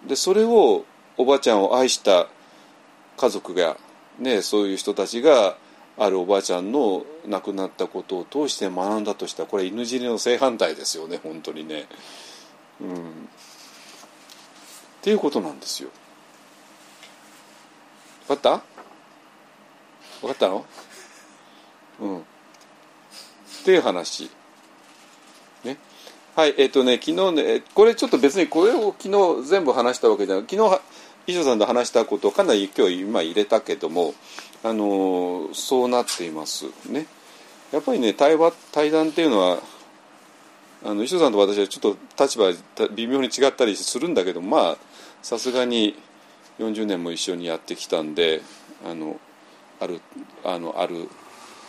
[0.07, 0.85] でそれを
[1.17, 2.27] おばあちゃんを愛した
[3.17, 3.77] 家族が、
[4.23, 5.57] ね、そういう人たちが
[5.99, 11.86] あるおばあちゃんの亡くなったことを通して学んだとしたらこれ犬死にの正反対ですよね本当にね。
[12.81, 12.99] うん、っ
[15.03, 15.90] ていうことなんですよ。
[18.28, 18.62] 分かった？
[20.20, 20.65] 分かったの？
[22.01, 22.19] うん。
[22.19, 22.23] っ
[23.65, 24.31] ていう話。
[25.65, 25.77] ね。
[26.35, 30.44] はい、えっ、とね、昨日ね、これちょっと別にこれを昨日全部話したわけじゃない。
[30.49, 30.81] 昨日、
[31.27, 34.15] 衣装さんと話したことをかなり今日今入れたけども、
[34.65, 37.07] あのそうなっていますね。
[37.73, 39.59] やっぱりね、対話、対談っていうのは、
[40.85, 42.53] あの衣装さんと私はちょっと立場
[42.94, 44.77] 微妙に違ったりするんだけどまあ
[45.23, 45.94] さすがに
[46.59, 48.43] 40年も一緒にやってきたんで
[48.85, 49.19] あの
[49.81, 50.01] ある
[50.44, 51.09] あのある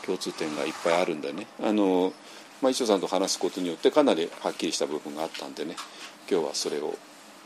[0.03, 2.11] 共通点がいっぱいあるんでねあの、
[2.61, 5.75] まあ、衣装さんと話すことによってかなりはっきりした部分があったんでね
[6.30, 6.95] 今日はそれを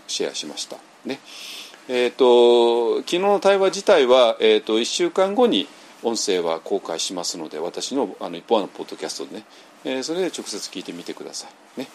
[0.08, 0.78] シェアしました。
[1.06, 1.20] ね
[1.90, 5.68] えー、と昨日の対話自体は、えー、と1週間後に
[6.04, 9.44] 音声は公開しますので私のあの一方のポッドキャストでね、
[9.86, 11.48] えーそれで直接聞いてみてくださ
[11.78, 11.80] い。
[11.80, 11.88] ね。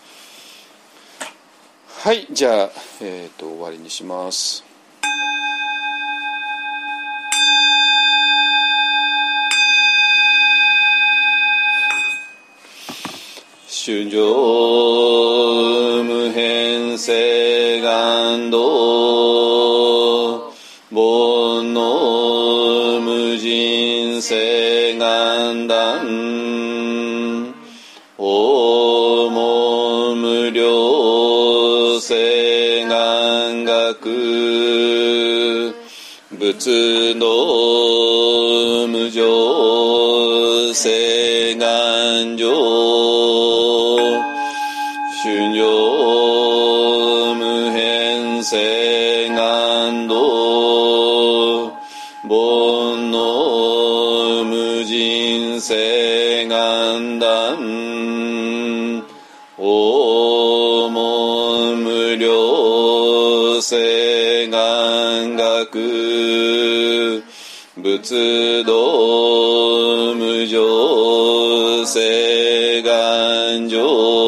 [2.04, 2.70] はいじゃあ、
[3.00, 4.64] えー、と終わりにします。
[13.68, 19.51] 主上無変性願道
[24.22, 26.06] 人性願断
[28.16, 33.98] 訪問無量性願学
[36.38, 37.26] 仏道
[38.86, 42.46] 無常性願上
[45.24, 48.71] 春上無変性
[55.64, 57.56] 世願断
[59.56, 67.22] 大門無料世願学
[67.76, 74.21] 仏道無常世願上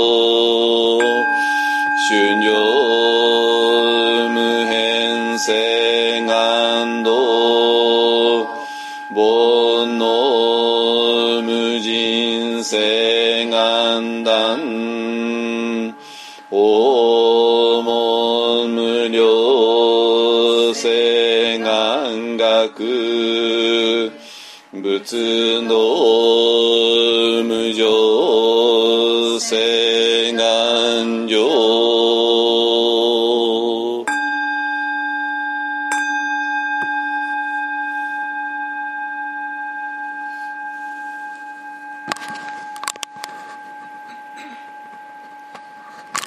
[12.64, 14.58] 人誓願断
[16.50, 24.10] 訪問無量誓願学
[24.72, 25.74] 仏道
[27.44, 27.84] 無常
[29.38, 30.32] 誓